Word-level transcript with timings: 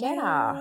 Tjena! 0.00 0.52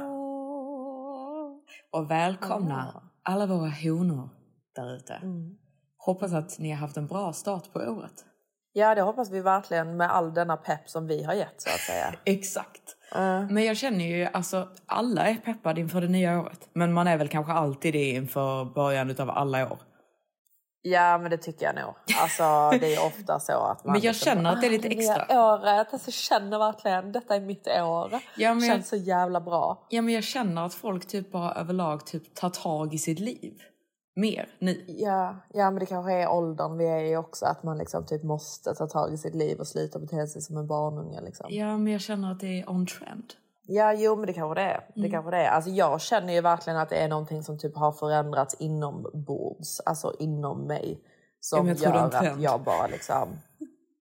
Och 1.92 2.12
välkomna 2.12 3.02
alla 3.24 3.46
våra 3.46 3.70
honor 3.84 4.30
där 4.76 4.96
ute. 4.96 5.14
Mm. 5.14 5.58
Hoppas 5.98 6.34
att 6.34 6.60
ni 6.60 6.72
har 6.72 6.78
haft 6.78 6.98
en 6.98 7.08
bra 7.08 7.34
start 7.34 7.74
på 7.74 7.80
året. 7.80 8.26
Ja, 8.74 8.96
det 8.96 9.02
hoppas 9.02 9.32
vi 9.32 9.42
verkligen 9.42 9.98
med 9.98 10.12
all 10.12 10.34
denna 10.34 10.58
pepp 10.58 10.90
som 10.90 11.08
vi 11.08 11.24
har 11.24 11.34
gett 11.34 11.62
så 11.62 11.70
att 11.70 11.80
säga. 11.80 12.14
Exakt. 12.26 12.98
Men 13.50 13.64
jag 13.64 13.78
känner 13.78 14.06
ju, 14.06 14.26
alltså 14.26 14.68
alla 14.86 15.30
är 15.30 15.36
peppade 15.36 15.82
inför 15.82 16.02
det 16.02 16.08
nya 16.08 16.42
året. 16.42 16.70
Men 16.74 16.94
man 16.94 17.08
är 17.08 17.18
väl 17.18 17.28
kanske 17.28 17.54
alltid 17.54 17.94
det 17.94 18.10
inför 18.10 18.66
början 18.66 19.16
av 19.20 19.30
alla 19.30 19.72
år. 19.72 19.80
Ja, 20.84 21.18
men 21.18 21.32
det 21.32 21.38
tycker 21.38 21.66
jag 21.66 21.76
nog. 21.76 21.94
Alltså, 22.22 22.78
det 22.80 22.96
är 22.96 23.06
ofta 23.06 23.40
så 23.40 23.52
att 23.54 23.86
man... 23.86 23.92
Men 23.94 24.02
jag 24.02 24.14
liksom 24.14 24.26
känner 24.26 24.44
bara, 24.44 24.54
att 24.54 24.62
det 24.62 24.68
är 24.68 24.72
lite 24.72 24.88
"Ah, 24.88 24.92
extra." 24.92 25.54
året, 25.54 25.88
alltså 25.94 26.08
jag 26.08 26.14
känner 26.14 26.60
verkligen, 26.60 27.12
detta 27.12 27.36
är 27.36 27.40
mitt 27.42 27.68
år. 27.68 28.12
Ja, 28.38 28.54
men 28.54 28.64
jag- 28.64 28.76
Känns 28.76 28.88
så 28.90 28.96
jävla 28.96 29.42
bra. 29.42 29.86
Ja 29.90 30.02
men 30.02 30.14
jag 30.14 30.24
känner 30.24 30.66
att 30.66 30.74
folk 30.74 31.08
typ 31.08 31.32
bara 31.32 31.54
överlag 31.54 32.06
typ 32.06 32.36
tar 32.36 32.50
tag 32.50 32.94
i 32.94 32.98
sitt 32.98 33.20
liv. 33.20 33.54
Mer 34.16 34.50
nu. 34.60 34.86
Ja, 34.88 35.36
ja, 35.54 35.72
men 35.72 35.80
det 35.80 35.86
kanske 35.86 36.14
är 36.14 36.28
åldern 36.30 36.78
vi 36.78 36.88
är 36.88 37.00
i 37.04 37.18
också. 37.18 37.46
Att 37.46 37.64
man 37.64 37.78
liksom 37.78 38.06
typ 38.06 38.24
måste 38.24 38.74
ta 38.76 38.88
tag 38.88 39.14
i 39.14 39.18
sitt 39.18 39.36
liv 39.36 39.60
och 39.60 39.68
sluta 39.68 40.00
bete 40.00 40.28
sig 40.28 40.42
som 40.42 40.58
en 40.58 40.68
barnunge. 40.68 41.22
Liksom. 41.22 41.46
Ja 41.50 41.78
men 41.78 41.94
jag 41.94 42.02
känner 42.02 42.32
att 42.32 42.40
det 42.40 42.60
är 42.62 42.70
on 42.70 42.86
trend. 42.88 43.34
Ja, 43.74 43.94
jo 43.94 44.16
men 44.16 44.26
det 44.28 44.34
kanske 44.34 44.62
det 44.62 44.66
är. 44.68 44.86
Det 44.96 45.00
Mm. 45.00 45.12
kanske 45.12 45.32
det 45.32 45.38
är. 45.38 45.50
Alltså, 45.50 45.70
jag 45.70 46.02
känner 46.02 46.34
ju 46.34 46.42
verkligen 46.42 46.80
att 46.80 46.90
det 46.90 46.96
är 46.96 47.08
någonting 47.08 47.44
som 47.44 47.60
typ 47.60 47.76
har 47.78 47.92
förändrats 47.92 48.56
inombords, 48.60 49.80
alltså 49.80 50.14
inom 50.20 50.68
mig. 50.68 51.00
Som 51.40 51.68
Ja, 51.68 51.74
gör 51.74 51.94
att 51.94 52.42
jag 52.42 52.62
bara 52.64 52.88
liksom... 52.88 53.40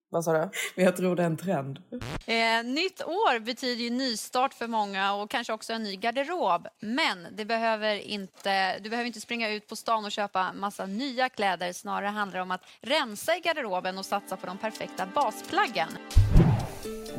Vad 0.09 0.23
sa 0.23 0.33
du? 0.33 0.39
Men 0.75 0.85
jag 0.85 0.97
tror 0.97 1.15
det 1.15 1.21
är 1.23 1.25
en 1.27 1.37
trend. 1.37 1.79
Eh, 2.25 2.63
nytt 2.65 3.03
år 3.03 3.39
betyder 3.39 3.83
ju 3.83 3.89
nystart 3.89 4.53
för 4.53 4.67
många 4.67 5.13
och 5.13 5.29
kanske 5.29 5.53
också 5.53 5.73
en 5.73 5.83
ny 5.83 5.95
garderob. 5.95 6.67
Men 6.79 7.27
det 7.31 7.45
behöver 7.45 7.95
inte, 7.95 8.79
du 8.79 8.89
behöver 8.89 9.07
inte 9.07 9.21
springa 9.21 9.49
ut 9.49 9.67
på 9.67 9.75
stan 9.75 10.05
och 10.05 10.11
köpa 10.11 10.53
massa 10.53 10.85
nya 10.85 11.29
kläder. 11.29 11.73
Snarare 11.73 12.07
handlar 12.09 12.37
det 12.37 12.43
om 12.43 12.51
att 12.51 12.63
rensa 12.81 13.35
i 13.37 13.39
garderoben 13.39 13.97
och 13.97 14.05
satsa 14.05 14.37
på 14.37 14.45
de 14.47 14.57
perfekta 14.57 15.05
basplaggen. 15.15 15.89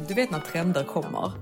Du 0.08 0.14
vet 0.14 0.30
när 0.30 0.40
trender 0.40 0.84
kommer 0.84 1.32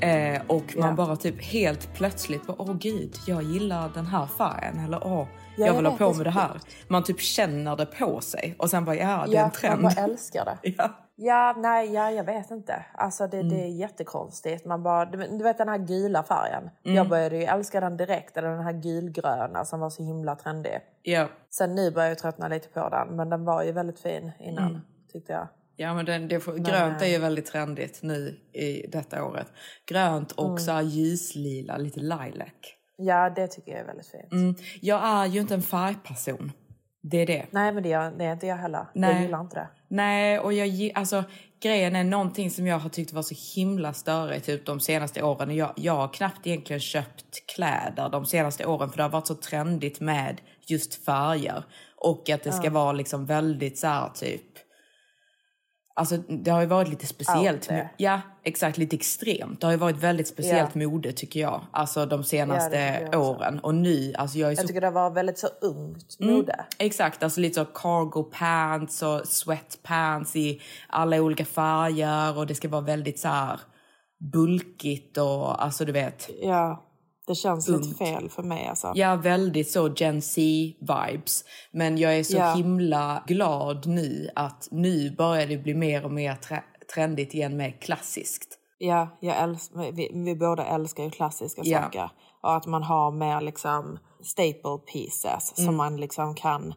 eh, 0.00 0.42
och 0.46 0.76
man 0.76 0.88
Ja. 0.88 0.94
bara 0.94 1.16
typ 1.16 1.42
helt 1.42 1.94
plötsligt 1.94 2.46
bara 2.46 2.56
åh 2.62 2.74
gud, 2.74 3.14
jag 3.26 3.42
gillar 3.42 3.90
den 3.94 4.06
här 4.06 4.26
färgen 4.26 4.84
eller 4.84 5.06
åh, 5.06 5.26
Ja, 5.56 5.66
jag 5.66 5.68
jag 5.68 5.76
vill 5.76 5.86
ha 5.86 5.96
på 5.96 6.12
mig 6.14 6.24
det 6.24 6.30
här. 6.30 6.60
Man 6.88 7.02
typ 7.04 7.20
känner 7.20 7.76
det 7.76 7.86
på 7.86 8.20
sig 8.20 8.54
och 8.58 8.70
sen 8.70 8.84
bara 8.84 8.96
ja, 8.96 9.24
det 9.28 9.36
är 9.36 9.44
en 9.44 9.50
trend. 9.50 9.82
man 9.82 9.92
bara 9.96 10.04
älskar 10.04 10.44
det. 10.44 10.58
Ja. 10.78 10.90
Ja, 11.22 11.54
nej, 11.58 11.92
ja, 11.92 12.10
jag 12.10 12.24
vet 12.24 12.50
inte. 12.50 12.84
Alltså 12.94 13.26
det, 13.26 13.42
det 13.42 13.54
är 13.56 13.64
Mm. 13.66 13.76
jättekonstigt. 13.76 14.64
Man 14.66 14.82
bara, 14.82 15.04
du, 15.04 15.18
du 15.18 15.44
vet 15.44 15.58
den 15.58 15.68
här 15.68 15.78
gula 15.78 16.22
färgen. 16.22 16.70
Mm. 16.84 16.96
Jag 16.96 17.08
började 17.08 17.36
ju 17.36 17.42
älska 17.44 17.80
den 17.80 17.96
direkt. 17.96 18.36
Eller 18.36 18.48
den 18.48 18.64
här 18.64 18.72
gulgröna 18.72 19.64
som 19.64 19.80
var 19.80 19.90
så 19.90 20.02
himla 20.02 20.36
trendig. 20.36 20.78
Ja. 21.02 21.26
Sen 21.50 21.74
nu 21.74 21.90
börjar 21.90 22.08
jag 22.08 22.18
tröttna 22.18 22.48
lite 22.48 22.68
på 22.68 22.88
den. 22.88 23.16
Men 23.16 23.30
den 23.30 23.44
var 23.44 23.62
ju 23.62 23.72
väldigt 23.72 24.00
fin 24.00 24.32
innan, 24.38 24.68
Mm. 24.70 24.80
tyckte 25.12 25.32
jag. 25.32 25.48
Ja 25.80 25.94
men 25.94 26.04
den, 26.04 26.28
det 26.28 26.40
får, 26.40 26.54
grönt 26.54 27.02
är 27.02 27.06
ju 27.06 27.18
väldigt 27.18 27.46
trendigt 27.46 28.02
nu 28.02 28.40
i 28.52 28.86
detta 28.86 29.24
året. 29.24 29.46
Grönt 29.86 30.32
och 30.32 30.46
Mm. 30.46 30.58
så 30.58 30.72
här 30.72 30.82
ljuslila, 30.82 31.76
lite 31.76 32.00
lilac. 32.00 32.52
Ja, 32.96 33.30
det 33.30 33.46
tycker 33.46 33.72
jag 33.72 33.80
är 33.80 33.86
väldigt 33.86 34.06
fint. 34.06 34.32
Mm. 34.32 34.54
Jag 34.80 35.04
är 35.04 35.26
ju 35.26 35.40
inte 35.40 35.54
en 35.54 35.62
färgperson. 35.62 36.52
Det 37.02 37.16
är 37.16 37.26
det. 37.26 37.46
Nej, 37.50 37.72
men 37.72 37.82
det 37.82 37.92
är, 37.92 38.10
det 38.10 38.24
är 38.24 38.32
inte 38.32 38.46
jag 38.46 38.56
heller. 38.56 38.86
Nej. 38.94 39.12
Jag 39.12 39.22
gillar 39.22 39.40
inte 39.40 39.56
det. 39.56 39.68
Nej, 39.88 40.38
och 40.38 40.52
jag 40.52 40.92
alltså 40.94 41.24
grejen 41.62 41.96
är 41.96 42.04
någonting 42.04 42.50
som 42.50 42.66
jag 42.66 42.78
har 42.78 42.90
tyckt 42.90 43.12
var 43.12 43.22
så 43.22 43.60
himla 43.60 43.92
störigt 43.92 44.46
typ 44.46 44.66
de 44.66 44.80
senaste 44.80 45.22
åren. 45.22 45.56
Jag, 45.56 45.72
jag 45.76 45.96
har 45.96 46.08
knappt 46.08 46.46
egentligen 46.46 46.80
köpt 46.80 47.46
kläder 47.54 48.08
de 48.08 48.26
senaste 48.26 48.66
åren 48.66 48.90
för 48.90 48.96
det 48.96 49.02
har 49.02 49.10
varit 49.10 49.26
så 49.26 49.34
trendigt 49.34 50.00
med 50.00 50.40
just 50.66 51.04
färger. 51.04 51.64
Och 51.96 52.30
att 52.30 52.42
det 52.42 52.52
ska 52.52 52.70
vara 52.70 52.92
liksom 52.92 53.26
väldigt 53.26 53.78
så 53.78 53.86
här 53.86 54.08
typ 54.08 54.49
Alltså 55.94 56.16
det 56.16 56.50
har 56.50 56.60
ju 56.60 56.66
varit 56.66 56.88
lite 56.88 57.06
speciellt. 57.06 57.68
Ja, 57.96 58.20
exakt. 58.44 58.78
Lite 58.78 58.96
extremt. 58.96 59.60
Det 59.60 59.66
har 59.66 59.72
ju 59.72 59.78
varit 59.78 59.96
väldigt 59.96 60.28
speciellt 60.28 60.74
mode 60.74 61.12
tycker 61.12 61.40
jag. 61.40 61.60
Alltså 61.70 62.06
de 62.06 62.24
senaste 62.24 63.02
också. 63.06 63.18
åren. 63.18 63.58
Och 63.58 63.74
nu, 63.74 64.14
alltså 64.18 64.38
jag 64.38 64.50
är 64.50 64.54
så 64.56 64.60
Jag 64.60 64.68
tycker 64.68 64.80
det 64.80 64.90
var 64.90 65.10
väldigt 65.10 65.38
så 65.38 65.46
ungt 65.60 66.16
Mm. 66.20 66.34
mode. 66.34 66.64
Exakt, 66.78 67.22
alltså 67.22 67.40
lite 67.40 67.54
så 67.54 67.64
cargo 67.64 68.22
pants 68.22 69.02
och 69.02 69.26
sweatpants 69.26 70.36
i 70.36 70.60
alla 70.88 71.16
olika 71.22 71.44
färger 71.44 72.38
och 72.38 72.46
det 72.46 72.54
ska 72.54 72.68
vara 72.68 72.82
väldigt 72.82 73.18
så 73.20 73.28
här 73.28 73.60
bulkigt 74.32 75.16
och 75.18 75.64
alltså 75.64 75.84
du 75.84 75.92
vet. 75.92 76.30
Ja, 76.42 76.86
det 77.30 77.34
känns 77.34 77.68
Ungt. 77.68 77.84
lite 77.86 78.04
fel 78.04 78.28
för 78.30 78.42
mig 78.42 78.66
alltså. 78.66 78.92
Ja, 78.94 79.16
väldigt 79.16 79.70
så 79.70 79.88
Gen 79.96 80.22
Z-vibes. 80.22 81.44
Men 81.72 81.98
jag 81.98 82.16
är 82.18 82.22
så 82.22 82.36
Ja. 82.36 82.52
himla 82.54 83.22
glad 83.26 83.86
nu 83.86 84.30
att 84.34 84.68
nu 84.70 85.10
börjar 85.16 85.46
det 85.46 85.56
bli 85.58 85.74
mer 85.74 86.04
och 86.04 86.12
mer 86.12 86.34
tre- 86.34 86.62
trendigt 86.94 87.34
igen 87.34 87.56
med 87.56 87.82
klassiskt. 87.82 88.56
Ja, 88.78 89.18
jag 89.20 89.36
älskar, 89.42 89.92
vi, 89.92 90.10
vi 90.14 90.36
båda 90.36 90.64
älskar 90.66 91.04
ju 91.04 91.10
klassiska 91.10 91.62
Ja. 91.64 91.82
saker. 91.82 92.10
Och 92.42 92.56
att 92.56 92.66
man 92.66 92.82
har 92.82 93.10
mer 93.10 93.40
liksom 93.40 93.98
staple 94.22 94.78
pieces 94.92 95.54
Mm. 95.58 95.66
som 95.66 95.76
man 95.76 95.96
liksom 95.96 96.34
kan 96.34 96.74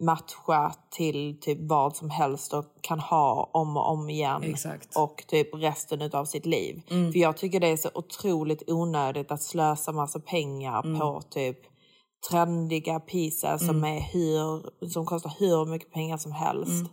matcha 0.00 0.74
till 0.90 1.40
typ 1.40 1.58
vad 1.60 1.96
som 1.96 2.10
helst 2.10 2.54
och 2.54 2.64
kan 2.80 3.00
ha 3.00 3.50
om 3.52 3.76
och 3.76 3.90
om 3.90 4.10
igen. 4.10 4.42
Exakt. 4.42 4.96
Och 4.96 5.24
typ 5.26 5.54
resten 5.54 6.10
av 6.12 6.24
sitt 6.24 6.46
liv. 6.46 6.82
För 6.88 7.18
jag 7.18 7.36
tycker 7.36 7.60
det 7.60 7.68
är 7.68 7.76
så 7.76 7.90
otroligt 7.94 8.62
onödigt 8.70 9.30
att 9.30 9.42
slösa 9.42 9.92
massa 9.92 10.20
pengar 10.20 11.00
på 11.00 11.22
typ 11.30 11.58
trendiga 12.30 13.00
pieces 13.00 13.66
som, 13.66 13.84
är 13.84 14.00
hur, 14.00 14.70
som 14.88 15.06
kostar 15.06 15.32
hur 15.38 15.66
mycket 15.66 15.92
pengar 15.92 16.16
som 16.16 16.32
helst. 16.32 16.84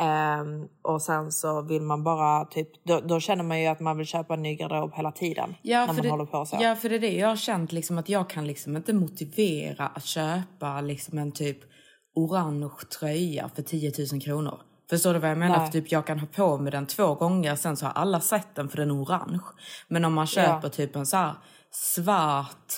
Ehm, 0.00 0.68
och 0.82 1.02
sen 1.02 1.32
så 1.32 1.62
vill 1.62 1.82
man 1.82 2.04
bara 2.04 2.44
typ, 2.44 2.84
då, 2.84 3.00
då 3.00 3.20
känner 3.20 3.44
man 3.44 3.60
ju 3.60 3.66
att 3.66 3.80
man 3.80 3.96
vill 3.96 4.06
köpa 4.06 4.34
en 4.34 4.42
ny 4.42 4.56
garderob 4.56 4.92
hela 4.94 5.12
tiden. 5.12 5.54
när 5.86 5.92
man 5.92 6.02
det, 6.02 6.10
håller 6.10 6.24
på 6.24 6.46
så. 6.46 6.56
ja, 6.60 6.76
för 6.76 6.88
det 6.88 6.94
är 6.94 7.00
det 7.00 7.12
jag 7.12 7.28
har 7.28 7.36
känt 7.36 7.72
liksom 7.72 7.98
att 7.98 8.08
jag 8.08 8.30
kan 8.30 8.46
liksom 8.46 8.76
inte 8.76 8.92
motivera 8.92 9.86
att 9.86 10.04
köpa 10.04 10.80
liksom 10.80 11.18
en 11.18 11.32
typ 11.32 11.58
orange 12.14 12.70
tröja 13.00 13.48
för 13.54 13.62
10 13.62 13.92
000 14.12 14.20
kronor. 14.22 14.60
Förstår 14.90 15.14
du 15.14 15.20
vad 15.20 15.30
jag 15.30 15.38
menar? 15.38 15.56
Nej. 15.58 15.66
För 15.66 15.72
typ 15.72 15.92
jag 15.92 16.06
kan 16.06 16.18
ha 16.18 16.26
på 16.26 16.58
mig 16.58 16.72
den 16.72 16.86
två 16.86 17.14
gånger 17.14 17.54
sen 17.56 17.76
så 17.76 17.86
har 17.86 17.92
alla 17.92 18.20
sett 18.20 18.54
den 18.54 18.68
för 18.68 18.76
den 18.76 18.90
är 18.90 19.02
orange. 19.02 19.40
Men 19.88 20.04
om 20.04 20.14
man 20.14 20.26
köper 20.26 20.68
typ 20.68 20.96
en 20.96 21.06
så 21.06 21.16
här 21.16 21.34
svart 21.70 22.72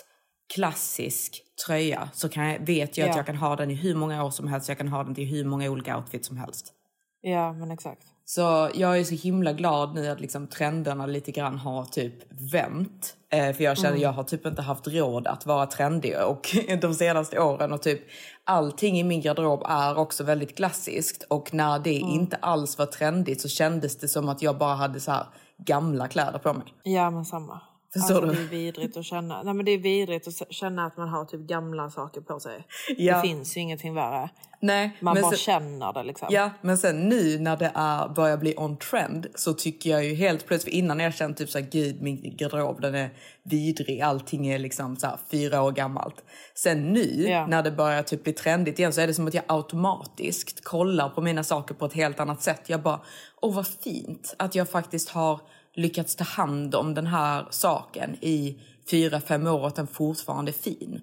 klassisk 0.55 1.43
tröja 1.67 2.11
så 2.13 2.29
kan 2.29 2.47
jag, 2.49 2.67
vet 2.67 2.99
jag 2.99 3.05
att 3.09 3.15
Ja. 3.15 3.19
jag 3.19 3.27
kan 3.27 3.37
ha 3.37 3.57
den 3.57 3.71
i 3.71 3.75
hur 3.75 3.95
många 3.95 4.25
år 4.25 4.31
som 4.31 4.49
helst. 4.49 4.69
Jag 4.69 4.79
kan 4.79 4.89
ha 4.89 5.05
den 5.05 5.15
till 5.15 5.27
hur 5.27 5.45
många 5.45 5.71
olika 5.71 5.97
outfits 5.97 6.29
som 6.29 6.37
helst. 6.37 6.73
Ja, 7.21 7.53
men 7.53 7.71
exakt. 7.71 8.03
Så 8.25 8.71
jag 8.75 8.99
är 8.99 9.05
så 9.05 9.15
himla 9.15 9.53
glad 9.53 9.95
nu 9.95 10.09
att 10.09 10.21
liksom 10.21 10.47
trenderna 10.47 11.07
lite 11.07 11.33
grann 11.33 11.59
har 11.59 11.85
typ 11.85 12.15
vänt. 12.53 13.17
Eh, 13.33 13.53
för 13.57 13.65
jag 13.65 13.79
känner 13.79 13.97
jag 13.97 14.13
har 14.13 14.25
typ 14.25 14.47
inte 14.47 14.63
haft 14.63 14.89
råd 14.89 15.27
att 15.27 15.47
vara 15.47 15.67
trendig 15.67 16.15
och 16.27 16.57
de 16.81 16.95
senaste 16.95 17.41
åren 17.41 17.73
och 17.73 17.83
typ 17.83 18.01
allting 18.45 18.99
i 18.99 19.05
min 19.05 19.21
garderob 19.21 19.63
är 19.69 19.99
också 19.99 20.25
väldigt 20.25 20.57
klassiskt 20.57 21.23
och 21.23 21.55
när 21.55 21.79
det 21.79 21.93
inte 21.93 22.37
alls 22.37 22.79
var 22.79 22.87
trendigt 22.87 23.41
så 23.41 23.49
kändes 23.49 23.99
det 23.99 24.09
som 24.09 24.29
att 24.29 24.43
jag 24.43 24.59
bara 24.59 24.75
hade 24.75 25.01
så 25.01 25.11
här 25.11 25.27
gamla 25.59 26.09
kläder 26.09 26.39
på 26.39 26.53
mig. 26.53 26.67
Ja 26.83 27.11
men 27.11 27.25
samma. 27.25 27.61
Förstår 27.93 28.15
alltså, 28.15 28.31
du? 28.43 28.49
Det 28.49 28.57
är 28.57 28.59
vidrigt 28.59 28.97
att 28.97 29.05
känna. 29.05 29.43
Nej 29.43 29.55
men 29.55 29.65
det 29.65 29.71
är 29.73 29.79
vidrigt 29.79 30.29
att 30.29 30.53
känna 30.53 30.87
att 30.87 30.97
man 30.97 31.09
har 31.09 31.25
typ 31.25 31.41
gamla 31.41 31.91
saker 31.91 32.21
på 32.21 32.41
sig. 32.41 32.67
Ja. 32.97 33.17
Det 33.17 33.23
finns 33.29 33.57
ju 33.57 33.61
ingenting 33.61 33.95
värre. 33.95 34.31
Nej, 34.65 34.97
Man 35.01 35.15
bara 35.15 35.31
sen- 35.31 35.39
känner 35.39 35.93
det 35.93 36.03
liksom. 36.03 36.29
Ja, 36.31 36.51
men 36.61 36.79
sen 36.79 37.09
nu 37.09 37.39
när 37.39 37.57
det 37.57 37.73
är, 37.75 38.09
börjar 38.09 38.37
bli 38.37 38.55
on 38.57 38.77
trend 38.77 39.27
så 39.35 39.53
tycker 39.55 39.91
jag 39.91 40.05
ju 40.05 40.15
helt 40.15 40.47
plötsligt, 40.47 40.75
för 40.75 40.79
innan 40.79 41.01
jag 41.01 41.15
känt 41.15 41.37
typ 41.37 41.51
såhär 41.51 41.67
gud 41.67 42.03
min 42.03 42.37
garderob 42.37 42.81
den 42.81 42.95
är 42.95 43.11
vidrig, 43.43 44.01
allting 44.01 44.47
är 44.47 44.59
liksom 44.59 44.97
såhär 44.97 45.19
fyra 45.31 45.63
år 45.63 45.73
gammalt. 45.73 46.25
Sen 46.55 46.93
nu 46.93 47.25
Ja. 47.29 47.47
när 47.47 47.63
det 47.63 47.71
börjar 47.71 48.03
typ 48.03 48.25
bli 48.25 48.33
trendigt 48.33 48.79
igen 48.79 48.93
så 48.93 49.01
är 49.01 49.07
det 49.07 49.15
som 49.15 49.27
att 49.29 49.35
jag 49.35 49.45
automatiskt 49.49 50.65
kollar 50.65 51.09
på 51.09 51.21
mina 51.21 51.45
saker 51.45 51.75
på 51.75 51.87
ett 51.87 51.93
helt 51.95 52.21
annat 52.21 52.43
sätt. 52.43 52.63
Jag 52.67 52.83
bara, 52.83 53.01
åh 53.41 53.55
vad 53.55 53.67
fint 53.67 54.35
att 54.39 54.55
jag 54.55 54.69
faktiskt 54.69 55.09
har 55.09 55.41
lyckats 55.77 56.17
ta 56.17 56.25
hand 56.25 56.75
om 56.75 56.95
den 56.95 57.07
här 57.07 57.47
saken 57.51 58.15
i 58.21 58.59
fyra, 58.91 59.21
fem 59.21 59.47
år 59.47 59.61
och 59.61 59.67
att 59.67 59.77
den 59.77 59.87
fortfarande 59.87 60.51
är 60.51 60.53
fin. 60.53 61.01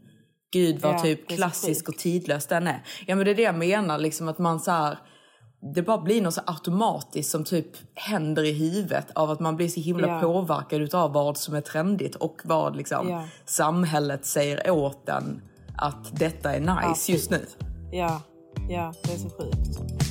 Gud 0.52 0.82
vad 0.82 0.94
Ja, 0.96 1.00
typ 1.00 1.28
klassisk 1.30 1.90
och 1.90 1.98
tidlös 1.98 2.48
den 2.48 2.68
är. 2.68 2.84
Ja 3.08 3.16
men 3.16 3.26
det 3.26 3.32
är 3.32 3.36
det 3.36 3.42
jag 3.42 3.56
menar, 3.56 3.98
liksom 3.98 4.28
att 4.28 4.38
man 4.38 4.60
så 4.60 4.72
här, 4.72 4.98
det 5.76 5.82
bara 5.82 5.98
blir 6.02 6.22
något 6.22 6.34
så 6.34 6.42
automatiskt 6.46 7.32
som 7.32 7.44
typ 7.44 7.68
händer 7.96 8.44
i 8.44 8.52
huvudet 8.54 9.12
av 9.16 9.32
att 9.32 9.40
man 9.40 9.56
blir 9.56 9.68
så 9.68 9.80
himla 9.80 10.08
Ja. 10.08 10.20
påverkad 10.22 10.82
utav 10.82 11.14
vad 11.14 11.38
som 11.38 11.56
är 11.56 11.62
trendigt 11.62 12.16
och 12.16 12.42
vad 12.44 12.76
liksom 12.76 13.10
Ja. 13.10 13.28
samhället 13.46 14.26
säger 14.26 14.70
åt 14.72 15.06
den 15.06 15.42
att 15.78 16.20
detta 16.20 16.54
är 16.56 16.60
nice 16.60 17.12
Ja, 17.12 17.14
just 17.14 17.30
nu. 17.32 17.38
fint. 17.38 17.58
Ja, 17.92 18.22
ja, 18.70 18.94
det 19.04 19.14
är 19.14 19.18
så 19.18 19.30
sjukt. 19.30 20.09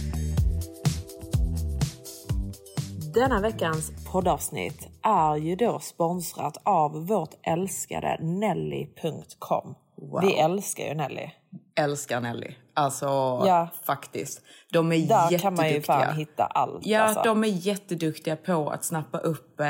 Denna 3.15 3.41
veckans 3.41 3.93
poddavsnitt 4.13 4.89
är 5.03 5.37
ju 5.37 5.57
då 5.57 5.79
sponsrat 5.79 6.57
av 6.65 7.07
vårt 7.07 7.35
älskade 7.47 8.19
Nelly.com. 8.21 9.75
Wow. 9.97 10.21
Vi 10.23 10.35
älskar 10.35 10.85
ju 10.85 10.95
Nelly. 10.95 11.31
Älskar 11.81 12.21
Nelly. 12.21 12.55
Alltså 12.75 13.07
Ja. 13.47 13.69
faktiskt. 13.87 14.43
De 14.73 14.93
är 14.93 14.97
Där 14.97 15.03
jätteduktiga. 15.05 15.39
kan 15.39 15.55
man 15.55 15.69
ju 15.71 15.83
fan 15.83 16.17
hitta 16.17 16.45
allt. 16.47 16.87
Ja, 16.87 17.01
alltså. 17.01 17.23
de 17.25 17.45
är 17.45 17.49
jätteduktiga 17.49 18.37
på 18.37 18.71
att 18.71 18.85
snappa 18.85 19.19
upp 19.19 19.61
eh, 19.61 19.67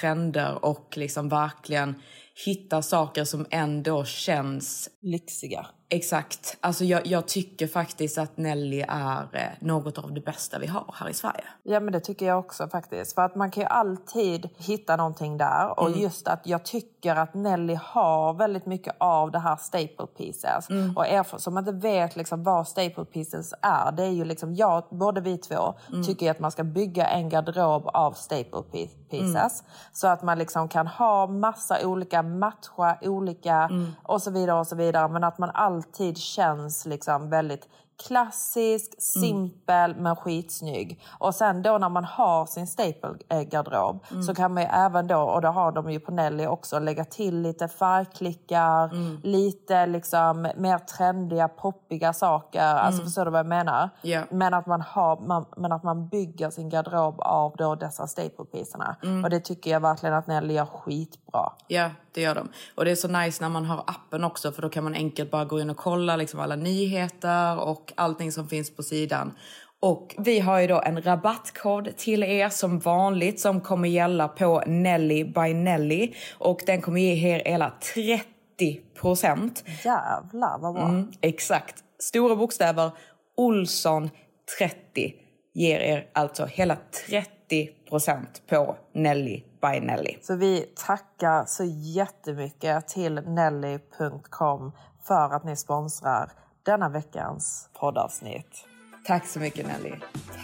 trender 0.00 0.64
och 0.64 0.96
liksom 0.96 1.28
verkligen 1.28 2.02
hitta 2.46 2.82
saker 2.82 3.24
som 3.24 3.46
ändå 3.50 4.04
känns 4.04 4.88
Lyxiga. 5.02 5.66
Exakt. 5.88 6.56
Alltså 6.60 6.84
jag, 6.84 7.06
jag 7.06 7.28
tycker 7.28 7.66
faktiskt 7.66 8.18
att 8.18 8.36
Nelly 8.36 8.84
är 8.88 9.28
eh, 9.32 9.42
något 9.60 9.98
av 9.98 10.12
det 10.12 10.20
bästa 10.20 10.58
vi 10.58 10.66
har 10.66 10.94
här 10.94 11.08
i 11.08 11.14
Sverige. 11.14 11.44
Ja 11.62 11.80
men 11.80 11.92
det 11.92 12.00
tycker 12.00 12.26
jag 12.26 12.38
också 12.38 12.68
faktiskt. 12.68 13.14
För 13.14 13.22
att 13.22 13.34
man 13.34 13.50
kan 13.50 13.62
ju 13.62 13.68
alltid 13.68 14.48
hitta 14.56 14.96
någonting 14.96 15.38
där. 15.38 15.80
Och 15.80 15.90
just 15.90 16.28
att 16.28 16.46
jag 16.46 16.64
tycker 16.64 17.16
att 17.16 17.34
Nelly 17.34 17.78
har 17.82 18.34
väldigt 18.34 18.66
mycket 18.66 18.96
av 18.98 19.30
det 19.30 19.38
här 19.38 19.56
staple 19.56 20.06
pieces. 20.16 20.68
Och 20.96 21.06
er 21.06 21.38
som 21.38 21.58
inte 21.58 21.72
vet 21.72 22.16
liksom 22.16 22.42
vad 22.42 22.68
staple 22.68 23.04
pieces 23.04 23.54
är. 23.62 23.92
Det 23.92 24.02
är 24.02 24.10
ju 24.10 24.24
liksom, 24.24 24.54
jag, 24.54 24.84
både 24.90 25.20
vi 25.20 25.38
två 25.38 25.74
tycker 26.06 26.30
att 26.30 26.38
man 26.38 26.50
ska 26.50 26.64
bygga 26.64 27.06
en 27.06 27.28
garderob 27.28 27.86
av 27.86 28.12
staple 28.12 28.62
pieces. 29.10 29.64
Så 29.92 30.08
att 30.08 30.22
man 30.22 30.38
liksom 30.38 30.68
kan 30.68 30.86
ha 30.86 31.26
massa 31.26 31.86
olika, 31.86 32.22
matcha 32.22 32.98
olika 33.02 33.70
och 34.02 34.22
så 34.22 34.30
vidare 34.30 34.58
och 34.58 34.66
så 34.66 34.76
vidare. 34.76 35.08
Men 35.08 35.24
att 35.24 35.38
man 35.38 35.50
alltid 35.76 36.18
känns 36.18 36.86
liksom 36.86 37.30
väldigt 37.30 37.68
klassisk, 37.96 38.94
simpel 38.98 39.94
men 39.96 40.16
skitsnygg. 40.16 41.00
Och 41.18 41.34
sen 41.34 41.62
då 41.62 41.78
när 41.78 41.88
man 41.88 42.04
har 42.04 42.46
sin 42.46 42.66
staple-garderob 42.66 44.04
så 44.26 44.34
kan 44.34 44.54
man 44.54 44.62
ju 44.62 44.68
även 44.72 45.06
då, 45.06 45.18
och 45.18 45.42
det 45.42 45.48
har 45.48 45.72
de 45.72 45.90
ju 45.90 46.00
på 46.00 46.12
Nelly 46.12 46.46
också, 46.46 46.78
lägga 46.78 47.04
till 47.04 47.42
lite 47.42 47.68
färgklickar, 47.68 48.90
lite 49.26 49.86
liksom 49.86 50.48
mer 50.56 50.78
trendiga, 50.78 51.48
poppiga 51.48 52.12
saker. 52.12 52.60
Alltså 52.60 53.02
förstår 53.02 53.24
du 53.24 53.30
vad 53.30 53.38
jag 53.38 53.46
menar? 53.46 53.90
Ja. 54.02 54.22
Men, 54.30 54.54
att 54.54 54.66
man 54.66 54.80
har, 54.80 55.20
man, 55.20 55.46
men 55.56 55.72
att 55.72 55.82
man 55.82 56.08
bygger 56.08 56.50
sin 56.50 56.68
garderob 56.68 57.20
av 57.20 57.54
då 57.58 57.74
dessa 57.74 58.06
staple-piecerna. 58.06 58.96
Och 59.24 59.30
det 59.30 59.40
tycker 59.40 59.70
jag 59.70 59.80
verkligen 59.80 60.14
att 60.14 60.26
Nelly 60.26 60.54
gör 60.54 60.66
skitbra. 60.66 61.52
Ja, 61.68 61.90
det 62.14 62.20
gör 62.20 62.34
de. 62.34 62.48
Och 62.74 62.84
det 62.84 62.90
är 62.90 62.94
så 62.94 63.08
nice 63.08 63.42
när 63.42 63.48
man 63.48 63.64
har 63.64 63.84
appen 63.86 64.24
också 64.24 64.52
för 64.52 64.62
då 64.62 64.68
kan 64.68 64.84
man 64.84 64.94
enkelt 64.94 65.30
bara 65.30 65.44
gå 65.44 65.60
in 65.60 65.70
och 65.70 65.76
kolla 65.76 66.16
liksom 66.16 66.40
alla 66.40 66.56
nyheter 66.56 67.60
och 67.60 67.85
allting 67.94 68.32
som 68.32 68.48
finns 68.48 68.76
på 68.76 68.82
sidan. 68.82 69.32
Och 69.80 70.14
vi 70.18 70.40
har 70.40 70.60
ju 70.60 70.66
då 70.66 70.82
en 70.84 71.02
rabattkod 71.02 71.96
till 71.96 72.22
er 72.22 72.48
som 72.48 72.78
vanligt 72.78 73.40
som 73.40 73.60
kommer 73.60 73.88
gälla 73.88 74.28
på 74.28 74.62
Nelly 74.66 75.24
by 75.24 75.54
Nelly 75.54 76.14
och 76.38 76.60
den 76.66 76.82
kommer 76.82 77.00
ge 77.00 77.34
er 77.34 77.42
hela 77.44 77.72
30 77.94 78.80
procent. 79.00 79.64
Jävlar 79.84 80.58
vad 80.58 80.74
bra. 80.74 80.88
Mm, 80.88 81.12
exakt. 81.20 81.74
Stora 81.98 82.36
bokstäver. 82.36 82.90
Olsson 83.36 84.10
30 84.58 85.14
ger 85.54 85.80
er 85.80 86.06
alltså 86.12 86.46
hela 86.46 86.76
30 87.06 87.70
procent 87.88 88.42
på 88.46 88.76
Nelly 88.92 89.42
by 89.62 89.80
Nelly. 89.80 90.16
Så 90.22 90.36
vi 90.36 90.64
tackar 90.86 91.44
så 91.46 91.64
jättemycket 91.64 92.88
till 92.88 93.14
Nelly.com 93.14 94.72
för 95.02 95.34
att 95.34 95.44
ni 95.44 95.56
sponsrar 95.56 96.32
denna 96.66 96.88
veckans 96.88 97.68
poddavsnitt. 97.80 98.66
Tack 99.06 99.26
så 99.26 99.40
mycket 99.40 99.66
Nelly. 99.66 99.94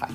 Tack. 0.01 0.11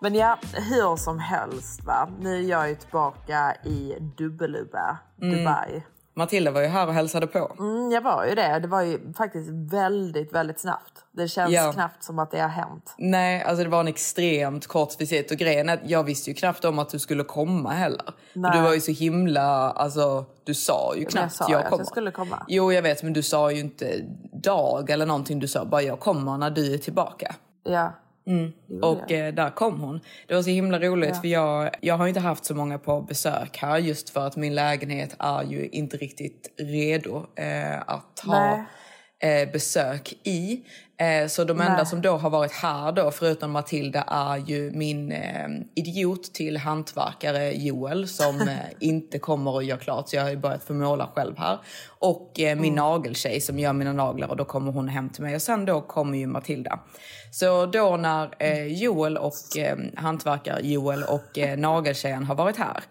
Men 0.00 0.14
ja, 0.14 0.38
hur 0.54 0.96
som 0.96 1.18
helst 1.18 1.84
va. 1.84 2.08
Nu 2.20 2.36
är 2.36 2.50
jag 2.50 2.68
ju 2.68 2.74
tillbaka 2.74 3.54
i 3.64 3.96
Dubbelubba, 4.18 4.98
Dubai. 5.16 5.82
Matilda 6.18 6.50
var 6.50 6.60
ju 6.60 6.66
här 6.66 6.86
och 6.86 6.94
hälsade 6.94 7.26
på. 7.26 7.56
Mm, 7.58 7.90
jag 7.90 8.00
var 8.02 8.24
ju 8.26 8.34
det. 8.34 8.58
Det 8.58 8.68
var 8.68 8.82
ju 8.82 9.12
faktiskt 9.12 9.48
väldigt, 9.50 10.32
väldigt 10.32 10.60
snabbt. 10.60 10.92
Det 11.12 11.28
känns 11.28 11.52
Ja. 11.52 11.72
knappt 11.72 12.02
som 12.04 12.18
att 12.18 12.30
det 12.30 12.40
har 12.40 12.48
hänt. 12.48 12.94
Nej, 12.98 13.42
alltså 13.42 13.64
det 13.64 13.70
var 13.70 13.80
en 13.80 13.88
extremt 13.88 14.66
kort 14.66 15.00
visit 15.00 15.30
och 15.30 15.36
grejen 15.36 15.68
är 15.68 15.74
att 15.74 15.80
jag 15.90 16.04
visste 16.04 16.30
ju 16.30 16.34
knappt 16.34 16.64
om 16.64 16.78
att 16.78 16.88
du 16.90 16.98
skulle 16.98 17.24
komma 17.24 17.70
heller. 17.70 18.04
För 18.32 18.40
Nej. 18.40 18.50
Du 18.56 18.60
var 18.62 18.74
ju 18.74 18.80
så 18.80 18.92
himla, 18.92 19.70
alltså 19.70 20.24
du 20.44 20.54
sa 20.54 20.94
ju 20.96 21.04
knappt 21.04 21.34
sa 21.34 21.48
ju 21.48 21.52
jag 21.52 21.62
att 21.62 21.68
kommer. 21.70 21.80
jag 21.80 21.86
skulle 21.88 22.10
komma. 22.10 22.44
Jo 22.48 22.72
jag 22.72 22.82
vet 22.82 23.02
men 23.02 23.12
du 23.12 23.22
sa 23.22 23.50
ju 23.52 23.60
inte 23.60 23.94
dag 24.32 24.90
eller 24.90 25.06
någonting. 25.06 25.38
Du 25.38 25.48
sa 25.48 25.64
bara 25.64 25.82
jag 25.82 26.00
kommer 26.00 26.38
när 26.38 26.50
du 26.50 26.74
är 26.74 26.78
tillbaka. 26.78 27.34
Ja. 27.64 27.92
Gjorde 28.28 28.86
Och 28.86 29.12
eh, 29.12 29.34
där 29.34 29.50
kom 29.50 29.80
hon. 29.80 30.00
Det 30.26 30.34
var 30.34 30.42
så 30.42 30.50
himla 30.50 30.78
roligt 30.78 31.20
för 31.20 31.28
jag, 31.28 31.70
jag 31.80 31.94
har 31.94 32.08
inte 32.08 32.20
haft 32.20 32.44
så 32.44 32.54
många 32.54 32.78
på 32.78 33.00
besök 33.00 33.56
här 33.56 33.78
just 33.78 34.10
för 34.10 34.26
att 34.26 34.36
min 34.36 34.54
lägenhet 34.54 35.16
är 35.18 35.42
ju 35.42 35.68
inte 35.68 35.96
riktigt 35.96 36.54
redo 36.58 37.26
eh, 37.34 37.80
att 37.86 38.20
ha 38.26 38.40
Nej. 38.40 38.64
Eh, 39.22 39.52
besök 39.52 40.12
i. 40.24 40.60
Eh, 41.00 41.28
så 41.28 41.44
de 41.44 41.60
enda 41.60 41.76
Nej. 41.76 41.86
som 41.86 42.02
då 42.02 42.16
har 42.16 42.30
varit 42.30 42.52
här 42.52 42.92
då, 42.92 43.10
förutom 43.10 43.50
Matilda, 43.50 44.02
är 44.02 44.36
ju 44.36 44.70
min 44.70 45.12
eh, 45.12 45.48
idiot 45.74 46.34
till 46.34 46.56
hantverkare 46.56 47.52
Joel 47.52 48.08
som 48.08 48.40
eh, 48.48 48.56
inte 48.80 49.18
kommer 49.18 49.58
att 49.58 49.64
göra 49.64 49.78
klart. 49.78 50.08
Så 50.08 50.16
jag 50.16 50.22
har 50.22 50.36
börjat 50.36 50.64
få 50.64 50.72
måla 50.72 51.10
själv 51.14 51.38
här. 51.38 51.58
Och 51.98 52.40
eh, 52.40 52.56
min 52.58 52.74
nageltjej 52.74 53.40
som 53.40 53.58
gör 53.58 53.72
mina 53.72 53.92
naglar 53.92 54.28
och 54.28 54.36
då 54.36 54.44
kommer 54.44 54.72
hon 54.72 54.88
hem 54.88 55.08
till 55.08 55.22
mig. 55.22 55.34
Och 55.34 55.42
sen 55.42 55.64
då 55.64 55.80
kommer 55.80 56.18
ju 56.18 56.26
Matilda. 56.26 56.80
Så 57.30 57.66
då 57.66 57.96
när 57.96 58.34
eh, 58.38 58.66
Joel 58.66 59.16
och 59.16 59.58
eh, 59.58 59.78
hantverkare 59.96 60.60
Joel 60.62 61.02
och 61.02 61.38
eh, 61.38 61.58
nageltjejen 61.58 62.24
har 62.24 62.34
varit 62.34 62.56
här 62.56 62.82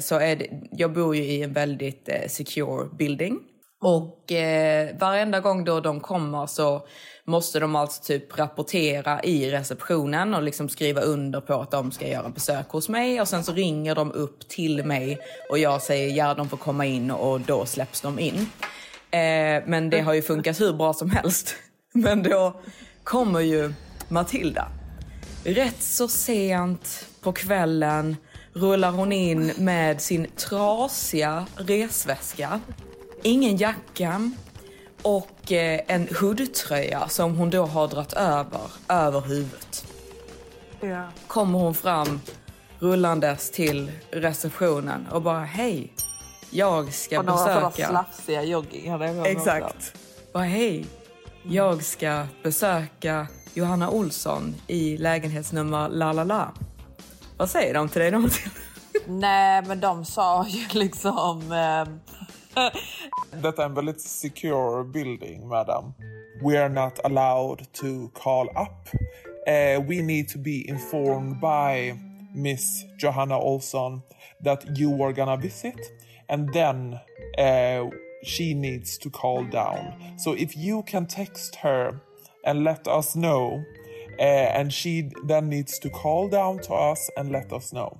så 0.00 0.18
är 0.18 0.36
det, 0.36 0.48
jag 0.70 0.92
bor 0.92 1.16
ju 1.16 1.22
i 1.22 1.42
en 1.42 1.52
väldigt 1.52 2.08
secure 2.26 2.88
building. 2.98 3.38
Och 3.80 4.32
eh, 4.32 4.96
varenda 4.98 5.40
gång 5.40 5.64
då 5.64 5.80
de 5.80 6.00
kommer 6.00 6.46
så 6.46 6.86
måste 7.24 7.60
de 7.60 7.76
alltså 7.76 8.02
typ 8.02 8.38
rapportera 8.38 9.22
i 9.22 9.50
receptionen 9.50 10.34
och 10.34 10.42
liksom 10.42 10.68
skriva 10.68 11.00
under 11.00 11.40
på 11.40 11.54
att 11.54 11.70
de 11.70 11.92
ska 11.92 12.08
göra 12.08 12.28
besök 12.28 12.68
hos 12.68 12.88
mig. 12.88 13.20
Och 13.20 13.28
sen 13.28 13.44
så 13.44 13.52
ringer 13.52 13.94
de 13.94 14.12
upp 14.12 14.48
till 14.48 14.84
mig 14.84 15.18
och 15.50 15.58
jag 15.58 15.82
säger 15.82 16.16
ja, 16.16 16.34
de 16.34 16.48
får 16.48 16.56
komma 16.56 16.86
in 16.86 17.10
och 17.10 17.40
då 17.40 17.66
släpps 17.66 18.00
de 18.00 18.18
in. 18.18 18.50
Eh, 19.10 19.62
men 19.66 19.90
det 19.90 20.00
har 20.00 20.14
ju 20.14 20.22
funkat 20.22 20.60
hur 20.60 20.72
bra 20.72 20.92
som 20.92 21.10
helst. 21.10 21.54
Men 21.94 22.22
då 22.22 22.60
kommer 23.04 23.40
ju 23.40 23.72
Matilda. 24.08 24.68
Rätt 25.44 25.82
så 25.82 26.08
sent 26.08 27.06
på 27.20 27.32
kvällen 27.32 28.16
rullar 28.52 28.90
hon 28.90 29.12
in 29.12 29.52
med 29.58 30.00
sin 30.00 30.26
trasiga 30.36 31.46
resväska, 31.56 32.60
ingen 33.26 33.56
jacka 33.56 34.30
och 35.02 35.52
eh, 35.52 35.80
en 35.86 36.08
hoodtröja 36.20 37.08
som 37.08 37.36
hon 37.36 37.50
då 37.50 37.66
har 37.66 37.88
dragit 37.88 38.12
över, 38.12 38.60
över 38.88 39.20
huvudet. 39.20 39.86
Ja. 40.80 41.08
Kommer 41.26 41.58
hon 41.58 41.74
fram 41.74 42.20
rullandes 42.78 43.50
till 43.50 43.92
receptionen 44.10 45.06
och 45.12 45.22
bara 45.22 45.44
hej, 45.44 45.92
jag 46.50 46.92
ska 46.92 47.18
Och 47.18 47.24
några 47.24 47.70
besöka... 47.70 47.88
slafsiga 47.88 48.42
jogging 48.42 48.90
hade 48.90 49.06
jag 49.06 49.14
med 49.14 49.22
mig 49.22 49.36
också. 49.36 49.50
Exakt. 49.50 49.92
Bara 50.32 50.44
hej, 50.44 50.86
jag 51.42 51.84
ska 51.84 52.26
besöka 52.42 53.26
Johanna 53.54 53.90
Olsson 53.90 54.54
i 54.66 54.96
lägenhetsnummer 54.96 55.88
la 55.88 56.12
la 56.12 56.24
la. 56.24 56.52
Vad 57.36 57.50
säger 57.50 57.74
de 57.74 57.88
till 57.88 58.00
dig? 58.00 58.12
Nej, 59.06 59.62
men 59.62 59.80
de 59.80 60.04
sa 60.04 60.46
ju 60.48 60.66
liksom... 60.78 61.52
Eh, 61.52 61.94
detta 63.42 63.62
är 63.62 63.66
en 63.66 63.74
väldigt 63.74 64.00
secure 64.00 64.84
building, 64.84 65.48
madam. 65.48 65.94
We 66.42 66.62
are 66.62 66.68
not 66.68 66.98
allowed 67.04 67.72
to 67.72 68.08
call 68.14 68.48
up. 68.48 68.88
Uh, 69.48 69.86
we 69.88 70.02
need 70.02 70.28
to 70.28 70.38
be 70.38 70.68
informed 70.68 71.40
by 71.40 71.94
Miss 72.34 72.84
Johanna 72.98 73.38
Olsson 73.38 74.02
that 74.44 74.78
you 74.78 75.04
are 75.04 75.12
gonna 75.12 75.36
visit, 75.36 75.78
and 76.28 76.52
then 76.52 76.98
uh, 77.38 77.90
she 78.24 78.54
needs 78.54 78.98
to 78.98 79.10
call 79.10 79.44
down. 79.44 79.92
So 80.18 80.34
if 80.34 80.56
you 80.56 80.82
can 80.82 81.06
text 81.06 81.56
her 81.56 82.00
and 82.44 82.64
let 82.64 82.88
us 82.88 83.14
know, 83.14 83.64
uh, 84.18 84.58
and 84.58 84.72
she 84.72 85.10
then 85.26 85.48
needs 85.48 85.78
to 85.78 85.90
call 85.90 86.28
down 86.28 86.58
to 86.60 86.74
us 86.74 87.10
and 87.16 87.30
let 87.30 87.52
us 87.52 87.72
know. 87.72 87.98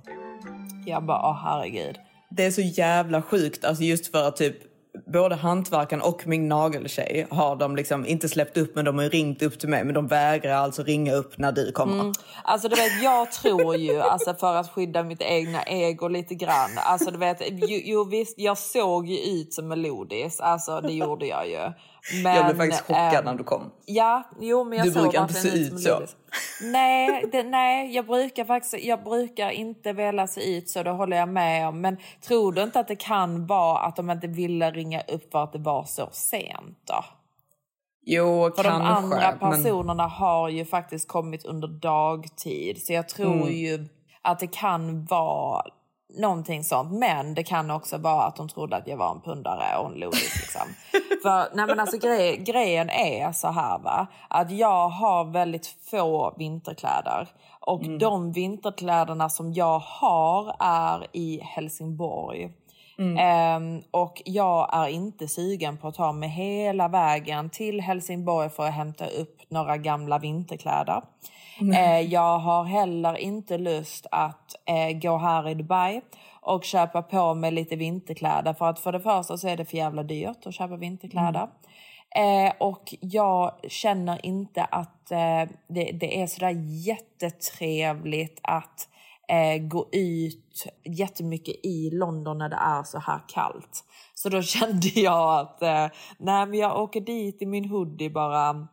jag 0.85 1.03
bara, 1.03 1.29
åh 1.29 1.35
herregud. 1.43 1.99
Det 2.29 2.45
är 2.45 2.51
så 2.51 2.61
jävla 2.61 3.21
sjukt, 3.21 3.65
alltså 3.65 3.83
just 3.83 4.11
för 4.11 4.27
att 4.27 4.35
typ 4.35 4.55
både 5.05 5.35
hantverkaren 5.35 6.01
och 6.01 6.27
min 6.27 6.47
nageltjej 6.47 7.27
har 7.29 7.55
de 7.55 7.75
liksom 7.75 8.05
inte 8.05 8.29
släppt 8.29 8.57
upp 8.57 8.75
men 8.75 8.85
de 8.85 8.95
har 8.95 9.03
ju 9.03 9.09
ringt 9.09 9.41
upp 9.41 9.59
till 9.59 9.69
mig 9.69 9.83
men 9.83 9.93
de 9.93 10.07
vägrar 10.07 10.53
alltså 10.53 10.83
ringa 10.83 11.13
upp 11.13 11.37
när 11.37 11.51
du 11.51 11.71
kommer. 11.71 12.13
Alltså 12.43 12.69
du 12.69 12.75
vet, 12.75 13.03
jag 13.03 13.31
tror 13.31 13.75
ju, 13.75 13.99
alltså 13.99 14.33
för 14.33 14.55
att 14.55 14.71
skydda 14.71 15.03
mitt 15.03 15.21
egna 15.21 15.63
ego 15.63 16.07
lite 16.07 16.35
grann. 16.35 16.71
Alltså 16.75 17.11
du 17.11 17.17
vet, 17.17 17.41
jo, 17.41 17.79
jo 17.83 18.03
visst, 18.03 18.39
jag 18.39 18.57
såg 18.57 19.07
ju 19.07 19.17
ut 19.17 19.53
som 19.53 19.67
Melodis, 19.67 20.39
alltså 20.39 20.81
det 20.81 20.93
gjorde 20.93 21.25
jag 21.27 21.49
ju. 21.49 21.73
Men, 22.23 22.35
jag 22.35 22.45
blev 22.45 22.57
faktiskt 22.57 22.81
chockad 22.81 23.15
ehm, 23.15 23.25
när 23.25 23.35
du 23.35 23.43
kom. 23.43 23.71
Ja, 23.85 24.29
jo 24.39 24.63
men 24.63 24.77
jag 24.77 24.87
Du 24.87 24.91
såg 24.91 25.03
brukar 25.03 25.21
inte 25.21 25.33
se 25.33 25.49
ut 25.49 25.79
så. 25.81 26.01
Nej, 26.61 27.25
det, 27.31 27.43
nej 27.43 27.95
jag, 27.95 28.05
brukar 28.05 28.45
faktiskt, 28.45 28.85
jag 28.85 29.03
brukar 29.03 29.49
inte 29.49 29.93
vilja 29.93 30.27
se 30.27 30.57
ut 30.57 30.69
så, 30.69 30.83
det 30.83 30.89
håller 30.89 31.17
jag 31.17 31.29
med 31.29 31.67
om. 31.67 31.81
Men 31.81 31.97
tror 32.21 32.51
du 32.51 32.63
inte 32.63 32.79
att 32.79 32.87
det 32.87 32.95
kan 32.95 33.45
vara 33.47 33.79
att 33.79 33.95
de 33.95 34.09
inte 34.09 34.27
ville 34.27 34.71
ringa 34.71 35.01
upp 35.01 35.31
för 35.31 35.43
att 35.43 35.53
det 35.53 35.59
var 35.59 35.83
så 35.83 36.09
sent 36.11 36.77
då? 36.87 37.03
Jo, 38.09 38.51
För 38.55 38.63
kanske. 38.63 38.71
de 38.71 38.81
andra 38.81 39.37
men- 39.41 39.51
personerna 39.51 40.07
har 40.07 40.49
ju 40.49 40.65
faktiskt 40.65 41.07
kommit 41.07 41.45
under 41.45 41.67
dagtid. 41.67 42.85
Så 42.85 42.93
jag 42.93 43.09
tror 43.09 43.33
Mm. 43.33 43.53
ju 43.53 43.87
att 44.21 44.39
det 44.39 44.47
kan 44.47 45.05
vara 45.05 45.63
någonting 46.09 46.63
sånt. 46.63 46.91
Men 46.91 47.33
det 47.33 47.43
kan 47.43 47.71
också 47.71 47.97
vara 47.97 48.23
att 48.23 48.35
de 48.35 48.49
trodde 48.49 48.75
att 48.75 48.87
jag 48.87 48.97
var 48.97 49.11
en 49.11 49.21
pundare 49.21 49.77
och 49.77 49.91
en 49.91 49.99
lodis. 49.99 50.35
Liksom. 50.35 50.61
För 51.23 51.55
nej 51.55 51.67
men 51.67 51.79
alltså, 51.79 51.97
grej, 51.97 52.37
grejen 52.37 52.89
är 52.89 53.31
så 53.31 53.47
här 53.47 53.79
va. 53.79 54.07
Att 54.27 54.51
jag 54.51 54.89
har 54.89 55.23
väldigt 55.25 55.67
få 55.91 56.33
vinterkläder. 56.37 57.27
Och 57.59 57.83
Mm. 57.83 57.99
de 57.99 58.31
vinterkläderna 58.31 59.29
som 59.29 59.53
jag 59.53 59.79
har 59.79 60.55
är 60.59 61.07
i 61.13 61.39
Helsingborg. 61.43 62.49
Mm. 62.99 63.17
Ehm, 63.17 63.83
och 63.91 64.21
jag 64.25 64.69
är 64.73 64.87
inte 64.87 65.27
sugen 65.27 65.77
på 65.77 65.87
att 65.87 65.95
ta 65.95 66.11
mig 66.11 66.29
hela 66.29 66.87
vägen 66.87 67.49
till 67.49 67.81
Helsingborg 67.81 68.49
för 68.49 68.67
att 68.67 68.73
hämta 68.73 69.07
upp 69.07 69.41
några 69.49 69.77
gamla 69.77 70.19
vinterkläder. 70.19 71.01
Eh, 71.73 71.99
jag 71.99 72.39
har 72.39 72.63
heller 72.63 73.17
inte 73.17 73.57
lust 73.57 74.07
att 74.11 74.55
eh, 74.65 74.99
gå 74.99 75.17
här 75.17 75.49
i 75.49 75.53
Dubai 75.53 76.01
och 76.41 76.63
köpa 76.63 77.01
på 77.01 77.33
mig 77.33 77.51
lite 77.51 77.75
vinterkläder. 77.75 78.53
För 78.53 78.69
att 78.69 78.79
för 78.79 78.91
det 78.91 78.99
första 78.99 79.37
så 79.37 79.47
är 79.47 79.57
det 79.57 79.65
för 79.65 79.77
jävla 79.77 80.03
dyrt 80.03 80.45
att 80.45 80.53
köpa 80.53 80.75
vinterkläder. 80.75 81.47
Eh, 82.15 82.53
och 82.59 82.95
jag 83.01 83.51
känner 83.67 84.25
inte 84.25 84.63
att 84.63 85.11
eh, 85.11 85.43
det, 85.67 85.91
det 85.91 86.21
är 86.21 86.27
sådär 86.27 86.55
jättetrevligt 86.87 88.39
att 88.43 88.89
eh, 89.29 89.67
gå 89.67 89.89
ut 89.91 90.65
jättemycket 90.83 91.55
i 91.65 91.89
London 91.93 92.37
när 92.37 92.49
det 92.49 92.55
är 92.55 92.83
så 92.83 92.99
här 92.99 93.21
kallt. 93.27 93.83
Så 94.13 94.29
då 94.29 94.41
kände 94.41 94.87
jag 94.87 95.39
att 95.39 95.61
eh, 95.61 95.87
nej 96.17 96.45
men 96.45 96.53
jag 96.53 96.81
åker 96.81 97.01
dit 97.01 97.41
i 97.41 97.45
min 97.45 97.69
hoodie 97.69 98.09
bara 98.09 98.67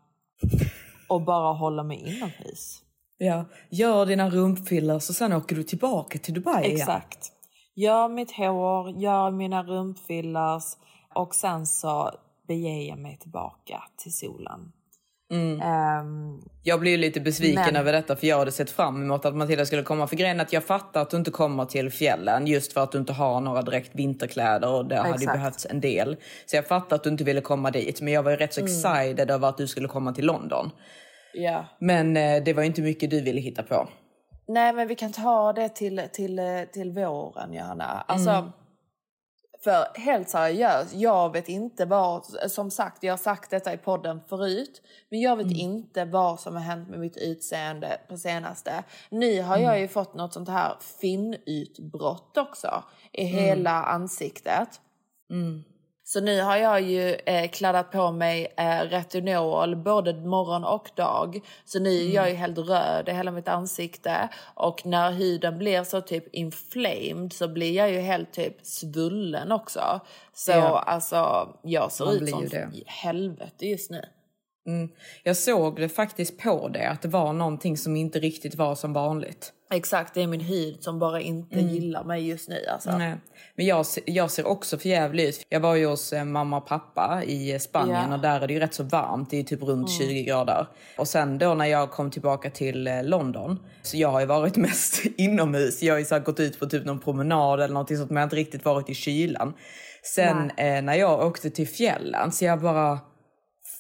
och 1.08 1.23
bara 1.23 1.52
håller 1.52 1.82
mig 1.82 2.16
inomhus. 2.16 2.80
Ja, 3.18 3.44
gör 3.70 4.06
dina 4.06 4.30
rumpfillers 4.30 5.08
och 5.08 5.16
sen 5.16 5.32
åker 5.32 5.56
du 5.56 5.62
tillbaka 5.62 6.18
till 6.18 6.34
Dubai 6.34 6.64
igen. 6.64 6.76
Exakt. 6.76 7.32
Gör 7.76 8.08
mitt 8.08 8.32
hår, 8.32 8.90
gör 8.90 9.30
mina 9.30 9.62
rumpfillers 9.62 10.64
och 11.14 11.34
sen 11.34 11.66
så 11.66 12.11
beger 12.49 12.88
jag 12.88 12.99
mig 12.99 13.18
tillbaka 13.18 13.82
till 13.96 14.16
solen. 14.16 14.73
Ehm, 15.33 16.40
Jag 16.62 16.81
blir 16.81 16.99
lite 16.99 17.21
besviken 17.21 17.62
Men- 17.66 17.76
över 17.76 17.93
detta 17.93 18.16
för 18.16 18.26
jag 18.26 18.38
hade 18.38 18.52
sett 18.52 18.71
fram 18.71 19.02
emot 19.02 19.25
att 19.25 19.35
Matilda 19.37 19.66
skulle 19.66 19.83
komma. 19.83 20.07
För 20.07 20.16
grejen 20.16 20.40
är 20.40 20.45
att 20.45 20.52
jag 20.52 20.64
fattar 20.64 21.02
att 21.02 21.11
du 21.11 21.16
inte 21.16 21.31
kommer 21.31 21.64
till 21.64 21.90
fjällen 21.90 22.47
just 22.47 22.73
för 22.73 22.81
att 22.83 22.93
du 22.93 22.99
inte 22.99 23.12
har 23.12 23.40
några 23.40 23.62
direkt 23.62 23.90
vinterkläder 23.95 24.69
och 24.75 24.85
det 24.88 24.97
hade 24.97 25.21
ju 25.21 25.26
behövts 25.26 25.66
en 25.71 25.81
del. 25.81 26.16
Så 26.47 26.57
jag 26.57 26.66
fattar 26.66 26.97
att 26.97 27.02
du 27.04 27.11
inte 27.11 27.25
ville 27.25 27.40
komma 27.40 27.71
dit. 27.71 28.00
Men 28.00 28.12
jag 28.12 28.23
var 28.23 28.31
ju 28.31 28.37
rätt 28.37 28.54
så 28.54 28.61
Mm. 28.61 28.73
excited 28.73 29.31
över 29.31 29.49
att 29.49 29.57
du 29.59 29.66
skulle 29.66 29.88
komma 29.88 30.12
till 30.12 30.26
London. 30.26 30.71
ja. 31.35 31.64
Men 31.81 32.16
eh, 32.16 32.43
det 32.45 32.52
var 32.52 32.62
inte 32.62 32.83
mycket 32.83 33.11
du 33.11 33.21
ville 33.21 33.40
hitta 33.40 33.62
på. 33.62 33.88
Nej, 34.49 34.73
men 34.73 34.88
vi 34.88 34.95
kan 34.95 35.12
ta 35.12 35.52
det 35.52 35.69
till, 35.69 36.02
till, 36.12 36.38
eh, 36.38 36.45
till 36.73 36.90
våren, 36.90 37.52
Johanna. 37.52 38.04
Alltså, 38.09 38.52
För 39.64 39.99
helt 39.99 40.28
seriöst, 40.28 40.94
jag 40.94 41.33
vet 41.33 41.49
inte 41.49 41.85
vad... 41.85 42.25
Som 42.50 42.71
sagt, 42.71 43.02
jag 43.02 43.12
har 43.12 43.18
sagt 43.18 43.50
detta 43.50 43.73
i 43.73 43.76
podden 43.76 44.21
förut. 44.28 44.83
Men 45.09 45.21
jag 45.21 45.37
vet 45.37 45.56
inte 45.56 46.04
vad 46.04 46.40
som 46.40 46.54
har 46.54 46.62
hänt 46.62 46.88
med 46.88 46.99
mitt 46.99 47.16
utseende 47.16 48.00
på 48.09 48.16
senaste. 48.16 48.85
Nu 49.11 49.42
har 49.42 49.59
jag 49.59 49.80
ju 49.80 49.88
fått 49.88 50.14
något 50.14 50.33
sånt 50.33 50.49
här 50.49 50.76
finnutbrott 51.00 52.37
också. 52.37 52.85
I 53.12 53.25
hela 53.25 53.83
ansiktet. 53.85 54.80
Så 56.06 56.20
nu 56.20 56.40
har 56.40 56.56
jag 56.56 56.80
ju 56.80 57.14
eh, 57.14 57.50
kladdat 57.50 57.90
på 57.90 58.12
mig 58.12 58.54
eh, 58.56 58.80
retinol 58.80 59.76
både 59.76 60.14
morgon 60.14 60.64
och 60.64 60.90
dag. 60.94 61.40
Så 61.64 61.78
nu 61.80 61.90
är 61.90 62.14
jag 62.14 62.30
ju 62.30 62.34
helt 62.34 62.58
röd 62.58 63.08
i 63.08 63.12
hela 63.12 63.30
mitt 63.30 63.49
ansikte. 63.49 64.28
Och 64.54 64.87
när 64.87 65.11
huden 65.12 65.58
blir 65.58 65.84
så 65.84 66.00
typ 66.00 66.34
inflamed 66.34 67.32
så 67.32 67.49
blir 67.49 67.73
jag 67.73 67.90
ju 67.90 67.99
helt 67.99 68.32
typ 68.32 68.56
svullen 68.62 69.52
också. 69.52 70.00
Så 70.34 70.52
Ja. 70.52 70.78
alltså 70.78 71.49
jag 71.62 71.92
ser 71.92 72.04
Man 72.04 72.14
ut 72.14 72.30
som 72.30 72.73
helvete 72.87 73.66
just 73.66 73.90
nu. 73.90 74.04
Jag 75.23 75.37
såg 75.37 75.76
det 75.76 75.88
faktiskt 75.88 76.38
på 76.38 76.68
det 76.68 76.88
att 76.88 77.02
det 77.02 77.09
var 77.09 77.33
någonting 77.33 77.76
som 77.76 77.97
inte 77.97 78.18
riktigt 78.18 78.54
var 78.54 78.75
som 78.75 78.92
vanligt. 78.92 79.52
Exakt, 79.73 80.14
det 80.14 80.23
är 80.23 80.26
min 80.26 80.40
hud 80.40 80.83
som 80.83 80.99
bara 80.99 81.21
inte 81.21 81.61
gillar 81.61 82.04
mig 82.04 82.28
just 82.28 82.49
nu 82.49 82.66
alltså. 82.73 82.99
Nej. 82.99 83.16
Men 83.56 83.66
jag, 83.66 83.87
jag 84.06 84.30
ser 84.30 84.47
också 84.47 84.78
för 84.78 84.88
jävligt 84.88 85.28
ut. 85.28 85.47
Jag 85.49 85.61
var 85.61 85.75
ju 85.75 85.87
hos 85.87 86.12
eh, 86.12 86.25
mamma 86.25 86.56
och 86.56 86.66
pappa 86.66 87.23
i 87.26 87.52
eh, 87.52 87.59
Spanien 87.59 88.09
Ja. 88.09 88.14
och 88.14 88.23
där 88.23 88.40
är 88.40 88.47
det 88.47 88.54
ju 88.54 88.61
rätt 88.61 88.75
så 88.75 88.83
varmt. 88.83 89.30
Det 89.30 89.38
är 89.38 89.42
typ 89.42 89.62
runt 89.62 89.90
20 89.90 90.23
grader. 90.23 90.66
Och 90.99 91.09
sen 91.09 91.38
då 91.38 91.54
när 91.54 91.66
jag 91.66 91.90
kom 91.90 92.11
tillbaka 92.11 92.50
till 92.50 92.87
eh, 92.87 93.04
London. 93.04 93.59
Så 93.83 93.97
jag 93.97 94.09
har 94.09 94.21
ju 94.21 94.26
varit 94.26 94.56
mest 94.66 95.02
inomhus. 95.16 95.83
Jag 95.83 95.94
har 95.94 95.99
ju 95.99 96.04
så 96.04 96.18
gått 96.18 96.40
ut 96.40 96.61
på 96.61 96.66
typ 96.66 96.85
någon 96.85 97.00
promenad 97.00 97.61
eller 97.61 97.75
någonting 97.75 97.97
sånt 97.97 98.11
men 98.11 98.16
jag 98.16 98.23
har 98.23 98.26
inte 98.26 98.37
riktigt 98.37 98.64
varit 98.64 98.90
i 98.90 98.94
kylan. 98.94 99.54
Sen 100.14 100.50
eh, 100.50 100.83
när 100.83 100.94
jag 100.94 101.26
åkte 101.26 101.50
till 101.50 101.68
fjällen 101.68 102.33
så 102.33 102.44
jag 102.44 102.61
bara 102.61 102.99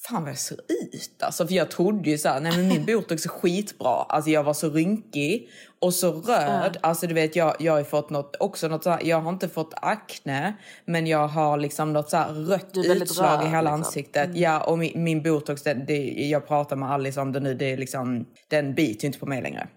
fan 0.08 0.22
vad 0.22 0.30
jag 0.30 0.38
ser 0.38 0.58
ut 0.68 1.22
alltså. 1.22 1.46
För 1.46 1.54
jag 1.54 1.70
trodde 1.70 2.10
ju 2.10 2.18
så 2.18 2.28
här, 2.28 2.40
nej 2.40 2.56
men 2.56 2.68
min 2.68 2.84
botox 2.86 3.24
är 3.24 3.28
skitbra. 3.28 3.90
Alltså 4.08 4.30
jag 4.30 4.44
var 4.44 4.52
så 4.52 4.70
rynkig 4.70 5.48
och 5.80 5.94
så 5.94 6.12
röd. 6.12 6.76
Alltså 6.80 7.06
du 7.06 7.14
vet 7.14 7.36
jag, 7.36 7.56
jag 7.58 7.72
har 7.72 7.82
fått 7.82 8.10
något, 8.10 8.36
också 8.40 8.68
något 8.68 8.84
så 8.84 8.90
här, 8.90 9.00
jag 9.04 9.20
har 9.20 9.30
inte 9.30 9.48
fått 9.48 9.74
akne. 9.76 10.54
Men 10.84 11.06
jag 11.06 11.28
har 11.28 11.56
liksom 11.56 11.92
något 11.92 12.10
så 12.10 12.16
här 12.16 12.32
rött 12.32 12.76
utslag 12.76 13.42
i 13.42 13.44
röd, 13.44 13.50
hela 13.50 13.60
liksom. 13.60 13.74
ansiktet. 13.74 14.30
Ja 14.34 14.64
och 14.64 14.78
min, 14.78 15.04
min 15.04 15.22
botox, 15.22 15.62
det, 15.62 15.74
det, 15.74 16.04
jag 16.06 16.48
pratar 16.48 16.76
med 16.76 16.90
Alice 16.90 17.20
om 17.20 17.32
det 17.32 17.40
nu, 17.40 17.54
det 17.54 17.72
är 17.72 17.76
liksom, 17.76 18.26
den 18.48 18.74
biter 18.74 19.02
ju 19.02 19.06
inte 19.06 19.18
på 19.18 19.26
mig 19.26 19.42
längre. 19.42 19.68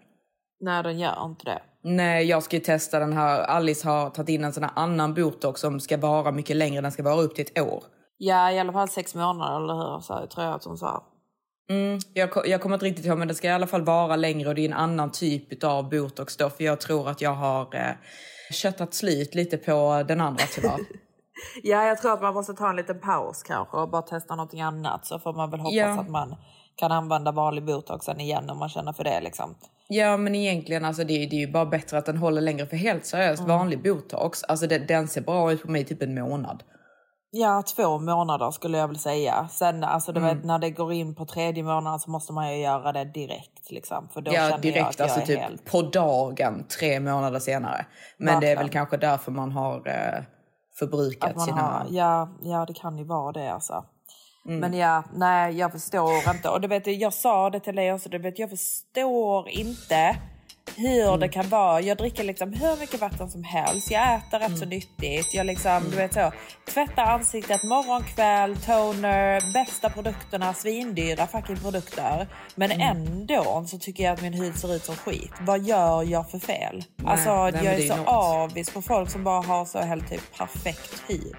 Nej, 0.59 0.83
den 0.83 0.99
gör 0.99 1.25
inte 1.25 1.45
det. 1.45 1.61
Nej, 1.83 2.25
jag 2.25 2.43
ska 2.43 2.59
testa 2.59 2.99
den 2.99 3.13
här. 3.13 3.39
Alice 3.41 3.87
har 3.87 4.09
tagit 4.09 4.29
in 4.29 4.43
en 4.43 4.53
sån 4.53 4.63
annan 4.63 5.13
botox 5.13 5.61
som 5.61 5.79
ska 5.79 5.97
vara 5.97 6.31
mycket 6.31 6.55
längre. 6.55 6.81
Den 6.81 6.91
ska 6.91 7.03
vara 7.03 7.21
upp 7.21 7.35
till 7.35 7.45
ett 7.45 7.59
år. 7.59 7.83
Ja, 8.17 8.51
i 8.51 8.59
alla 8.59 8.73
fall 8.73 8.89
sex 8.89 9.15
månader 9.15 9.55
eller 9.63 9.73
hur? 9.73 9.99
Så 9.99 10.27
tror 10.27 10.45
jag 10.45 10.55
att 10.55 10.63
hon 10.63 10.77
sa. 10.77 11.03
Mm, 11.69 11.99
jag, 12.13 12.29
jag 12.45 12.61
kommer 12.61 12.75
inte 12.75 12.85
riktigt 12.85 13.05
ihåg, 13.05 13.17
men 13.17 13.27
det 13.27 13.35
ska 13.35 13.47
i 13.47 13.51
alla 13.51 13.67
fall 13.67 13.81
vara 13.83 14.15
längre 14.15 14.49
och 14.49 14.55
det 14.55 14.61
är 14.61 14.65
en 14.65 14.73
annan 14.73 15.11
typ 15.11 15.63
av 15.63 15.89
botox 15.89 16.37
då. 16.37 16.49
För 16.49 16.63
jag 16.63 16.79
tror 16.81 17.09
att 17.09 17.21
jag 17.21 17.33
har 17.33 17.75
eh, 17.75 17.91
köttat 18.51 18.93
slut 18.93 19.35
lite 19.35 19.57
på 19.57 20.03
den 20.07 20.21
andra 20.21 20.43
tyvärr. 20.55 20.79
Ja, 21.63 21.85
jag 21.87 22.01
tror 22.01 22.13
att 22.13 22.21
man 22.21 22.33
måste 22.33 22.53
ta 22.53 22.69
en 22.69 22.75
liten 22.75 22.99
paus 22.99 23.43
kanske 23.43 23.77
och 23.77 23.89
bara 23.89 24.01
testa 24.01 24.35
någonting 24.35 24.61
annat. 24.61 25.05
Så 25.05 25.19
får 25.19 25.33
man 25.33 25.51
väl 25.51 25.59
hoppas 25.59 25.73
Ja. 25.75 25.99
att 25.99 26.09
man 26.09 26.35
kan 26.75 26.91
använda 26.91 27.31
vanlig 27.31 27.65
botox 27.65 28.05
sen 28.05 28.19
igen 28.19 28.49
om 28.49 28.57
man 28.59 28.69
känner 28.69 28.93
för 28.93 29.03
det 29.03 29.21
liksom. 29.21 29.55
ja, 29.87 30.17
men 30.17 30.35
egentligen 30.35 30.85
alltså 30.85 31.03
det, 31.03 31.13
det 31.25 31.35
är 31.35 31.47
ju 31.47 31.51
bara 31.51 31.65
bättre 31.65 31.97
att 31.97 32.05
den 32.05 32.17
håller 32.17 32.41
längre. 32.41 32.65
För 32.67 32.75
helt 32.77 33.05
seriöst, 33.05 33.43
vanlig 33.43 33.83
botox, 33.83 34.43
alltså 34.43 34.67
det, 34.67 34.77
den 34.77 35.07
ser 35.07 35.21
bra 35.21 35.51
ut 35.51 35.61
på 35.63 35.71
mig 35.71 35.85
typ 35.85 36.01
en 36.01 36.15
månad. 36.15 36.63
Ja, 37.31 37.63
två 37.75 37.99
månader 37.99 38.51
skulle 38.51 38.77
jag 38.77 38.87
vilja 38.87 38.99
säga. 38.99 39.47
Sen 39.51 39.83
alltså, 39.83 40.11
du 40.11 40.19
vet, 40.19 40.43
när 40.43 40.59
det 40.59 40.69
går 40.69 40.93
in 40.93 41.15
på 41.15 41.25
tredje 41.25 41.63
månaden 41.63 41.99
så 41.99 42.11
måste 42.11 42.33
man 42.33 42.53
ju 42.53 42.61
göra 42.61 42.91
det 42.91 43.05
direkt. 43.05 43.71
Liksom, 43.71 44.09
för 44.13 44.21
då 44.21 44.31
Ja, 44.31 44.35
känner 44.35 44.51
jag 44.51 44.61
direkt, 44.61 44.87
att 44.87 44.99
jag 44.99 45.05
alltså 45.05 45.21
är 45.21 45.25
typ 45.25 45.39
helt... 45.39 45.65
på 45.65 45.81
dagen 45.81 46.65
tre 46.79 46.99
månader 46.99 47.39
senare. 47.39 47.85
Men 48.17 48.39
det 48.39 48.51
är 48.51 48.57
väl 48.57 48.69
kanske 48.69 48.97
därför 48.97 49.31
man 49.31 49.51
har 49.51 49.87
eh, 49.87 50.23
förbrukat 50.79 51.35
man 51.35 51.45
sina... 51.45 51.61
har, 51.61 51.85
ja, 51.89 52.29
ja, 52.41 52.65
det 52.65 52.73
kan 52.73 52.97
ju 52.97 53.03
vara 53.03 53.31
det 53.31 53.53
alltså. 53.53 53.85
Mm. 54.47 54.59
Men 54.59 54.73
ja, 54.73 55.03
nej, 55.13 55.57
jag 55.57 55.71
förstår 55.71 56.29
inte. 56.35 56.49
Och 56.49 56.61
du 56.61 56.67
vet, 56.67 56.87
jag 56.87 57.13
sa 57.13 57.49
det 57.49 57.59
till 57.59 57.75
dig 57.75 57.93
också, 57.93 58.09
du 58.09 58.17
vet, 58.17 58.39
jag 58.39 58.49
förstår 58.49 59.49
inte 59.49 60.17
hur 60.75 61.07
Mm. 61.07 61.19
det 61.19 61.27
kan 61.29 61.49
vara. 61.49 61.81
Jag 61.81 61.97
dricker 61.97 62.23
liksom 62.23 62.53
hur 62.53 62.79
mycket 62.79 63.01
vatten 63.01 63.29
som 63.29 63.43
helst. 63.43 63.91
Jag 63.91 64.15
äter 64.15 64.39
rätt 64.39 64.57
så 64.57 64.63
Mm. 64.63 64.69
nyttigt. 64.69 65.33
Jag 65.33 65.45
liksom, 65.45 65.83
du 65.89 65.95
vet 65.95 66.13
så, 66.13 66.31
tvättar 66.73 67.03
ansiktet 67.03 67.63
morgon, 67.63 68.03
kväll, 68.03 68.57
toner, 68.57 69.53
bästa 69.53 69.89
produkterna, 69.89 70.53
svindyra 70.53 71.27
fucking 71.27 71.57
produkter. 71.57 72.27
Men 72.55 72.71
Mm. 72.71 72.81
ändå 72.97 73.65
så 73.67 73.77
tycker 73.79 74.03
jag 74.03 74.13
att 74.13 74.21
min 74.21 74.33
hud 74.33 74.55
ser 74.59 74.73
ut 74.75 74.85
som 74.85 74.95
skit. 74.95 75.31
Vad 75.41 75.63
gör 75.63 76.03
jag 76.03 76.31
för 76.31 76.39
fel? 76.39 76.83
alltså, 77.05 77.43
nej, 77.43 77.51
men 77.53 77.63
jag 77.65 77.73
är 77.73 77.79
är 77.79 77.87
så 77.87 77.95
något. 77.95 78.07
avis 78.07 78.69
på 78.69 78.81
folk 78.81 79.09
som 79.09 79.23
bara 79.23 79.41
har 79.41 79.65
så 79.65 79.79
helt 79.79 80.09
typ 80.09 80.37
perfekt 80.37 81.03
hud. 81.07 81.35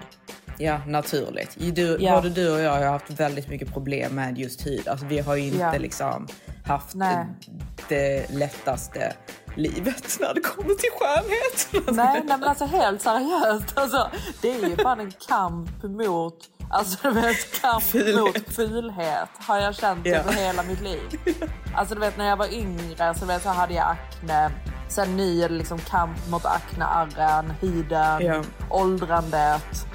Ja, 0.59 0.81
naturligt. 0.87 1.57
Du, 1.57 1.97
Ja. 2.01 2.15
Både 2.15 2.31
du 2.31 2.53
och 2.53 2.61
jag 2.61 2.71
har 2.73 2.85
haft 2.87 3.11
väldigt 3.11 3.49
mycket 3.49 3.73
problem 3.73 4.15
med 4.15 4.39
just 4.39 4.67
hud. 4.67 4.89
Alltså, 4.89 5.07
vi 5.07 5.19
har 5.19 5.37
ju 5.37 5.43
inte 5.43 5.59
Ja. 5.59 5.73
liksom 5.79 6.29
haft 6.67 6.95
Nej. 6.95 7.27
det 7.89 8.31
lättaste 8.31 9.13
livet 9.55 10.17
när 10.21 10.35
det 10.35 10.41
kommer 10.41 10.75
till 10.75 10.91
skönhet. 11.01 11.87
Nej, 11.97 12.23
nej 12.27 12.39
men 12.39 12.45
alltså 12.45 12.65
helt 12.65 13.03
seriöst. 13.03 13.79
Alltså, 13.79 14.11
det 14.43 14.51
är 14.51 14.69
ju 14.69 14.77
fan 14.77 15.01
en 15.01 15.13
kamp 15.29 15.83
mot 15.83 16.35
Alltså 16.71 16.99
du 17.13 17.21
vet, 17.21 17.61
kamp 17.61 17.83
Fulhet. 17.83 18.17
mot 18.17 18.55
fulhet 18.55 19.29
har 19.39 19.59
jag 19.59 19.75
känt 19.75 20.07
Ja. 20.07 20.17
över 20.17 20.33
hela 20.33 20.63
mitt 20.63 20.81
liv. 20.81 21.01
Alltså 21.75 21.95
du 21.95 22.01
vet 22.01 22.17
när 22.19 22.29
jag 22.29 22.37
var 22.37 22.53
yngre 22.55 23.15
så, 23.15 23.27
vet, 23.27 23.43
så 23.43 23.49
hade 23.49 23.75
jag 23.75 23.87
akne. 23.87 24.51
Sen 24.89 25.17
nu 25.17 25.41
är 25.45 25.49
det 25.49 25.55
liksom 25.55 25.79
kamp 25.79 26.29
mot 26.31 26.45
aknearren, 26.47 27.53
huden, 27.61 28.21
Ja. 28.27 28.43
åldrandet. 28.71 29.87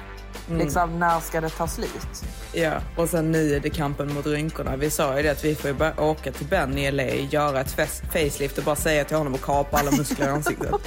Mm. 0.48 0.58
Liksom 0.58 0.98
när 0.98 1.20
ska 1.20 1.40
det 1.40 1.48
ta 1.48 1.66
slut? 1.66 2.24
Ja, 2.52 2.72
och 2.96 3.08
sen 3.08 3.32
nu 3.32 3.54
är 3.56 3.60
det 3.60 3.70
kampen 3.70 4.14
mot 4.14 4.26
rynkorna. 4.26 4.76
Vi 4.76 4.90
sa 4.90 5.16
ju 5.16 5.22
det 5.22 5.28
att 5.30 5.44
vi 5.44 5.54
får 5.54 5.70
ju 5.70 5.76
bara 5.76 6.00
åka 6.00 6.32
till 6.32 6.46
Ben 6.46 6.78
i 6.78 6.90
LA, 6.92 7.02
göra 7.04 7.60
ett 7.60 7.70
facelift 8.12 8.58
och 8.58 8.64
bara 8.64 8.76
säga 8.76 9.04
till 9.04 9.16
honom 9.16 9.34
att 9.34 9.42
kapa 9.42 9.78
alla 9.78 9.90
muskler 9.90 10.26
i 10.26 10.30
ansiktet. 10.30 10.70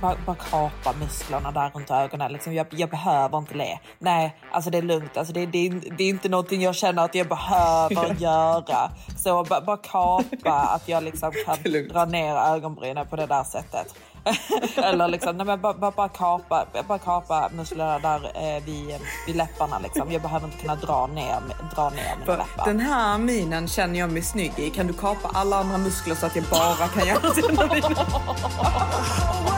Bara, 0.00 0.16
bara 0.26 0.36
kapa 0.50 0.92
musklerna 1.00 1.50
där 1.52 1.70
runt 1.74 1.90
ögonen. 1.90 2.32
Liksom, 2.32 2.54
jag, 2.54 2.66
jag 2.70 2.90
behöver 2.90 3.38
inte 3.38 3.54
le. 3.54 3.78
Nej, 3.98 4.36
alltså 4.52 4.70
det 4.70 4.78
är 4.78 4.82
lugnt. 4.82 5.16
Alltså 5.16 5.32
det, 5.32 5.46
det, 5.46 5.66
är- 5.66 5.96
det 5.98 6.04
är 6.04 6.08
inte 6.08 6.28
någonting 6.28 6.62
jag 6.62 6.74
känner 6.74 7.04
att 7.04 7.14
jag 7.14 7.28
behöver 7.28 8.14
göra. 8.18 8.90
Så 9.16 9.44
bara, 9.44 9.60
bara 9.60 9.76
kapa 9.76 10.52
att 10.52 10.88
jag 10.88 11.02
liksom 11.02 11.32
kan 11.46 11.56
dra 11.92 12.04
ner 12.04 12.34
ögonbrynen 12.34 13.06
på 13.06 13.16
det 13.16 13.26
där 13.26 13.44
sättet. 13.44 13.94
Eller 14.76 15.08
liksom, 15.08 15.36
nej 15.36 15.46
men 15.46 15.60
bara, 15.60 15.74
bara, 15.74 15.90
bara, 15.90 16.08
kapa, 16.08 16.66
bara 16.88 16.98
kapa 16.98 17.50
musklerna 17.54 17.98
där 17.98 18.24
eh, 18.34 18.64
vid, 18.64 18.98
vid 19.26 19.36
läpparna. 19.36 19.78
Liksom. 19.78 20.12
Jag 20.12 20.22
behöver 20.22 20.46
inte 20.46 20.58
kunna 20.58 20.76
dra 20.76 21.06
ner, 21.06 21.40
dra 21.74 21.90
ner 21.90 22.16
mina 22.20 22.36
läppar. 22.36 22.64
den 22.64 22.80
här 22.80 23.18
minen 23.18 23.68
känner 23.68 23.98
jag 23.98 24.10
mig 24.10 24.22
snygg 24.22 24.52
i. 24.56 24.70
Kan 24.70 24.86
du 24.86 24.92
kapa 24.92 25.30
alla 25.34 25.56
andra 25.56 25.78
muskler 25.78 26.14
så 26.14 26.26
att 26.26 26.36
jag 26.36 26.44
bara 26.44 26.88
kan 26.88 27.06
göra 27.06 27.20
minen? 27.34 27.96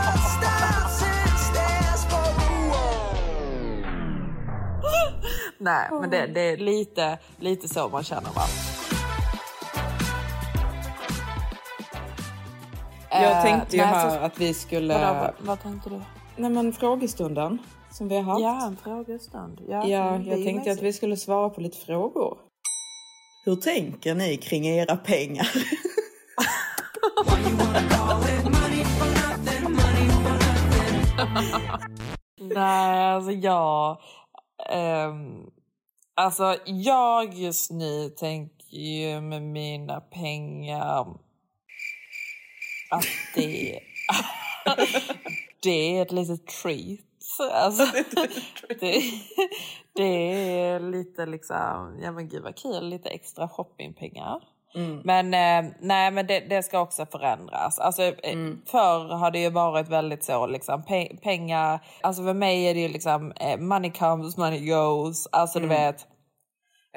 Nej, 5.59 5.89
men 6.01 6.11
det, 6.11 6.27
det 6.27 6.41
är 6.41 6.57
lite, 6.57 7.19
lite 7.39 7.69
så 7.69 7.89
man 7.89 8.05
känner 8.05 8.31
va. 8.31 8.43
Jag 13.23 13.37
Eh, 13.37 13.43
tänkte 13.43 13.77
ju 13.77 13.83
nej, 13.83 13.91
här 13.93 14.11
så- 14.11 14.17
att 14.25 14.39
vi 14.41 14.55
skulle... 14.55 14.95
Vadå, 14.99 15.15
vad, 15.21 15.33
vad 15.47 15.63
tänkte 15.63 15.91
du? 15.91 16.01
Nej 16.37 16.51
men 16.51 16.73
frågestunden 16.73 17.59
som 17.91 18.09
vi 18.09 18.17
har 18.17 18.23
haft. 18.23 18.43
Ja, 18.43 18.67
en 18.67 18.77
frågestund. 18.77 19.61
Ja, 19.69 19.87
Ja, 19.87 20.15
mm, 20.15 20.29
jag 20.29 20.45
tänkte 20.45 20.73
att 20.73 20.83
vi 20.83 20.93
skulle 20.93 21.17
svara 21.17 21.51
på 21.51 21.61
lite 21.61 21.77
frågor. 21.87 22.39
Hur 23.45 23.57
tänker 23.57 24.15
ni 24.15 24.37
kring 24.37 24.67
era 24.67 24.97
pengar? 24.97 25.49
Nej, 32.41 33.05
alltså 33.15 33.31
jag... 33.33 33.99
ehm, 34.71 35.47
alltså 36.15 36.57
jag 36.67 37.35
just 37.35 37.71
nu 37.71 38.09
tänker 38.09 38.77
ju 38.77 39.21
med 39.21 39.43
mina 39.43 40.01
pengar 40.01 41.07
att 42.93 43.05
det, 43.35 43.81
det 45.63 45.99
är 45.99 46.03
ett 46.03 46.13
litet 46.13 46.47
treat. 46.47 47.01
Alltså, 47.53 47.85
det, 48.81 49.03
det 49.95 50.05
är 50.61 50.81
lite 50.81 51.27
liksom, 51.27 51.99
ja 52.03 52.13
men 52.13 52.29
gud 52.29 52.43
vad 52.43 52.57
kul, 52.57 52.89
lite 52.89 53.09
extra 53.09 53.49
shoppingpengar. 53.49 54.41
Men, 55.05 55.35
eh, 55.35 55.73
nej, 55.81 56.11
men 56.11 56.27
det, 56.27 56.41
det 56.41 56.63
ska 56.63 56.81
också 56.81 57.07
förändras. 57.07 57.79
Alltså, 57.79 58.03
eh, 58.03 58.37
Förr 58.67 59.15
har 59.15 59.31
det 59.31 59.39
ju 59.39 59.51
varit 59.51 59.89
väldigt 59.89 60.25
så, 60.25 60.47
liksom, 60.47 60.83
pe- 60.83 61.21
pengar... 61.21 61.81
Alltså 62.01 62.23
för 62.23 62.35
mig 62.35 62.65
är 62.65 62.75
det 62.75 62.81
ju 62.81 62.89
liksom 62.89 63.33
eh, 63.33 63.59
money 63.59 63.91
comes, 63.93 64.37
money 64.37 64.67
goes. 64.71 65.27
Alltså 65.33 65.61
du 65.61 65.67
vet, 65.67 66.07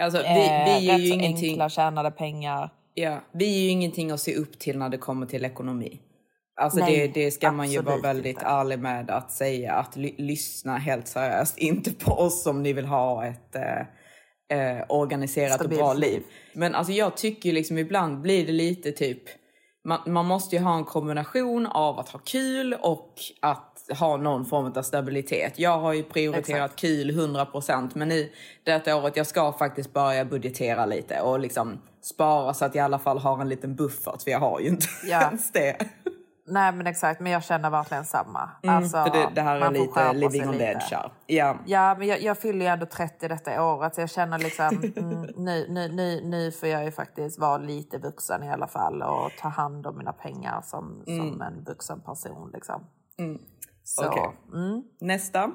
Alltså, 0.02 0.22
vi, 0.22 0.26
eh, 0.48 0.66
vi, 0.66 0.90
är 0.90 0.94
rätt 0.94 1.02
ju 1.02 1.08
så 1.08 1.14
ingenting, 1.16 1.50
enkla 1.50 1.70
tjänade 1.70 2.12
pengar. 2.12 2.70
Ja, 2.96 3.24
vi 3.32 3.58
är 3.58 3.64
ju 3.64 3.70
ingenting 3.70 4.12
att 4.12 4.20
se 4.20 4.36
upp 4.36 4.60
till 4.60 4.78
när 4.78 4.90
det 4.90 4.98
kommer 4.98 5.26
till 5.26 5.46
ekonomi. 5.46 6.02
Alltså 6.62 6.80
Nej, 6.80 7.12
det, 7.14 7.26
det 7.26 7.32
ska 7.32 7.52
man 7.52 7.72
ju 7.72 7.82
vara 7.82 8.02
väldigt 8.02 8.26
inte. 8.26 8.46
ärlig 8.46 8.80
med 8.80 9.10
att 9.10 9.32
säga. 9.32 9.74
Att 9.74 9.96
ly- 9.96 10.16
lyssna 10.18 10.78
helt 10.78 11.08
seriöst. 11.08 11.58
Inte 11.58 11.94
på 11.94 12.12
oss 12.12 12.46
om 12.46 12.64
ni 12.64 12.74
vill 12.74 12.86
ha 12.86 13.26
ett 13.26 13.56
eh, 13.56 13.80
eh, 14.60 14.84
organiserat 14.90 15.54
Stabilt 15.54 15.82
och 15.82 15.86
bra 15.86 15.94
liv. 15.94 16.24
Men 16.54 16.76
alltså 16.76 16.94
jag 16.94 17.18
tycker 17.18 17.54
liksom 17.54 17.78
ibland 17.78 18.22
blir 18.22 18.46
det 18.46 18.52
lite 18.52 18.92
typ 18.92 19.24
man, 19.86 20.00
man 20.06 20.26
måste 20.26 20.56
ju 20.56 20.62
ha 20.62 20.78
en 20.78 20.84
kombination 20.84 21.66
av 21.66 22.00
att 22.00 22.10
ha 22.10 22.20
kul 22.20 22.74
och 22.74 23.14
att 23.42 23.86
ha 24.00 24.18
någon 24.18 24.46
form 24.46 24.74
av 24.76 24.82
stabilitet. 24.82 25.60
Jag 25.60 25.80
har 25.80 25.94
ju 25.94 26.04
prioriterat 26.04 26.72
Exakt. 26.72 26.80
kul 26.80 27.12
100% 27.12 27.90
men 27.94 28.08
nu 28.08 28.30
detta 28.64 28.96
året 28.96 29.18
jag 29.18 29.28
ska 29.28 29.54
faktiskt 29.54 29.94
börja 29.94 30.26
budgetera 30.26 30.86
lite 30.86 31.22
och 31.22 31.40
liksom 31.40 31.82
spara 32.06 32.54
så 32.54 32.66
att 32.66 32.76
jag 32.76 32.82
i 32.84 32.86
alla 32.86 33.00
fall 33.00 33.18
har 33.20 33.42
en 33.42 33.50
liten 33.50 33.76
buffert 33.76 34.22
för 34.24 34.32
jag 34.32 34.40
har 34.40 34.60
ju 34.60 34.68
inte 34.68 34.88
Ja. 35.06 35.22
ens 35.22 35.52
det. 35.52 35.78
Nej 36.48 36.72
men 36.72 36.88
exakt, 36.88 37.22
men 37.22 37.32
jag 37.32 37.44
känner 37.44 37.70
verkligen 37.70 38.06
samma. 38.06 38.50
Mm, 38.64 38.76
Alltså, 38.76 38.98
för 39.04 39.10
det, 39.10 39.30
det 39.36 39.42
här 39.42 39.56
är 39.56 39.72
lite 39.72 40.14
living 40.14 40.50
on 40.50 40.58
the 40.58 40.64
edge 40.64 40.92
här. 40.92 41.12
Ja. 41.28 41.58
Ja, 41.66 41.96
men 42.00 42.08
jag, 42.08 42.22
jag 42.22 42.38
fyller 42.38 42.60
ju 42.66 42.72
ändå 42.72 42.86
30 42.86 43.28
detta 43.28 43.64
året 43.64 43.96
så 43.96 44.02
jag 44.02 44.10
känner 44.10 44.40
liksom 44.40 44.66
mm, 44.98 45.22
nu, 45.36 45.66
nu, 45.70 45.88
nu, 45.88 46.22
nu 46.24 46.52
får 46.52 46.70
jag 46.70 46.84
ju 46.86 46.92
faktiskt 46.92 47.40
vara 47.40 47.58
lite 47.58 47.98
vuxen 47.98 48.44
i 48.44 48.50
alla 48.52 48.68
fall 48.68 49.02
och 49.02 49.32
ta 49.42 49.48
hand 49.48 49.88
om 49.88 49.98
mina 49.98 50.14
pengar 50.14 50.62
som, 50.62 51.04
som 51.06 51.42
en 51.42 51.64
vuxen 51.64 52.02
person 52.02 52.50
liksom. 52.54 52.84
Så, 53.84 54.02
Mm. 54.04 54.12
Okej. 54.14 54.38
mm, 54.54 54.84
Nästa. 55.02 55.52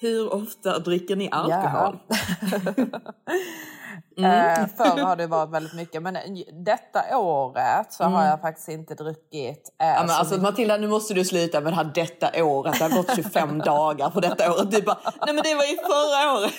Hur 0.00 0.34
ofta 0.34 0.78
dricker 0.78 1.16
ni 1.16 1.28
alkohol? 1.32 1.98
Eh, 4.16 4.66
förr 4.76 5.02
har 5.02 5.16
det 5.16 5.26
varit 5.26 5.50
väldigt 5.50 5.74
mycket 5.74 6.02
men 6.02 6.16
detta 6.64 7.18
året 7.18 7.92
så 7.92 8.04
har 8.04 8.24
jag 8.24 8.40
faktiskt 8.40 8.68
inte 8.68 8.94
druckit 8.94 9.74
eh, 9.82 9.86
Ja, 9.86 9.94
men 9.98 10.08
så 10.08 10.14
alltså, 10.14 10.34
mycket. 10.34 10.42
Matilda, 10.42 10.76
nu 10.76 10.88
måste 10.88 11.14
du 11.14 11.24
sluta 11.24 11.60
med 11.60 11.72
det 11.72 11.76
här 11.76 11.90
detta 11.94 12.44
året. 12.44 12.78
Det 12.78 12.84
har 12.84 12.90
gått 12.90 13.16
25 13.16 13.58
dagar 13.64 14.10
på 14.10 14.20
detta 14.20 14.52
året. 14.52 14.70
Du 14.70 14.82
bara, 14.82 14.98
nej 15.04 15.34
men 15.34 15.44
det 15.44 15.54
var 15.54 15.64
ju 15.64 15.76
förra 15.76 16.32
året. 16.38 16.52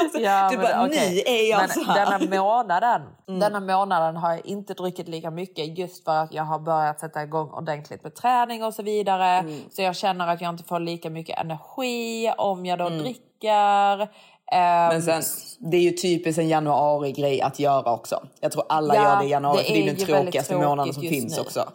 Alltså, 0.00 0.18
Ja, 0.18 0.48
du 0.50 0.56
men 0.56 0.66
bara, 0.66 0.86
okej. 0.86 1.24
nu 1.26 1.32
är 1.32 1.50
jag 1.50 1.58
men 1.60 1.68
så 1.68 1.82
här. 1.84 2.06
Mm. 2.06 2.20
Denna 2.30 2.42
månaden, 2.42 3.02
denna 3.26 3.60
månaden 3.60 4.16
har 4.16 4.30
jag 4.30 4.46
inte 4.46 4.74
druckit 4.74 5.08
lika 5.08 5.30
mycket 5.30 5.78
just 5.78 6.04
för 6.04 6.16
att 6.16 6.32
jag 6.32 6.44
har 6.44 6.58
börjat 6.58 7.00
sätta 7.00 7.22
igång 7.22 7.50
ordentligt 7.50 8.02
med 8.02 8.14
träning 8.14 8.64
och 8.64 8.74
så 8.74 8.82
vidare. 8.82 9.26
Mm. 9.26 9.60
Så 9.70 9.82
jag 9.82 9.96
känner 9.96 10.28
att 10.28 10.40
jag 10.40 10.50
inte 10.50 10.64
får 10.64 10.80
lika 10.80 11.10
mycket 11.10 11.38
energi 11.38 12.32
om 12.38 12.66
jag 12.66 12.78
då 12.78 12.88
dricker. 12.88 14.08
Ehm, 14.52 14.62
Mm. 14.62 14.88
Men 14.88 15.22
sen, 15.22 15.22
det 15.70 15.76
är 15.76 15.80
ju 15.80 15.90
typiskt 15.92 16.38
en 16.38 16.48
januari-grej 16.48 17.40
att 17.42 17.58
göra 17.58 17.92
också. 17.92 18.22
Jag 18.40 18.52
tror 18.52 18.64
alla 18.68 18.94
Ja, 18.94 19.02
gör 19.02 19.18
det 19.20 19.24
i 19.26 19.30
januari, 19.30 19.58
det 19.58 19.64
för 19.64 19.74
det 19.74 19.82
är 19.82 19.86
den 19.86 20.06
tråkigaste 20.06 20.56
månaden 20.56 20.94
som 20.94 21.02
finns 21.02 21.36
nu. 21.36 21.42
också. 21.42 21.72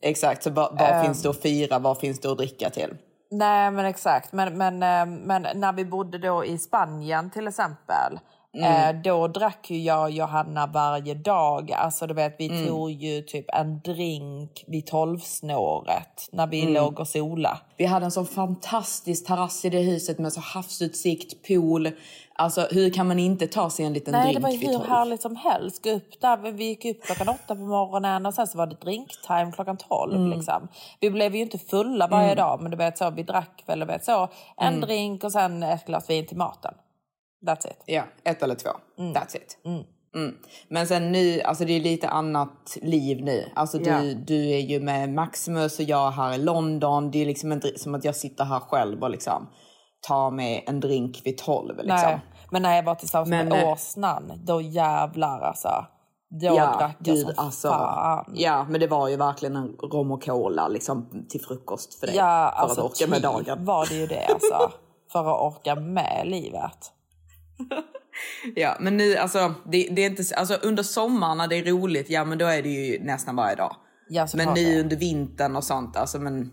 Exakt, 0.00 0.42
så 0.42 0.50
vad, 0.50 0.78
vad 0.78 1.04
finns 1.04 1.22
det 1.22 1.30
att 1.30 1.40
fira, 1.42 1.78
vad 1.78 1.98
finns 1.98 2.20
det 2.20 2.30
att 2.30 2.38
dricka 2.38 2.70
till? 2.70 2.94
Nej 3.30 3.70
men 3.70 3.84
exakt, 3.84 4.32
men, 4.32 4.58
men, 4.58 4.74
eh, 4.82 5.06
men 5.26 5.46
när 5.54 5.72
vi 5.72 5.84
bodde 5.84 6.18
då 6.18 6.44
i 6.44 6.58
Spanien 6.58 7.30
till 7.30 7.48
exempel. 7.48 8.18
Eh, 8.54 8.92
då 9.04 9.28
drack 9.28 9.70
ju 9.70 9.78
jag 9.80 10.02
och 10.02 10.10
Johanna 10.10 10.66
varje 10.66 11.14
dag. 11.14 11.72
Alltså 11.72 12.06
du 12.06 12.14
vet, 12.14 12.34
vi 12.38 12.66
tog 12.66 12.90
ju 12.90 13.22
typ 13.22 13.44
en 13.54 13.80
drink 13.80 14.64
vid 14.66 14.86
tolvsnåret 14.86 16.28
när 16.32 16.46
vi 16.46 16.66
låg 16.66 17.00
och 17.00 17.08
sola. 17.08 17.58
Vi 17.76 17.84
hade 17.86 18.04
en 18.04 18.10
sån 18.10 18.26
fantastisk 18.26 19.26
terrass 19.26 19.64
i 19.64 19.70
det 19.70 19.78
huset 19.80 20.18
med 20.18 20.32
så 20.32 20.40
havsutsikt, 20.40 21.46
pool. 21.48 21.90
Alltså 22.34 22.66
hur 22.70 22.90
kan 22.90 23.08
man 23.08 23.18
inte 23.18 23.46
ta 23.46 23.70
sig 23.70 23.84
en 23.86 23.92
liten 23.92 24.12
Nej, 24.12 24.22
drink 24.22 24.36
det 24.36 24.42
var 24.42 24.50
ju 24.50 24.58
vid 24.58 24.68
hur 24.68 24.78
tolv? 24.78 24.88
härligt 24.88 25.22
som 25.22 25.36
helst. 25.36 25.84
Gå 25.84 25.90
upp 25.90 26.20
där, 26.20 26.36
vi 26.52 26.64
gick 26.64 26.84
upp 26.84 27.02
klockan 27.02 27.28
åtta 27.28 27.54
på 27.54 27.60
morgonen 27.60 28.26
och 28.26 28.34
sen 28.34 28.46
så 28.46 28.58
var 28.58 28.66
det 28.66 28.74
drinktime 28.80 29.52
klockan 29.54 29.76
tolv. 29.76 30.16
Mm. 30.16 30.30
Liksom. 30.30 30.68
Vi 31.00 31.10
blev 31.10 31.34
ju 31.34 31.42
inte 31.42 31.58
fulla 31.58 32.06
varje 32.06 32.34
dag, 32.34 32.62
men 32.62 32.70
du 32.70 32.76
vet 32.76 32.98
så, 32.98 33.10
vi 33.10 33.22
drack 33.22 33.62
väl 33.66 33.80
du 33.80 33.86
vet, 33.86 34.04
så, 34.04 34.28
en 34.56 34.68
Mm. 34.68 34.80
drink 34.80 35.24
och 35.24 35.32
sen 35.32 35.62
ett 35.62 35.86
glas 35.86 36.10
vin 36.10 36.26
till 36.26 36.36
maten. 36.36 36.74
That's 37.46 37.66
it. 37.66 37.82
Ja, 37.86 38.02
ett 38.24 38.42
eller 38.42 38.54
två. 38.54 38.70
That's 38.98 39.36
it. 39.36 39.58
Mm. 39.64 40.34
Men 40.68 40.86
sen 40.86 41.12
nu, 41.12 41.40
alltså 41.40 41.64
det 41.64 41.72
är 41.72 41.80
lite 41.80 42.08
annat 42.08 42.76
liv 42.82 43.24
nu. 43.24 43.44
Alltså 43.54 43.78
du, 43.78 43.90
Ja. 43.90 44.00
du 44.26 44.50
är 44.50 44.58
ju 44.58 44.80
med 44.80 45.08
Maximus 45.14 45.78
och 45.78 45.84
jag 45.84 46.06
är 46.06 46.10
här 46.10 46.34
i 46.34 46.38
London. 46.38 47.10
Det 47.10 47.22
är 47.22 47.26
liksom 47.26 47.52
inte 47.52 47.78
som 47.78 47.94
att 47.94 48.04
jag 48.04 48.16
sitter 48.16 48.44
här 48.44 48.60
själv 48.60 49.02
och 49.02 49.10
liksom 49.10 49.48
tar 50.08 50.30
med 50.30 50.62
en 50.66 50.80
drink 50.80 51.20
vid 51.24 51.38
tolv. 51.38 51.76
Liksom. 51.76 51.96
Nej. 52.02 52.20
Men 52.50 52.62
när 52.62 52.76
jag 52.76 52.82
var 52.82 52.94
tillsammans 52.94 53.28
Men, 53.30 53.48
med 53.48 53.62
eh, 53.62 53.68
Åsnan, 53.68 54.32
då 54.44 54.60
jävlar 54.60 55.40
alltså. 55.40 55.86
Då 56.40 56.46
Ja, 56.46 56.76
drack 56.78 56.96
jag 56.98 57.14
gud, 57.14 57.18
som 57.26 57.32
alltså, 57.36 57.68
fan. 57.68 58.32
ja, 58.34 58.66
men 58.68 58.80
det 58.80 58.86
var 58.86 59.08
ju 59.08 59.16
verkligen 59.16 59.56
en 59.56 59.68
rom 59.68 60.10
och 60.12 60.24
cola 60.24 60.68
liksom, 60.68 61.26
till 61.28 61.40
frukost 61.40 62.00
för 62.00 62.06
dig. 62.06 62.16
Ja, 62.16 62.52
för 62.56 62.62
alltså 62.62 62.80
att 62.80 62.92
orka 62.92 63.06
med 63.06 63.16
typ 63.16 63.46
dagen. 63.46 63.64
var 63.64 63.86
det 63.86 63.94
ju 63.94 64.06
det 64.06 64.26
alltså. 64.26 64.70
För 65.12 65.20
att 65.20 65.54
orka 65.54 65.74
med 65.74 66.22
livet. 66.26 66.92
Ja, 68.54 68.76
men 68.80 68.96
nu, 68.96 69.16
alltså, 69.16 69.54
det, 69.64 69.88
det 69.90 70.02
är 70.02 70.10
inte, 70.10 70.22
alltså 70.36 70.54
under 70.54 70.82
sommaren 70.82 71.38
när 71.38 71.48
det 71.48 71.56
är 71.58 71.64
roligt, 71.64 72.10
ja 72.10 72.24
men 72.24 72.38
då 72.38 72.46
är 72.46 72.62
det 72.62 72.68
ju 72.68 73.04
nästan 73.04 73.36
varje 73.36 73.56
dag. 73.56 73.76
Ja, 74.08 74.26
Men 74.34 74.54
nu 74.54 74.80
under 74.80 74.96
vintern 74.96 75.56
och 75.56 75.64
sånt, 75.64 75.96
alltså 75.96 76.18
men 76.18 76.50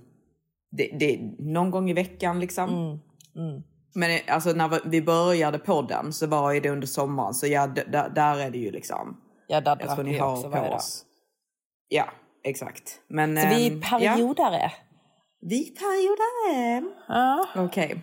det, 0.72 0.98
det, 1.00 1.20
någon 1.40 1.72
gång 1.72 1.90
i 1.90 1.94
veckan 1.94 2.40
liksom. 2.40 2.70
Mm, 2.70 3.64
Men 3.96 4.12
eh, 4.12 4.22
alltså 4.28 4.54
när 4.54 4.90
vi 4.90 5.02
började 5.02 5.60
podden 5.60 6.14
så 6.14 6.28
var 6.28 6.52
ju 6.52 6.60
det 6.60 6.70
under 6.70 6.88
sommaren, 6.88 7.34
så 7.34 7.48
ja, 7.48 7.68
där 8.16 8.40
är 8.40 8.52
det 8.52 8.58
ju 8.58 8.72
liksom. 8.72 9.18
Ja, 9.48 9.62
där 9.62 9.76
drack 9.76 10.00
vi 10.00 10.18
har 10.18 10.32
också 10.32 10.48
varje 10.48 10.70
dag. 10.70 10.82
Ja, 11.88 12.06
exakt. 12.44 13.00
Men, 13.08 13.42
Så 13.42 13.48
vi 13.48 13.68
ehm, 13.68 13.78
är 13.78 13.82
periodare. 13.82 14.62
Ja, 14.62 14.72
vi 15.42 15.68
är 15.68 15.76
periodare. 15.76 16.94
Ja. 17.08 17.46
Okej. 17.56 18.02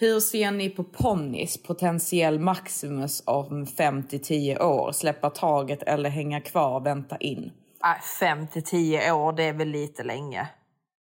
Hur 0.00 0.20
ser 0.20 0.50
ni 0.50 0.70
på 0.70 0.84
ponnys 0.84 1.62
potentiell 1.62 2.38
Maximus 2.38 3.22
om 3.26 3.66
5 3.66 4.02
till 4.02 4.22
10 4.22 4.58
år? 4.58 4.92
Släppa 4.92 5.30
taget 5.30 5.82
eller 5.82 6.10
hänga 6.10 6.40
kvar, 6.40 6.80
vänta 6.80 7.16
in? 7.16 7.52
Nej, 7.82 8.00
Fem 8.20 8.46
till 8.46 8.62
tio 8.62 9.12
år, 9.12 9.32
det 9.32 9.42
är 9.42 9.52
väl 9.52 9.68
lite 9.68 10.02
länge. 10.02 10.48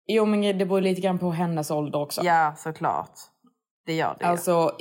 Jo, 0.06 0.26
men 0.26 0.58
det 0.58 0.66
beror 0.66 0.80
lite 0.80 1.00
grann 1.00 1.18
på 1.18 1.30
hennes 1.30 1.70
ålder 1.70 1.98
också. 1.98 2.22
Ja, 2.24 2.54
såklart. 2.56 3.18
Det 3.86 3.94
gör 3.94 4.16
det. 4.20 4.26
Alltså, 4.26 4.72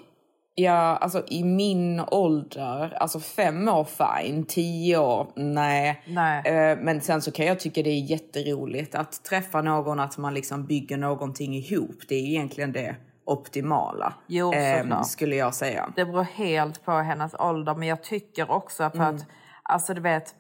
ja, 0.56 0.98
alltså 0.98 1.24
i 1.28 1.44
min 1.44 2.00
ålder, 2.00 2.98
alltså 3.00 3.20
fem 3.20 3.68
år 3.68 3.84
fine, 3.84 4.46
tio 4.46 4.98
år 4.98 5.28
nej. 5.36 6.04
Nej. 6.08 6.46
Eh, 6.46 6.78
men 6.82 7.02
sen 7.02 7.22
så 7.22 7.32
kan 7.32 7.46
jag 7.46 7.60
tycka 7.60 7.84
det 7.84 7.90
är 7.90 8.12
jätteroligt 8.12 8.96
att 8.96 9.24
träffa 9.24 9.62
någon, 9.62 10.00
att 10.00 10.18
man 10.18 10.34
liksom 10.34 10.66
bygger 10.66 10.98
någonting 10.98 11.56
ihop. 11.56 12.02
Det 12.08 12.16
är 12.16 12.26
egentligen 12.26 12.72
det 12.72 12.96
optimala. 13.28 14.14
Jo, 14.28 14.54
eh, 14.54 15.02
skulle 15.02 15.36
jag 15.36 15.54
säga. 15.54 15.90
Det 15.96 16.06
beror 16.06 16.24
helt 16.24 16.86
på 16.86 16.92
hennes 16.92 17.36
ålder, 17.40 17.76
men 17.76 17.88
jag 17.88 18.04
tycker 18.04 18.52
också 18.52 18.90
för 18.90 19.04
att, 19.04 19.26
alltså 19.64 19.94
du 19.94 20.02
vet, 20.02 20.36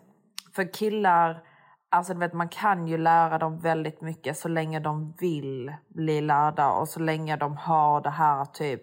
för 0.55 0.73
killar, 0.73 1.43
alltså 1.91 2.13
du 2.13 2.19
vet, 2.19 2.33
man 2.33 2.49
kan 2.49 2.87
ju 2.87 2.97
lära 2.97 3.37
dem 3.37 3.59
väldigt 3.59 4.01
mycket 4.01 4.37
så 4.37 4.47
länge 4.47 4.79
de 4.79 5.15
vill 5.19 5.73
bli 5.87 6.21
lärda 6.21 6.71
och 6.71 6.89
så 6.89 6.99
länge 6.99 7.35
de 7.35 7.57
har 7.57 8.01
det 8.01 8.09
här 8.09 8.45
typ, 8.45 8.81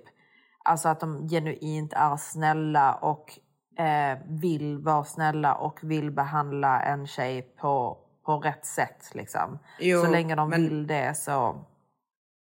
alltså 0.65 0.89
att 0.89 1.01
de 1.01 1.29
genuint 1.29 1.93
är 1.93 2.17
snälla 2.17 2.95
och 2.95 3.39
eh, 3.79 4.19
vill 4.29 4.79
vara 4.79 5.05
snälla 5.05 5.55
och 5.55 5.79
vill 5.83 6.11
behandla 6.11 6.81
en 6.83 7.07
tjej 7.07 7.43
på, 7.43 7.99
på 8.27 8.39
rätt 8.39 8.67
sätt 8.67 9.11
liksom. 9.15 9.59
Jo, 9.81 10.01
så 10.01 10.11
länge 10.11 10.35
de 10.35 10.51
men- 10.51 10.63
vill 10.63 10.87
det 10.87 11.17
så, 11.17 11.65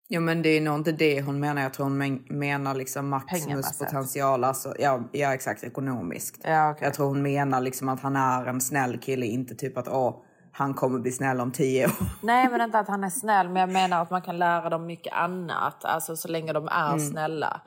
Jo 0.09 0.21
men 0.21 0.43
det 0.43 0.49
är 0.49 0.61
nog 0.61 0.77
inte 0.77 0.93
det 0.93 1.23
hon 1.23 1.41
menar. 1.41 1.63
Jag 1.63 1.75
tror 1.75 1.85
hon 1.87 1.99
men- 1.99 2.25
menar 2.29 2.75
liksom 2.75 3.09
Maximus 3.09 3.79
potential. 3.79 4.45
Alltså, 4.45 4.75
ja, 4.79 5.01
ja 5.13 5.35
exakt 5.35 5.65
ekonomiskt. 5.65 6.41
ja 6.45 6.71
okej. 6.71 6.85
Jag 6.85 6.95
tror 6.95 7.07
hon 7.07 7.23
menar 7.23 7.61
liksom 7.61 7.89
att 7.89 8.01
han 8.01 8.17
är 8.17 8.47
en 8.47 8.61
snäll 8.61 8.99
kille, 8.99 9.27
inte 9.27 9.55
typ 9.55 9.79
att 9.79 9.89
åh, 9.89 10.23
han 10.53 10.75
kommer 10.75 10.99
bli 10.99 11.13
snäll 11.13 11.41
om 11.41 11.53
tio 11.53 11.85
år. 11.87 11.93
Nej, 12.23 12.49
men 12.51 12.61
inte 12.61 12.79
att 12.79 12.89
han 12.89 13.05
är 13.05 13.11
snäll, 13.11 13.49
men 13.49 13.57
jag 13.61 13.73
menar 13.73 14.03
att 14.03 14.11
man 14.11 14.23
kan 14.23 14.39
lära 14.39 14.69
dem 14.71 14.87
mycket 14.87 15.13
annat. 15.13 15.85
Alltså 15.85 16.17
så 16.17 16.29
länge 16.29 16.53
de 16.53 16.69
är 16.69 16.87
Mm. 16.89 17.01
snälla. 17.01 17.61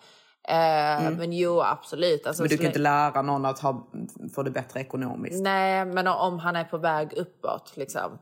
Eh, 0.47 1.11
Men 1.17 1.33
jo, 1.33 1.61
absolut. 1.61 2.27
Alltså, 2.27 2.43
Men 2.43 2.49
du 2.49 2.57
kan 2.57 2.65
inte 2.65 2.79
lära 2.79 3.21
någon 3.21 3.45
att 3.45 3.59
ha, 3.59 3.87
få 4.35 4.43
det 4.43 4.51
bättre 4.51 4.79
ekonomiskt. 4.79 5.43
Nej, 5.43 5.85
men 5.85 6.07
om 6.07 6.39
han 6.39 6.55
är 6.55 6.63
på 6.63 6.77
väg 6.77 7.13
uppåt 7.17 7.73
liksom. 7.75 8.17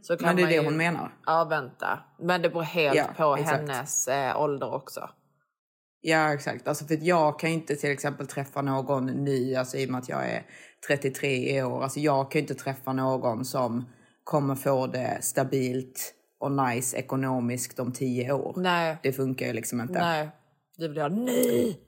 Så 0.00 0.16
kan 0.16 0.28
Mm. 0.28 0.36
Men 0.36 0.36
det 0.36 0.42
är 0.42 0.46
det 0.46 0.54
ju... 0.54 0.64
hon 0.64 0.76
menar. 0.76 1.14
Ja, 1.26 1.44
vänta. 1.44 1.98
Men 2.18 2.42
det 2.42 2.48
beror 2.50 2.62
helt 2.62 2.96
Ja, 2.96 3.04
på 3.16 3.36
exakt. 3.36 3.60
hennes 3.60 4.08
eh, 4.08 4.40
ålder 4.40 4.74
också. 4.74 5.10
Ja 6.00 6.34
exakt. 6.34 6.68
Alltså 6.68 6.84
för 6.84 6.98
jag 7.00 7.38
kan 7.38 7.50
inte 7.50 7.76
till 7.76 7.90
exempel 7.90 8.26
träffa 8.26 8.62
någon 8.62 9.06
ny, 9.06 9.54
alltså 9.54 9.76
i 9.76 9.86
och 9.86 9.90
med 9.90 9.98
att 9.98 10.08
jag 10.08 10.28
är 10.30 10.42
33 10.88 11.62
år. 11.62 11.82
Alltså 11.82 12.00
jag 12.00 12.30
kan 12.30 12.40
inte 12.40 12.54
träffa 12.54 12.92
någon 12.92 13.44
som 13.44 13.84
kommer 14.24 14.54
få 14.54 14.86
det 14.86 15.18
stabilt 15.22 16.14
och 16.40 16.52
nice 16.52 16.96
ekonomiskt 16.96 17.78
om 17.78 17.92
tio 17.92 18.32
år. 18.32 18.54
Nej, 18.56 18.98
Det 19.02 19.12
funkar 19.12 19.46
ju 19.46 19.52
liksom 19.52 19.80
inte. 19.80 19.98
nej. 20.00 20.30
Du 20.76 20.88
vill 20.88 21.00
ha 21.00 21.08
nej. 21.08 21.80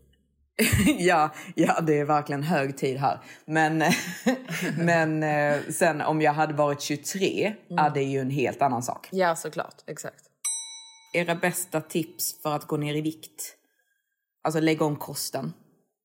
ja, 0.98 1.30
ja, 1.54 1.80
det 1.80 1.98
är 1.98 2.04
verkligen 2.04 2.42
hög 2.42 2.76
tid 2.76 2.96
här. 2.96 3.20
Men, 3.44 3.82
men 4.78 5.22
eh, 5.22 5.60
sen 5.70 6.00
om 6.00 6.20
jag 6.22 6.32
hade 6.32 6.54
varit 6.54 6.80
23 6.80 7.54
är 7.78 7.90
det 7.90 8.02
ju 8.02 8.18
en 8.20 8.30
helt 8.30 8.62
annan 8.62 8.82
sak. 8.82 9.08
Ja, 9.12 9.36
såklart. 9.36 9.74
Exakt. 9.86 10.24
Era 11.14 11.34
bästa 11.34 11.80
tips 11.80 12.42
för 12.42 12.54
att 12.56 12.64
gå 12.66 12.76
ner 12.76 12.94
i 12.94 13.00
vikt? 13.00 13.56
Alltså 14.44 14.60
lägga 14.60 14.84
om 14.84 14.96
kosten. 14.96 15.52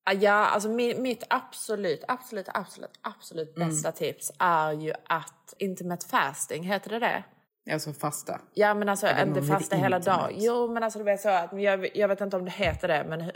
Ah, 0.10 0.14
Ja, 0.14 0.32
alltså 0.34 0.70
mi- 0.70 1.02
mitt 1.02 1.24
absolut, 1.30 2.04
absolut, 2.08 2.48
absolut, 2.54 2.92
absolut 3.02 3.58
Mm. 3.58 3.70
bästa 3.70 3.92
tips 3.92 4.32
är 4.40 4.72
ju 4.74 4.94
att 5.10 5.54
intermittent 5.58 6.12
fasting, 6.12 6.64
heter 6.64 6.90
det 6.90 7.00
det? 7.00 7.24
Alltså 7.74 7.94
fasta. 7.94 8.40
Ja 8.54 8.74
men 8.74 8.90
alltså 8.90 9.06
vet 9.06 9.28
inte 9.28 9.40
det 9.40 9.48
fasta 9.48 9.76
hela 9.76 10.00
dagen. 10.00 10.32
Jo 10.36 10.68
men 10.74 10.84
alltså 10.84 11.00
du 11.00 11.06
vet 11.06 11.22
så 11.22 11.30
att 11.30 11.62
jag, 11.62 11.98
jag 11.98 12.08
vet 12.08 12.22
inte 12.22 12.38
om 12.38 12.46
det 12.46 12.52
heter 12.52 12.88
det 12.88 13.06
men 13.10 13.22
eh, 13.22 13.28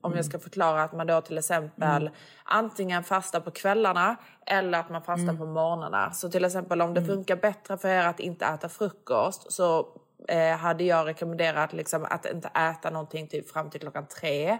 om 0.00 0.10
Mm. 0.12 0.16
jag 0.16 0.24
ska 0.24 0.38
förklara 0.38 0.82
att 0.82 0.92
man 0.92 1.06
då 1.06 1.20
till 1.20 1.38
exempel 1.38 2.10
antingen 2.44 3.04
fastar 3.04 3.40
på 3.40 3.50
kvällarna 3.50 4.16
eller 4.46 4.78
att 4.78 4.90
man 4.90 5.02
fastar 5.02 5.22
Mm. 5.22 5.38
på 5.38 5.46
morgnarna. 5.46 6.12
Så 6.12 6.30
till 6.30 6.44
exempel 6.44 6.82
om 6.82 6.94
det 6.94 7.04
funkar 7.04 7.36
bättre 7.36 7.78
för 7.78 7.88
er 7.88 8.06
att 8.06 8.20
inte 8.20 8.44
äta 8.46 8.68
frukost 8.68 9.52
så 9.52 9.86
eh, 10.28 10.56
hade 10.56 10.84
jag 10.84 11.06
rekommenderat 11.06 11.72
liksom 11.72 12.04
att 12.10 12.26
inte 12.26 12.48
äta 12.48 12.90
någonting 12.90 13.28
typ 13.28 13.50
fram 13.50 13.70
till 13.70 13.80
klockan 13.80 14.06
tre. 14.06 14.58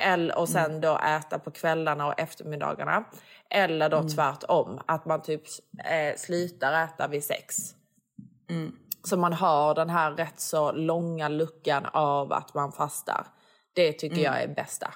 Eller, 0.00 0.38
och 0.38 0.48
sen 0.48 0.64
Mm. 0.64 0.80
då 0.80 0.98
äta 0.98 1.38
på 1.38 1.50
kvällarna 1.50 2.06
och 2.06 2.20
eftermiddagarna. 2.20 3.04
Eller 3.50 3.86
Mm. 3.86 4.02
då 4.02 4.08
tvärtom, 4.08 4.80
att 4.86 5.04
man 5.06 5.22
typ 5.22 5.42
eh, 5.84 6.16
slutar 6.16 6.84
äta 6.84 7.08
vid 7.08 7.24
sex. 7.24 7.56
Så 9.04 9.16
man 9.16 9.32
har 9.32 9.74
den 9.74 9.90
här 9.90 10.10
rätt 10.12 10.40
så 10.40 10.72
långa 10.72 11.28
luckan 11.28 11.86
av 11.92 12.32
att 12.32 12.54
man 12.54 12.72
fastar. 12.72 13.26
Det 13.74 13.92
tycker 13.92 14.16
jag 14.24 14.42
är 14.42 14.48
bästa. 14.54 14.94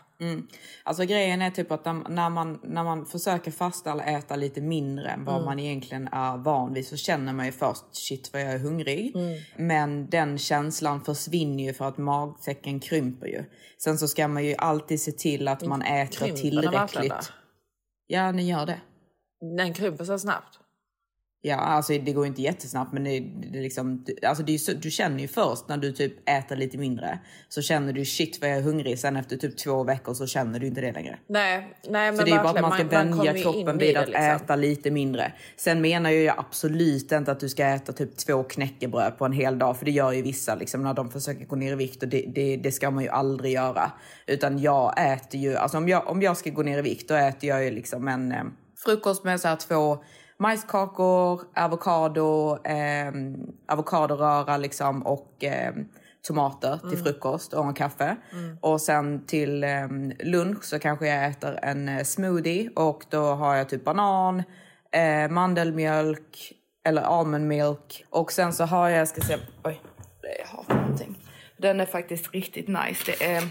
Alltså 0.84 1.04
grejen 1.04 1.42
är 1.42 1.50
typ 1.50 1.70
att 1.72 1.84
när- 1.84 2.30
man, 2.30 2.60
när 2.62 2.84
man 2.84 3.06
försöker 3.06 3.50
fasta 3.50 3.92
eller 3.92 4.04
äta 4.18 4.36
lite 4.36 4.60
mindre 4.60 5.08
än 5.10 5.24
vad 5.24 5.44
man 5.44 5.58
egentligen 5.58 6.08
är 6.12 6.36
van 6.36 6.74
vid 6.74 6.86
så 6.86 6.96
känner 6.96 7.32
man 7.32 7.46
ju 7.46 7.52
först 7.52 7.84
shit 7.92 8.32
vad 8.32 8.42
jag 8.42 8.52
är 8.52 8.58
hungrig. 8.58 9.12
Men 9.56 10.10
den 10.10 10.38
känslan 10.38 11.00
försvinner 11.04 11.64
ju 11.64 11.74
för 11.74 11.84
att 11.84 11.98
magsäcken 11.98 12.80
krymper 12.80 13.26
ju. 13.26 13.44
Sen 13.82 13.98
så 13.98 14.08
ska 14.08 14.28
man 14.28 14.44
ju 14.44 14.54
alltid 14.58 15.00
se 15.00 15.12
till 15.12 15.48
att 15.48 15.62
man 15.66 15.82
äter 15.82 16.12
krymper 16.18 16.62
den 16.62 16.88
tillräckligt. 16.88 17.32
Ja, 18.06 18.32
ni 18.32 18.50
gör 18.50 18.66
det. 18.66 18.80
Den 19.56 19.74
krymper 19.74 20.04
så 20.04 20.18
snabbt. 20.18 20.59
Ja, 21.42 21.56
alltså 21.56 21.92
det 21.92 22.12
går 22.12 22.26
inte 22.26 22.42
jättesnabbt 22.42 22.92
men 22.92 23.04
det, 23.04 23.20
det 23.20 23.60
liksom, 23.60 24.04
alltså 24.22 24.42
det 24.42 24.54
är 24.54 24.74
du 24.74 24.90
känner 24.90 25.20
ju 25.20 25.28
först 25.28 25.68
när 25.68 25.76
du 25.76 25.92
typ 25.92 26.28
äter 26.28 26.56
lite 26.56 26.78
mindre 26.78 27.18
så 27.48 27.62
känner 27.62 27.92
du 27.92 28.04
shit 28.04 28.40
vad 28.40 28.50
jag 28.50 28.58
är 28.58 28.62
hungrig. 28.62 28.98
Sen 28.98 29.16
efter 29.16 29.36
typ 29.36 29.56
två 29.56 29.84
veckor 29.84 30.14
så 30.14 30.26
känner 30.26 30.58
du 30.58 30.66
inte 30.66 30.80
det 30.80 30.92
längre. 30.92 31.18
Nej, 31.26 31.76
nej 31.88 32.12
men 32.12 32.16
Så 32.16 32.24
det 32.24 32.30
är 32.30 32.42
bara 32.42 32.48
att 32.48 32.60
man 32.60 32.72
ska 32.72 32.84
man 32.84 32.88
vänja 32.88 33.42
kroppen 33.42 33.78
vid 33.78 33.96
att 33.96 34.08
liksom. 34.08 34.24
äta 34.24 34.56
lite 34.56 34.90
mindre. 34.90 35.32
Sen 35.56 35.80
menar 35.80 36.10
ju 36.10 36.22
jag 36.22 36.38
absolut 36.38 37.12
inte 37.12 37.32
att 37.32 37.40
du 37.40 37.48
ska 37.48 37.64
äta 37.64 37.92
typ 37.92 38.16
två 38.16 38.42
knäckebröd 38.42 39.18
på 39.18 39.24
en 39.24 39.32
hel 39.32 39.58
dag. 39.58 39.76
För 39.76 39.84
det 39.84 39.90
gör 39.90 40.12
ju 40.12 40.22
vissa 40.22 40.54
liksom, 40.54 40.82
när 40.82 40.94
de 40.94 41.10
försöker 41.10 41.44
gå 41.44 41.56
ner 41.56 41.72
i 41.72 41.76
vikt. 41.76 42.02
Och 42.02 42.08
det, 42.08 42.24
det, 42.34 42.56
det 42.56 42.72
ska 42.72 42.90
man 42.90 43.02
ju 43.02 43.08
aldrig 43.10 43.52
göra. 43.52 43.92
Utan 44.26 44.58
jag 44.58 45.12
äter 45.12 45.40
ju, 45.40 45.56
alltså 45.56 45.78
om 45.78 45.88
jag, 45.88 46.08
om 46.08 46.22
jag 46.22 46.36
ska 46.36 46.50
gå 46.50 46.62
ner 46.62 46.78
i 46.78 46.82
vikt 46.82 47.08
då 47.08 47.14
äter 47.14 47.48
jag 47.48 47.64
ju 47.64 47.70
liksom 47.70 48.08
en 48.08 48.32
eh, 48.32 48.44
frukost 48.84 49.24
med 49.24 49.40
så 49.40 49.48
här 49.48 49.56
två 49.56 49.98
majskakor, 50.40 51.40
avokado, 51.56 52.58
eh, 52.64 53.12
avokadoröra 53.68 54.56
liksom 54.56 55.02
och 55.06 55.44
eh, 55.44 55.74
tomater 56.22 56.78
till 56.88 56.98
frukost 56.98 57.52
och 57.52 57.66
en 57.66 57.74
kaffe. 57.74 58.16
Och 58.60 58.80
sen 58.80 59.26
till 59.26 59.64
eh, 59.64 59.88
lunch 60.20 60.64
så 60.64 60.78
kanske 60.78 61.06
jag 61.06 61.26
äter 61.26 61.58
en 61.62 61.88
eh, 61.88 62.04
smoothie 62.04 62.70
och 62.76 63.04
då 63.10 63.22
har 63.22 63.56
jag 63.56 63.68
typ 63.68 63.84
banan, 63.84 64.42
eh, 64.92 65.30
mandelmjölk 65.30 66.52
eller 66.84 67.02
almond 67.02 67.46
milk. 67.46 68.04
Och 68.10 68.32
sen 68.32 68.52
så 68.52 68.64
har 68.64 68.88
jag, 68.88 69.08
ska 69.08 69.20
se, 69.20 69.36
oj, 69.64 69.80
jag 70.22 70.46
har 70.46 70.64
för 70.64 70.74
någonting. 70.74 71.18
Den 71.56 71.80
är 71.80 71.86
faktiskt 71.86 72.34
riktigt 72.34 72.68
nice. 72.68 73.02
Det 73.06 73.24
är 73.24 73.42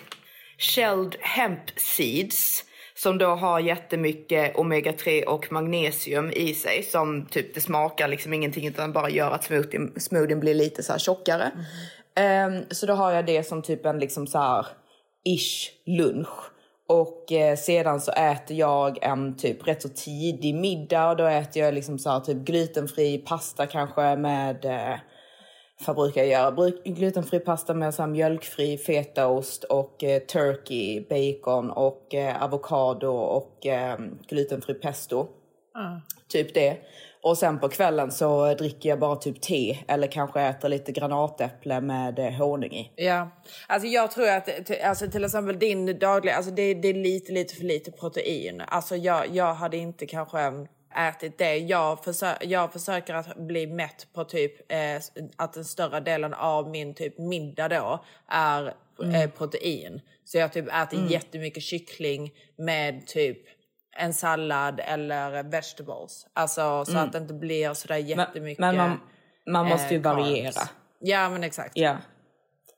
shelled 0.57 1.15
hemp 1.19 1.79
seeds 1.79 2.65
som 3.01 3.17
då 3.17 3.25
har 3.25 3.59
jättemycket 3.59 4.55
omega-3 4.55 5.23
och 5.23 5.51
magnesium 5.51 6.31
i 6.31 6.53
sig 6.53 6.83
som 6.83 7.25
typ 7.25 7.53
det 7.53 7.61
smakar 7.61 8.07
liksom 8.07 8.33
ingenting 8.33 8.67
utan 8.67 8.93
bara 8.93 9.09
gör 9.09 9.31
att 9.31 9.43
smoothien, 9.43 9.93
smoothien 9.99 10.39
blir 10.39 10.53
lite 10.53 10.83
så 10.83 10.91
här 10.91 10.99
tjockare. 10.99 11.51
Ehm, 12.15 12.63
så 12.71 12.85
då 12.85 12.93
har 12.93 13.11
jag 13.11 13.25
det 13.25 13.43
som 13.43 13.61
typ 13.61 13.85
en 13.85 13.99
liksom 13.99 14.27
så 14.27 14.37
här 14.37 14.65
ish 15.25 15.71
lunch. 15.85 16.51
Och 16.87 17.31
eh, 17.31 17.55
sedan 17.55 18.01
så 18.01 18.11
äter 18.11 18.57
jag 18.57 19.03
en 19.03 19.37
typ 19.37 19.67
rätt 19.67 19.81
så 19.81 19.89
tidig 19.89 20.55
middag 20.55 21.09
och 21.09 21.17
då 21.17 21.25
äter 21.25 21.63
jag 21.63 21.73
liksom 21.73 21.99
så 21.99 22.09
här 22.09 22.19
typ 22.19 22.37
glutenfri 22.37 23.17
pasta 23.17 23.67
kanske 23.67 24.15
med 24.15 24.65
eh, 24.65 24.99
vad 25.85 25.95
brukar 25.95 26.23
jag 26.23 26.29
göra? 26.29 26.71
Glutenfri 26.85 27.39
pasta 27.39 27.73
med 27.73 27.93
så 27.93 28.07
mjölkfri 28.07 28.77
fetaost 28.77 29.63
och 29.63 30.03
eh, 30.03 30.19
turkey, 30.19 31.05
bacon 31.09 31.71
och 31.71 32.15
eh, 32.15 32.43
avokado 32.43 33.09
och 33.09 33.65
eh, 33.65 33.99
glutenfri 34.27 34.73
pesto. 34.73 35.27
Typ 36.27 36.53
det. 36.53 36.77
Och 37.21 37.37
sen 37.37 37.59
på 37.59 37.69
kvällen 37.69 38.11
så 38.11 38.53
dricker 38.53 38.89
jag 38.89 38.99
bara 38.99 39.15
typ 39.15 39.41
te 39.41 39.77
eller 39.87 40.07
kanske 40.07 40.41
äter 40.41 40.69
lite 40.69 40.91
granatäpple 40.91 41.81
med 41.81 42.19
eh, 42.19 42.31
honung 42.31 42.71
i. 42.71 42.91
Ja, 42.95 43.29
alltså 43.67 43.87
jag 43.87 44.11
tror 44.11 44.29
att 44.29 44.49
alltså 44.83 45.11
till 45.11 45.25
exempel 45.25 45.59
din 45.59 45.99
dagliga, 45.99 46.35
alltså 46.35 46.51
det, 46.51 46.73
det 46.73 46.87
är 46.87 46.93
lite, 46.93 47.31
lite 47.31 47.55
för 47.55 47.63
lite 47.63 47.91
protein. 47.91 48.61
Alltså 48.67 48.95
jag, 48.95 49.27
jag 49.35 49.53
hade 49.53 49.77
inte 49.77 50.05
kanske 50.05 50.37
ätit 50.95 51.37
det. 51.37 51.57
Jag, 51.57 52.03
försö 52.03 52.35
jag 52.41 52.73
försöker 52.73 53.13
att 53.13 53.37
bli 53.37 53.67
mätt 53.67 54.07
på 54.13 54.23
typ 54.23 54.71
eh, 54.71 55.01
att 55.35 55.53
den 55.53 55.65
större 55.65 55.99
delen 55.99 56.33
av 56.33 56.69
min 56.69 56.93
typ 56.93 57.17
middag 57.17 57.67
då 57.67 58.05
är 58.27 58.73
eh, 59.13 59.29
protein. 59.29 60.01
Så 60.25 60.37
jag 60.37 60.53
typ 60.53 60.67
äter 60.67 61.11
jättemycket 61.11 61.63
kyckling 61.63 62.31
med 62.57 63.07
typ 63.07 63.37
en 63.97 64.13
sallad 64.13 64.79
eller 64.83 65.43
vegetables. 65.43 66.27
Alltså 66.33 66.85
så 66.85 66.97
att 66.97 67.11
det 67.11 67.17
inte 67.17 67.33
blir 67.33 67.73
sådär 67.73 67.97
jättemycket. 67.97 68.59
Men 68.59 68.77
man, 68.77 68.99
man 69.47 69.65
måste 69.65 69.93
ju 69.93 69.99
eh, 69.99 70.15
variera. 70.15 70.61
Ja 70.99 71.29
men 71.29 71.43
exakt. 71.43 71.71
Ja. 71.75 71.97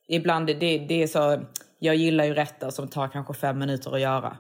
Ibland 0.08 0.48
det, 0.48 0.54
det 0.78 1.04
är 1.04 1.08
så... 1.08 1.42
Jag 1.80 1.96
gillar 1.96 2.26
ju 2.26 2.34
rätter 2.34 2.70
som 2.70 2.88
tar 2.88 3.08
kanske 3.08 3.34
fem 3.34 3.60
minuter 3.60 3.94
att 3.96 4.02
göra. 4.02 4.38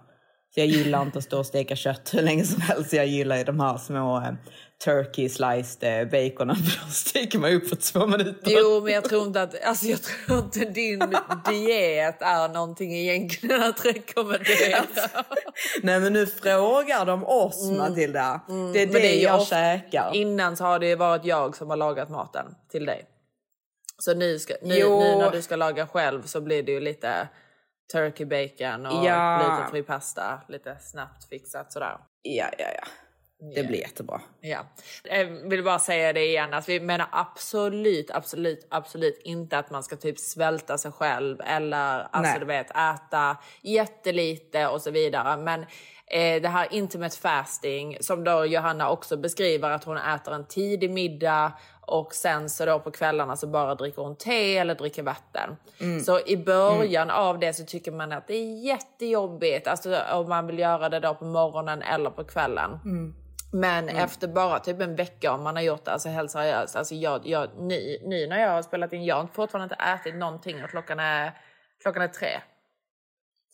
För 0.53 0.61
jag 0.61 0.67
gillar 0.67 1.01
inte 1.01 1.17
att 1.17 1.23
stå 1.23 1.39
och 1.39 1.45
steka 1.45 1.75
kött 1.75 2.13
hur 2.13 2.21
länge 2.21 2.43
som 2.45 2.61
helst. 2.61 2.93
Jag 2.93 3.07
gillar 3.07 3.37
ju 3.37 3.43
de 3.43 3.59
här 3.59 3.77
små 3.77 4.17
eh, 4.17 4.33
turkey 4.85 5.29
sliced 5.29 6.01
eh, 6.01 6.05
baconen. 6.09 6.55
För 6.65 6.85
de 6.85 6.91
steker 6.91 7.39
man 7.39 7.51
upp 7.53 7.69
på 7.69 7.75
två 7.75 8.07
minuter. 8.07 8.51
Jo, 8.51 8.81
men 8.83 8.93
jag 8.93 9.03
tror 9.03 9.23
inte 9.27 9.41
att 9.41 9.63
alltså 9.63 9.85
jag 9.85 9.99
tror 10.01 10.39
inte 10.39 10.59
din 10.65 10.99
diet 11.49 12.21
är 12.21 12.53
någonting 12.53 12.95
egentligen 12.97 13.63
att 13.63 13.85
rekommendera. 13.85 14.83
Nej 15.83 15.99
men 15.99 16.13
nu 16.13 16.27
frågar 16.27 17.05
de 17.05 17.23
oss 17.25 17.71
Matilda. 17.71 18.41
Det 18.47 18.81
är 18.81 18.85
det, 18.85 18.91
Mm. 18.91 18.95
Är 18.95 19.13
ju 19.15 19.21
jag 19.21 19.41
ofta- 19.41 19.55
käkar. 19.55 20.11
Innan 20.13 20.57
så 20.57 20.63
har 20.63 20.79
det 20.79 20.95
varit 20.95 21.25
jag 21.25 21.55
som 21.55 21.69
har 21.69 21.77
lagat 21.77 22.09
maten 22.09 22.45
till 22.71 22.85
dig. 22.85 23.05
Så 23.97 24.13
nu, 24.13 24.39
ska, 24.39 24.53
nu, 24.61 24.75
nu 24.79 24.89
när 25.17 25.31
du 25.31 25.41
ska 25.41 25.55
laga 25.55 25.87
själv 25.87 26.23
så 26.25 26.41
blir 26.41 26.63
det 26.63 26.71
ju 26.71 26.79
lite 26.79 27.27
turkey 27.91 28.25
bacon 28.25 28.85
och 28.85 29.05
Ja. 29.05 29.37
glutenfri 29.37 29.83
pasta. 29.83 30.41
Lite 30.47 30.77
snabbt 30.79 31.29
fixat 31.29 31.71
sådär. 31.73 31.97
Ja, 32.21 32.49
ja, 32.57 32.65
ja. 32.75 32.87
Det 33.55 33.63
blir 33.63 33.79
jättebra. 33.79 34.21
Ja. 34.41 34.59
Jag 35.03 35.25
vill 35.25 35.63
bara 35.63 35.79
säga 35.79 36.13
det 36.13 36.25
igen, 36.25 36.53
att 36.53 36.69
vi 36.69 36.79
menar 36.79 37.07
absolut, 37.11 38.11
absolut, 38.11 38.67
absolut 38.69 39.21
inte 39.23 39.57
att 39.57 39.71
man 39.71 39.83
ska 39.83 39.95
typ 39.95 40.19
svälta 40.19 40.77
sig 40.77 40.91
själv 40.91 41.41
eller 41.45 42.07
alltså 42.11 42.39
du 42.39 42.45
vet 42.45 42.69
äta 42.71 43.37
jättelite 43.61 44.67
och 44.67 44.81
så 44.81 44.91
vidare. 44.91 45.37
Men 45.37 45.61
eh, 46.07 46.41
det 46.41 46.47
här 46.47 46.67
intimate 46.73 47.17
fasting 47.17 47.97
som 48.01 48.23
då 48.23 48.45
Johanna 48.45 48.89
också 48.89 49.17
beskriver 49.17 49.69
att 49.69 49.83
hon 49.83 49.97
äter 49.97 50.33
en 50.33 50.45
tidig 50.47 50.91
middag 50.91 51.51
och 51.91 52.13
sen 52.13 52.49
så 52.49 52.65
då 52.65 52.79
på 52.79 52.91
kvällarna 52.91 53.35
så 53.35 53.47
bara 53.47 53.75
dricker 53.75 54.01
hon 54.01 54.15
te 54.15 54.57
eller 54.57 54.75
dricker 54.75 55.03
vatten. 55.03 55.55
Så 56.05 56.19
i 56.25 56.37
början 56.37 57.09
av 57.09 57.39
det 57.39 57.53
så 57.53 57.65
tycker 57.65 57.91
man 57.91 58.11
att 58.11 58.27
det 58.27 58.33
är 58.33 58.65
jättejobbigt, 58.65 59.67
alltså 59.67 59.97
om 60.13 60.29
man 60.29 60.47
vill 60.47 60.59
göra 60.59 60.89
det 60.89 60.99
då 60.99 61.15
på 61.15 61.25
morgonen 61.25 61.81
eller 61.81 62.09
på 62.09 62.23
kvällen. 62.23 62.79
Men 63.53 63.89
efter 63.89 64.27
bara 64.27 64.59
typ 64.59 64.81
en 64.81 64.95
vecka 64.95 65.31
om 65.33 65.43
man 65.43 65.55
har 65.55 65.63
gjort 65.63 65.85
det, 65.85 65.91
alltså 65.91 66.09
helt 66.09 66.31
seriöst. 66.31 66.75
Alltså 66.75 66.95
jag, 66.95 67.27
jag, 67.27 67.49
nu, 67.57 67.97
nu 68.03 68.27
när 68.27 68.39
jag 68.41 68.49
har 68.49 68.61
spelat 68.61 68.93
in, 68.93 69.05
jag 69.05 69.15
har 69.15 69.27
fortfarande 69.27 69.75
inte 69.75 69.83
ätit 69.83 70.15
någonting 70.15 70.63
och 70.63 70.69
klockan 70.69 70.99
är, 70.99 71.31
klockan 71.81 72.01
är 72.01 72.07
tre. 72.07 72.41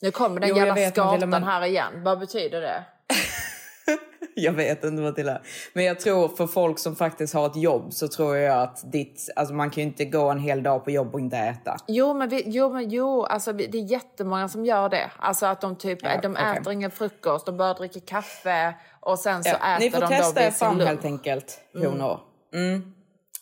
Nu 0.02 0.12
kommer 0.12 0.40
den 0.40 0.50
Jo, 0.50 0.56
jävla 0.56 0.92
skatan 0.92 1.30
men- 1.30 1.44
här 1.44 1.66
igen. 1.66 2.04
Vad 2.04 2.20
betyder 2.20 2.62
det? 2.62 2.84
Jag 4.36 4.54
vet 4.54 4.84
inte 4.84 5.02
är. 5.02 5.42
Men 5.74 5.86
jag 5.86 6.00
tror 6.00 6.28
för 6.28 6.48
folk 6.48 6.80
som 6.80 6.96
faktiskt 6.96 7.34
har 7.34 7.46
ett 7.46 7.56
jobb 7.56 7.94
så 7.94 8.08
tror 8.08 8.38
jag 8.38 8.62
att 8.62 8.92
ditt, 8.92 9.30
alltså 9.36 9.54
man 9.54 9.70
kan 9.70 9.84
ju 9.84 9.90
inte 9.90 10.06
gå 10.06 10.30
en 10.30 10.40
hel 10.40 10.64
dag 10.64 10.86
på 10.86 10.92
jobb 10.92 11.14
och 11.14 11.20
inte 11.20 11.38
äta. 11.38 11.78
Jo, 11.88 12.14
men, 12.14 12.30
vi, 12.30 12.44
jo, 12.46 12.74
men 12.74 12.90
jo, 12.90 13.24
alltså, 13.24 13.54
det 13.54 13.78
är 13.78 13.92
jättemånga 13.92 14.48
som 14.48 14.66
gör 14.66 14.90
det. 14.90 15.12
Alltså 15.18 15.46
att 15.46 15.62
de 15.62 15.76
typ, 15.76 16.00
Ja, 16.02 16.20
de 16.22 16.32
okej. 16.32 16.58
äter 16.62 16.74
ingen 16.74 16.92
frukost, 16.92 17.46
de 17.46 17.58
bara 17.58 17.74
dricker 17.74 18.00
kaffe 18.00 18.76
och 19.00 19.20
sen 19.20 19.44
så 19.44 19.50
Ja, 19.50 19.76
äter 19.76 19.86
Ni 19.86 19.92
får 19.92 20.02
de 20.02 20.08
testa 20.08 20.42
då 20.42 20.48
er 20.48 20.52
fram 20.52 20.80
helt 20.80 21.06
enkelt, 21.06 21.60
honor. 21.74 22.20
Mm. 22.54 22.94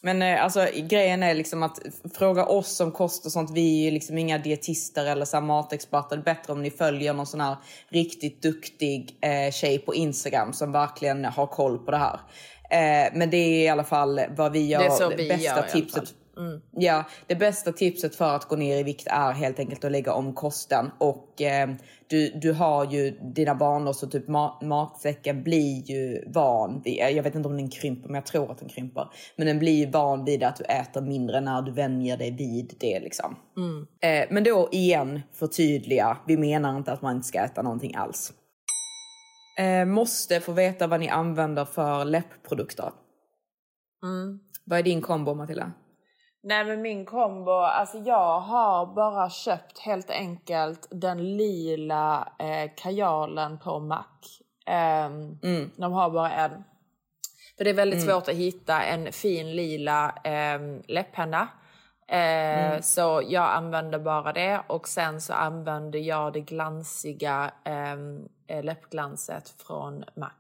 Men 0.06 0.22
eh, 0.22 0.44
alltså, 0.44 0.68
grejen 0.76 1.24
är 1.24 1.34
liksom 1.34 1.64
att 1.64 1.80
fråga 2.14 2.46
oss 2.46 2.80
om 2.80 2.92
kost 2.92 3.26
och 3.26 3.32
sånt. 3.32 3.52
Vi 3.52 3.80
är 3.80 3.86
ju 3.86 3.92
liksom 3.92 4.18
inga 4.18 4.38
dietister 4.38 5.06
eller 5.06 5.26
så 5.26 5.42
matexperter. 5.42 6.16
Det 6.16 6.22
är 6.22 6.36
bättre 6.36 6.54
om 6.54 6.62
ni 6.62 6.72
följer 6.72 7.14
någon 7.14 7.26
sån 7.26 7.42
här 7.42 7.56
riktigt 7.90 8.42
duktig 8.42 9.18
eh, 9.22 9.52
tjej 9.52 9.80
på 9.80 9.96
Instagram 9.96 10.54
som 10.54 10.72
verkligen 10.72 11.26
har 11.26 11.48
koll 11.48 11.78
på 11.78 11.92
det 11.92 11.98
här. 11.98 12.20
Eh, 12.70 13.12
men 13.14 13.30
det 13.30 13.38
är 13.38 13.64
i 13.64 13.70
alla 13.70 13.84
fall 13.84 14.22
vad 14.30 14.52
vi 14.52 14.68
gör. 14.68 14.80
Det 14.80 14.86
är 14.86 14.90
så 14.90 15.10
vi 15.10 15.30
bästa 15.30 15.44
gör 15.44 15.62
tipset. 15.62 16.14
Mm. 16.38 16.62
Ja, 16.72 17.06
det 17.28 17.36
bästa 17.36 17.72
tipset 17.72 18.16
för 18.16 18.36
att 18.36 18.46
gå 18.46 18.56
ner 18.56 18.78
i 18.78 18.84
vikt 18.84 19.08
är 19.08 19.32
helt 19.32 19.60
enkelt 19.60 19.86
att 19.86 19.92
lägga 19.92 20.14
om 20.14 20.34
kosten. 20.34 20.92
Och 20.98 21.42
eh, 21.42 21.70
du, 22.08 22.30
du 22.30 22.52
har 22.54 22.86
ju 22.86 23.12
dina 23.12 23.54
vanor 23.54 23.94
så 23.94 24.08
typ 24.08 24.28
ma- 24.28 24.66
matsäcken 24.66 25.44
blir 25.44 25.90
ju 25.92 26.24
van 26.28 26.82
vid, 26.86 26.98
jag 26.98 27.24
vet 27.24 27.36
inte 27.36 27.48
om 27.48 27.58
den 27.58 27.70
krymper 27.70 28.08
men 28.08 28.16
jag 28.16 28.26
tror 28.26 28.52
att 28.52 28.58
den 28.58 28.70
krymper. 28.70 29.08
Men 29.36 29.48
den 29.48 29.60
blir 29.60 29.86
ju 29.86 29.92
van 29.92 30.26
vid 30.26 30.44
att 30.44 30.56
du 30.56 30.64
äter 30.64 31.02
mindre 31.02 31.42
när 31.42 31.62
du 31.62 31.72
vänjer 31.72 32.18
dig 32.18 32.32
vid 32.32 32.74
det 32.80 33.00
liksom. 33.00 33.36
Eh, 34.02 34.28
men 34.32 34.44
då 34.44 34.70
igen 34.72 35.22
förtydliga, 35.34 36.18
vi 36.28 36.38
menar 36.38 36.78
inte 36.78 36.92
att 36.92 37.02
man 37.02 37.16
inte 37.16 37.28
ska 37.28 37.40
äta 37.40 37.62
någonting 37.62 37.96
alls. 37.96 38.34
Eh, 39.60 39.86
måste 39.86 40.40
få 40.40 40.52
veta 40.52 40.88
vad 40.88 41.00
ni 41.00 41.10
använder 41.10 41.66
för 41.66 42.06
läppprodukter. 42.06 42.92
Vad 44.66 44.80
är 44.80 44.84
din 44.84 45.02
kombo 45.02 45.34
Matilda? 45.34 45.72
Nej 46.48 46.66
men 46.66 46.82
min 46.82 47.06
kombo, 47.06 47.52
alltså 47.52 47.98
jag 47.98 48.40
har 48.40 48.86
bara 48.86 49.30
köpt 49.30 49.80
helt 49.80 50.10
enkelt 50.10 50.88
den 50.92 51.38
lila 51.38 52.34
eh, 52.40 52.72
kajalen 52.78 53.60
på 53.60 53.80
Mac. 53.80 54.06
Ehm, 54.66 55.38
De 55.78 55.94
har 55.94 56.10
bara 56.10 56.32
en. 56.32 56.64
För 57.58 57.64
det 57.64 57.70
är 57.70 57.74
väldigt 57.74 58.00
svårt 58.12 58.28
att 58.28 58.36
hitta 58.36 58.84
en 58.84 59.12
fin 59.12 59.56
lila 59.56 60.16
eh, 60.24 60.60
läpppenna. 60.88 61.48
Eh, 62.08 62.82
Så 62.82 63.22
jag 63.28 63.50
använder 63.50 64.00
bara 64.00 64.34
det 64.34 64.62
och 64.68 64.88
sen 64.88 65.22
så 65.22 65.34
använder 65.34 66.00
jag 66.00 66.34
det 66.34 66.42
glansiga 66.42 67.52
eh, 67.64 68.64
läppglanset 68.64 69.50
från 69.50 70.04
Mac. 70.16 70.32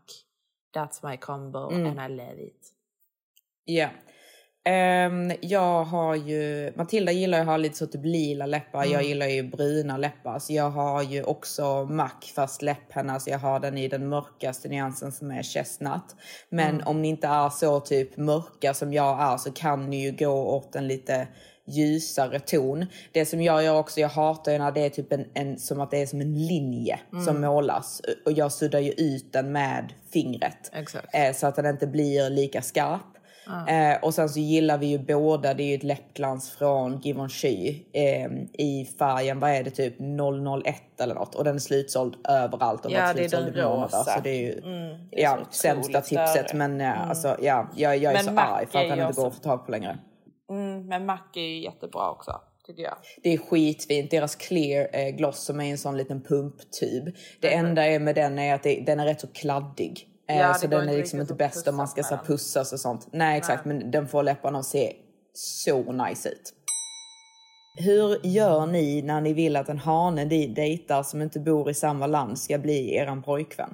That's 0.76 1.10
my 1.10 1.18
combo 1.18 1.70
and 1.88 2.12
I 2.12 2.15
love 2.15 2.41
it. 2.44 2.68
Ja. 3.65 3.88
Ehm, 4.67 5.32
jag 5.41 5.84
har 5.84 6.15
ju... 6.15 6.73
Matilda 6.75 7.12
gillar 7.12 7.38
ju 7.38 7.41
att 7.41 7.47
ha 7.47 7.58
lite 7.58 7.78
så 7.78 7.88
typ 7.88 8.06
lila 8.06 8.45
läppar. 8.45 8.86
Jag 8.86 9.04
gillar 9.04 9.28
ju 9.28 9.43
bruna 9.43 9.97
läppar. 9.97 10.39
Så 10.39 10.54
jag 10.54 10.69
har 10.69 11.04
ju 11.04 11.23
också 11.23 11.86
MAC 11.86 12.34
fast 12.36 12.62
läpphenna. 12.62 13.19
Så 13.19 13.30
jag 13.30 13.39
har 13.39 13.60
den 13.60 13.78
i 13.78 13.88
den 13.88 14.10
mörkaste 14.10 14.67
nyansen 14.69 15.12
som 15.12 15.32
är 15.32 15.43
chestnut. 15.43 16.15
Men 16.49 16.84
om 16.84 17.01
ni 17.01 17.08
inte 17.08 17.28
är 17.28 17.49
så 17.49 17.80
typ 17.80 18.17
mörka 18.17 18.73
som 18.73 18.93
jag 18.93 19.21
är 19.21 19.38
så 19.38 19.51
kan 19.51 19.89
ni 19.89 20.04
ju 20.04 20.12
gå 20.12 20.56
åt 20.56 20.75
en 20.75 20.88
lite 20.88 21.28
ljusare 21.67 22.39
ton. 22.39 22.86
Det 23.12 23.25
som 23.25 23.41
jag 23.41 23.63
gör 23.63 23.80
också, 23.80 23.99
jag 23.99 24.10
hatar 24.10 24.51
ju 24.51 24.58
när 24.58 24.71
det 24.71 24.82
är 24.86 24.89
typ 24.89 25.13
en, 25.13 25.25
en 25.34 25.60
som 25.60 25.82
att 25.82 25.91
det 25.91 26.01
är 26.01 26.06
som 26.06 26.21
en 26.21 26.47
linje 26.47 26.99
som 27.25 27.41
målas. 27.41 28.01
Och 28.25 28.32
jag 28.32 28.51
suddar 28.51 28.80
ju 28.80 28.91
ut 28.91 29.34
den 29.34 29.51
med 29.51 29.93
fingret. 30.13 30.71
Eh, 31.13 31.34
så 31.34 31.47
att 31.47 31.56
den 31.56 31.65
inte 31.65 31.88
blir 31.88 32.30
lika 32.30 32.62
skarp. 32.62 33.14
Eh, 33.47 34.03
och 34.03 34.13
sen 34.13 34.29
så 34.29 34.39
gillar 34.39 34.77
vi 34.77 34.86
ju 34.86 34.99
båda, 34.99 35.53
det 35.53 35.63
är 35.63 35.67
ju 35.67 35.75
ett 35.75 35.84
läppglans 35.84 36.51
från 36.51 36.99
Givenchy 36.99 37.75
eh, 37.93 38.31
i 38.53 38.89
färgen, 38.99 39.39
vad 39.39 39.49
är 39.49 39.63
det, 39.63 39.69
typ 39.69 39.99
001 39.99 41.01
eller 41.01 41.15
något. 41.15 41.36
Och 41.36 41.43
den 41.43 41.55
är 41.55 41.60
slutsåld 41.60 42.15
överallt 42.29 42.86
och 42.86 42.91
Ja, 42.91 43.01
varit 43.01 43.17
slutsåld 43.17 43.45
den 43.45 43.55
i 43.55 43.63
månader. 43.63 43.88
Så 43.88 44.19
det 44.23 44.29
är 44.29 44.41
ju 44.41 44.51
Mm, 44.60 45.08
det 45.12 45.19
är 45.19 45.23
ja, 45.23 45.29
så 45.31 45.41
otroligt 45.41 45.53
sämsta 45.53 46.01
tipset. 46.01 46.29
störigt. 46.29 46.53
Men 46.53 46.81
eh, 46.81 47.10
alltså, 47.10 47.38
ja, 47.41 47.69
jag, 47.75 47.97
jag 47.97 48.12
är 48.12 48.17
Men 48.17 48.25
så 48.25 48.31
Mac 48.31 48.41
arg 48.41 48.65
för 48.65 48.79
att 48.79 48.89
den 48.89 48.99
inte 48.99 49.21
går 49.21 49.27
att 49.27 49.36
få 49.36 49.41
tag 49.41 49.65
på 49.65 49.71
längre. 49.71 49.97
Mm, 50.49 50.88
men 50.88 51.05
MAC 51.05 51.19
är 51.36 51.41
ju 51.41 51.63
jättebra 51.63 52.12
också. 52.12 52.31
Det 53.23 53.34
är 53.34 53.38
skitfint. 53.38 54.12
Deras 54.12 54.36
clear 54.36 54.89
eh, 54.93 55.10
gloss 55.10 55.45
som 55.45 55.62
är 55.62 55.71
en 55.71 55.77
sån 55.77 55.97
liten 55.97 56.21
pumptub. 56.21 57.15
Det 57.39 57.53
enda 57.53 57.86
är 57.86 57.99
med 57.99 58.15
den 58.15 58.39
är 58.39 58.55
att 58.55 58.63
det, 58.63 58.84
den 58.86 58.99
är 58.99 59.05
rätt 59.05 59.21
så 59.21 59.27
kladdig. 59.27 60.08
Eh, 60.27 60.38
Ja, 60.38 60.47
det 60.47 60.59
så 60.59 60.67
den 60.67 60.79
är 60.79 60.83
inte 60.83 60.97
liksom 60.97 61.21
inte 61.21 61.33
bäst 61.33 61.67
om 61.67 61.75
man 61.75 61.88
ska 61.88 62.03
så, 62.03 62.17
pussas 62.17 62.73
och 62.73 62.79
sånt. 62.79 63.07
Nej 63.11 63.38
exakt, 63.38 63.65
men 63.65 63.91
den 63.91 64.07
får 64.07 64.23
läpparna 64.23 64.59
att 64.59 64.65
se 64.65 64.95
så 65.33 65.91
nice 65.91 66.29
ut. 66.29 66.53
Hur 67.77 68.25
gör 68.25 68.65
ni 68.65 69.01
när 69.01 69.21
ni 69.21 69.33
vill 69.33 69.55
att 69.55 69.69
en 69.69 69.79
hane 69.79 70.25
ni 70.25 70.47
dejtar 70.47 71.03
som 71.03 71.21
inte 71.21 71.39
bor 71.39 71.69
i 71.69 71.73
samma 71.73 72.07
land 72.07 72.39
ska 72.39 72.57
bli 72.57 72.95
eran 72.95 73.23
pojkvän? 73.23 73.73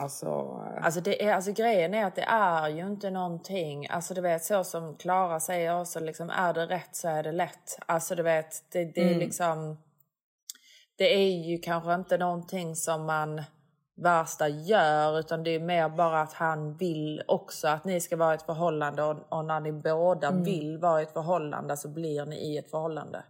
Alltså... 0.00 0.26
eh, 0.26 0.84
Alltså, 0.84 1.00
det 1.00 1.22
är, 1.24 1.34
alltså 1.34 1.52
grejen 1.52 1.94
är 1.94 2.04
att 2.04 2.14
det 2.14 2.22
är 2.28 2.68
ju 2.68 2.86
inte 2.86 3.10
någonting, 3.10 3.86
alltså 3.90 4.14
du 4.14 4.20
vet 4.20 4.44
så 4.44 4.64
som 4.64 4.96
Klara 4.96 5.40
säger 5.40 5.80
också, 5.80 6.00
liksom, 6.00 6.30
är 6.30 6.54
det 6.54 6.66
rätt 6.66 6.96
så 6.96 7.08
är 7.08 7.22
det 7.22 7.32
lätt. 7.32 7.78
Alltså 7.86 8.14
du 8.14 8.22
vet, 8.22 8.72
det, 8.72 8.84
det 8.84 9.10
är 9.10 9.14
liksom, 9.18 9.78
det 10.98 11.14
är 11.14 11.48
ju 11.48 11.58
kanske 11.58 11.94
inte 11.94 12.18
någonting 12.18 12.76
som 12.76 13.06
man 13.06 13.42
värsta 13.96 14.48
gör 14.48 15.18
utan 15.18 15.42
det 15.42 15.50
är 15.50 15.60
mer 15.60 15.88
bara 15.88 16.20
att 16.20 16.32
han 16.32 16.76
vill 16.76 17.22
också 17.28 17.68
att 17.68 17.84
ni 17.84 18.00
ska 18.00 18.16
vara 18.16 18.32
i 18.32 18.34
ett 18.34 18.42
förhållande 18.42 19.02
och, 19.02 19.16
och 19.28 19.44
när 19.44 19.60
ni 19.60 19.72
båda 19.72 20.30
vill 20.30 20.78
vara 20.78 21.00
i 21.00 21.02
ett 21.02 21.12
förhållande 21.12 21.76
så 21.76 21.88
blir 21.88 22.26
ni 22.26 22.36
i 22.36 22.58
ett 22.58 22.70
förhållande. 22.70 23.22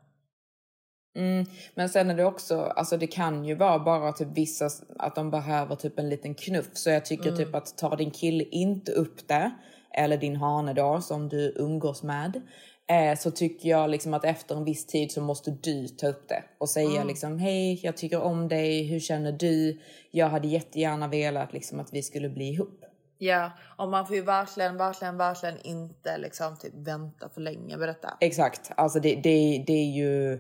Mm, 1.17 1.47
men 1.75 1.89
sen 1.89 2.11
är 2.11 2.15
det 2.15 2.25
också, 2.25 2.61
alltså 2.61 2.97
det 2.97 3.07
kan 3.07 3.45
ju 3.45 3.55
vara 3.55 3.79
bara 3.79 4.13
typ 4.13 4.29
vissa 4.35 4.69
att 4.99 5.15
de 5.15 5.31
behöver 5.31 5.77
typ 5.77 5.99
en 5.99 6.09
liten 6.09 6.35
knuff. 6.35 6.69
Så 6.73 6.91
jag 6.91 7.05
tycker 7.05 7.37
typ 7.37 7.55
att 7.55 7.79
tar 7.79 7.97
din 7.97 8.11
kille 8.11 8.45
inte 8.45 8.93
upp 8.93 9.29
det, 9.29 9.51
eller 9.91 10.17
din 10.17 10.37
hane 10.37 10.73
då 10.73 11.01
som 11.01 11.29
du 11.29 11.55
umgås 11.57 12.03
med. 12.03 12.41
Eh, 12.89 13.19
så 13.19 13.31
tycker 13.31 13.69
jag 13.69 13.91
liksom 13.91 14.15
att 14.15 14.25
efter 14.25 14.57
en 14.57 14.65
viss 14.65 14.87
tid 14.87 15.13
så 15.13 15.21
måste 15.21 15.51
du 15.51 15.89
ta 15.89 16.07
upp 16.07 16.29
det 16.29 16.45
och 16.59 16.69
säga 16.69 17.05
liksom 17.05 17.39
hej 17.39 17.81
jag 17.83 17.97
tycker 17.97 18.21
om 18.21 18.49
dig, 18.49 18.83
hur 18.83 19.01
känner 19.01 19.33
du? 19.33 19.81
Jag 20.11 20.29
hade 20.29 20.49
jättegärna 20.49 21.09
velat 21.09 21.53
liksom 21.53 21.81
att 21.81 21.93
vi 21.93 22.03
skulle 22.03 22.29
bli 22.29 22.45
ihop. 22.45 22.85
Ja, 23.19 23.51
och 23.79 23.89
man 23.89 24.07
får 24.07 24.17
ju 24.17 24.23
verkligen, 24.23 24.77
verkligen, 24.77 25.17
verkligen 25.17 25.61
inte 25.61 26.19
liksom 26.19 26.57
typ 26.57 26.73
vänta 26.75 27.29
för 27.29 27.41
länge 27.41 27.77
med 27.77 27.89
detta. 27.89 28.17
Exakt, 28.21 28.71
alltså 28.77 29.01
det, 29.01 29.15
det, 29.15 29.65
det 29.67 29.73
är 29.73 29.93
ju, 29.93 30.39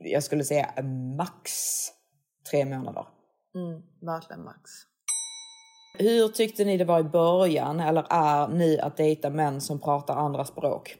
jag 0.00 0.22
skulle 0.22 0.44
säga 0.44 0.82
max 1.16 1.52
tre 2.50 2.64
månader. 2.64 3.06
Mm, 3.54 3.82
verkligen 4.00 4.44
max. 4.44 4.70
Hur 5.98 6.28
tyckte 6.28 6.64
ni 6.64 6.76
det 6.76 6.84
var 6.84 7.00
i 7.00 7.04
början 7.04 7.80
eller 7.80 8.06
är 8.10 8.48
ni 8.48 8.80
att 8.80 8.96
dejta 8.96 9.30
män 9.30 9.60
som 9.60 9.80
pratar 9.80 10.16
andra 10.16 10.44
språk? 10.44 10.96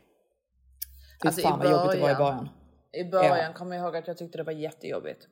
Fy 1.23 1.29
Alltså, 1.29 1.43
fan 1.49 1.59
vad 1.59 1.71
jobbigt 1.71 1.93
det 1.93 1.99
var 2.01 2.11
i 2.11 2.15
början- 2.15 2.19
början. 2.19 2.49
I 2.93 3.05
början 3.05 3.39
Ja. 3.39 3.53
kommer 3.53 3.77
jag 3.77 3.85
ihåg 3.85 3.97
att 3.97 4.09
jag 4.09 4.19
tyckte 4.19 4.39
det 4.39 4.45
var 4.45 4.53
jättejobbigt. 4.53 5.27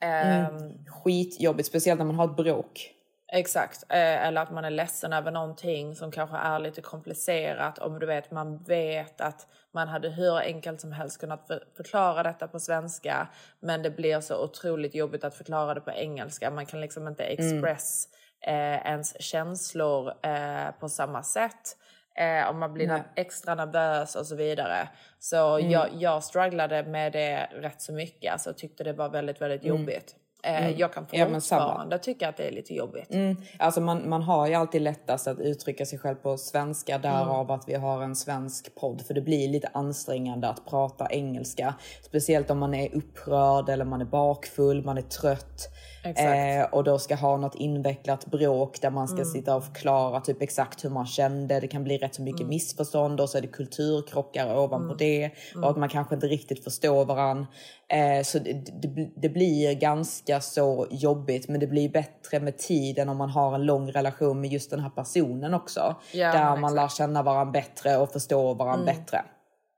Mm. 0.00 0.44
Ehm, 0.56 0.86
Skitjobbigt, 0.86 1.68
speciellt 1.68 1.98
när 1.98 2.04
man 2.06 2.16
har 2.16 2.24
ett 2.24 2.36
bråk. 2.36 2.92
Exakt, 3.32 3.82
eh, 3.88 4.26
eller 4.26 4.40
att 4.42 4.50
man 4.50 4.64
är 4.64 4.70
ledsen 4.70 5.12
över 5.12 5.30
någonting 5.30 5.94
som 5.94 6.10
kanske 6.12 6.36
är 6.36 6.58
lite 6.58 6.80
komplicerat. 6.82 7.78
Om 7.78 7.98
du 7.98 8.06
vet, 8.06 8.30
man 8.30 8.62
vet 8.64 9.20
att 9.20 9.46
man 9.74 9.88
hade 9.88 10.08
hur 10.08 10.36
enkelt 10.38 10.80
som 10.80 10.92
helst 10.92 11.20
kunnat 11.20 11.46
för- 11.46 11.64
förklara 11.76 12.22
detta 12.22 12.48
på 12.48 12.60
svenska, 12.60 13.28
men 13.60 13.82
det 13.82 13.90
blir 13.90 14.20
så 14.20 14.44
otroligt 14.44 14.94
jobbigt 14.94 15.24
att 15.24 15.34
förklara 15.34 15.74
det 15.74 15.80
på 15.80 15.90
engelska. 15.90 16.50
Man 16.50 16.66
kan 16.66 16.80
liksom 16.80 17.08
inte 17.08 17.24
express 17.24 18.08
eh, 18.46 18.86
ens 18.86 19.20
känslor 19.22 20.12
eh, 20.26 20.70
på 20.80 20.88
samma 20.88 21.22
sätt. 21.22 21.76
Eh, 22.16 22.50
om 22.50 22.58
man 22.58 22.74
blir 22.74 22.86
Nej. 22.86 23.02
extra 23.14 23.54
nervös 23.54 24.14
och 24.16 24.26
så 24.26 24.36
vidare. 24.36 24.88
Så 25.18 25.60
jag, 25.62 25.88
jag 25.94 26.24
strugglade 26.24 26.82
med 26.82 27.12
det 27.12 27.48
rätt 27.52 27.82
så 27.82 27.92
mycket. 27.92 28.32
Alltså 28.32 28.52
tyckte 28.52 28.84
det 28.84 28.92
var 28.92 29.08
väldigt, 29.08 29.40
väldigt 29.40 29.64
jobbigt. 29.64 30.16
Eh, 30.46 30.70
Jag 30.70 30.92
kan 30.92 31.06
Ja, 31.10 31.26
fortfarande 31.26 31.98
tycka 31.98 32.28
att 32.28 32.36
det 32.36 32.48
är 32.48 32.52
lite 32.52 32.74
jobbigt. 32.74 33.14
Mm. 33.14 33.36
Alltså 33.58 33.80
man, 33.80 34.08
man 34.08 34.22
har 34.22 34.46
ju 34.46 34.54
alltid 34.54 34.82
lättast 34.82 35.26
att 35.26 35.38
uttrycka 35.38 35.86
sig 35.86 35.98
själv 35.98 36.14
på 36.16 36.36
svenska 36.38 36.98
därav 36.98 37.44
Mm. 37.44 37.50
att 37.50 37.68
vi 37.68 37.74
har 37.74 38.02
en 38.02 38.16
svensk 38.16 38.74
podd. 38.74 39.02
För 39.06 39.14
det 39.14 39.20
blir 39.20 39.48
lite 39.48 39.68
ansträngande 39.74 40.48
att 40.48 40.66
prata 40.66 41.06
engelska. 41.10 41.74
Speciellt 42.02 42.50
om 42.50 42.58
man 42.58 42.74
är 42.74 42.94
upprörd 42.96 43.68
eller 43.68 43.84
man 43.84 44.00
är 44.00 44.04
bakfull, 44.04 44.84
man 44.84 44.98
är 44.98 45.02
trött. 45.02 45.68
Exakt. 46.04 46.28
Eh, 46.28 46.74
och 46.78 46.84
då 46.84 46.98
ska 46.98 47.14
ha 47.14 47.36
något 47.36 47.54
invecklat 47.54 48.26
bråk 48.26 48.80
där 48.80 48.90
man 48.90 49.08
ska 49.08 49.16
Mm. 49.16 49.26
sitta 49.32 49.56
och 49.56 49.64
förklara 49.64 50.20
typ 50.20 50.42
exakt 50.42 50.84
hur 50.84 50.90
man 50.90 51.06
kände. 51.06 51.60
Det 51.60 51.68
kan 51.68 51.84
bli 51.84 51.98
rätt 51.98 52.14
så 52.14 52.22
mycket 52.22 52.40
Mm. 52.40 52.48
missförstånd 52.50 53.20
och 53.20 53.30
så 53.30 53.38
är 53.38 53.42
det 53.42 53.48
kulturkrockar 53.48 54.58
ovanpå 54.58 54.94
det. 54.94 55.30
Och 55.62 55.70
att 55.70 55.76
man 55.76 55.88
kanske 55.88 56.14
inte 56.14 56.26
riktigt 56.26 56.64
förstår 56.64 57.04
varann. 57.04 57.46
Eh, 57.88 58.22
så 58.22 58.38
det, 58.38 58.52
det, 58.52 59.10
det 59.16 59.28
blir 59.28 59.74
ganska 59.74 60.40
så 60.40 60.86
jobbigt 60.90 61.48
men 61.48 61.60
det 61.60 61.66
blir 61.66 61.88
bättre 61.88 62.40
med 62.40 62.58
tiden 62.58 63.08
om 63.08 63.16
man 63.16 63.30
har 63.30 63.54
en 63.54 63.66
lång 63.66 63.92
relation 63.92 64.40
med 64.40 64.50
just 64.50 64.70
den 64.70 64.80
här 64.80 64.90
personen 64.90 65.54
också. 65.54 65.96
Ja, 66.12 66.32
där 66.32 66.56
man 66.56 66.74
lär 66.74 66.88
känna 66.88 67.22
varandra 67.22 67.52
bättre 67.52 67.96
och 67.96 68.12
förstå 68.12 68.54
varandra 68.54 68.92
bättre. 68.92 69.24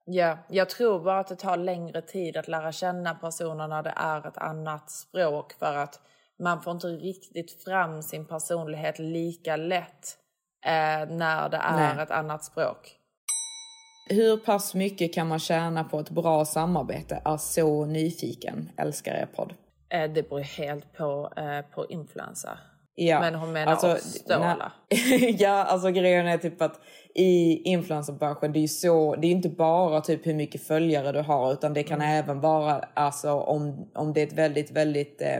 Ja, 0.04 0.38
jag 0.48 0.68
tror 0.70 1.00
bara 1.00 1.18
att 1.18 1.28
det 1.28 1.36
tar 1.36 1.56
längre 1.56 2.02
tid 2.02 2.36
att 2.36 2.48
lära 2.48 2.72
känna 2.72 3.14
personer 3.14 3.68
när 3.68 3.82
det 3.82 3.94
är 3.96 4.26
ett 4.28 4.38
annat 4.38 4.90
språk 4.90 5.52
för 5.52 5.76
att 5.76 6.00
man 6.38 6.62
får 6.62 6.72
inte 6.72 6.86
riktigt 6.86 7.64
fram 7.64 8.02
sin 8.02 8.26
personlighet 8.26 8.98
lika 8.98 9.56
lätt 9.56 10.16
eh, 10.66 11.16
när 11.16 11.48
det 11.48 11.56
är 11.56 11.94
Nej. 11.94 12.02
ett 12.02 12.10
annat 12.10 12.44
språk. 12.44 12.97
Hur 14.08 14.36
pass 14.36 14.74
mycket 14.74 15.14
kan 15.14 15.28
man 15.28 15.38
tjäna 15.38 15.84
på 15.84 16.00
ett 16.00 16.10
bra 16.10 16.44
samarbete? 16.44 17.22
Är 17.24 17.36
så 17.36 17.84
nyfiken. 17.86 18.70
Älskar 18.76 19.12
er 19.14 19.26
podd. 19.36 19.52
Eh, 19.94 20.10
det 20.12 20.28
beror 20.28 20.40
helt 20.40 20.92
på, 20.96 21.32
eh, 21.36 21.74
på 21.74 21.86
influencer. 21.86 22.58
Ja, 22.94 23.20
Men 23.20 23.34
hon 23.34 23.52
menar 23.52 23.72
oss, 23.94 24.02
Ståla. 24.02 24.72
nej- 24.90 25.36
ja, 25.38 25.50
alltså 25.64 25.90
grejen 25.90 26.26
är 26.26 26.38
typ 26.38 26.62
att 26.62 26.80
i 27.14 27.62
influencerbranschen, 27.70 28.52
det 28.52 28.58
är 28.58 28.60
ju 28.60 28.68
så, 28.68 29.16
det 29.16 29.26
är 29.26 29.30
inte 29.30 29.48
bara 29.48 30.00
typ 30.00 30.26
hur 30.26 30.34
mycket 30.34 30.62
följare 30.62 31.12
du 31.12 31.20
har, 31.20 31.52
utan 31.52 31.74
det 31.74 31.82
kan 31.82 32.00
även 32.02 32.40
vara 32.40 32.84
alltså 32.94 33.30
om, 33.32 33.90
om 33.94 34.12
det 34.12 34.22
är 34.22 34.26
ett 34.26 34.32
väldigt, 34.32 34.70
väldigt, 34.70 35.22
eh, 35.22 35.38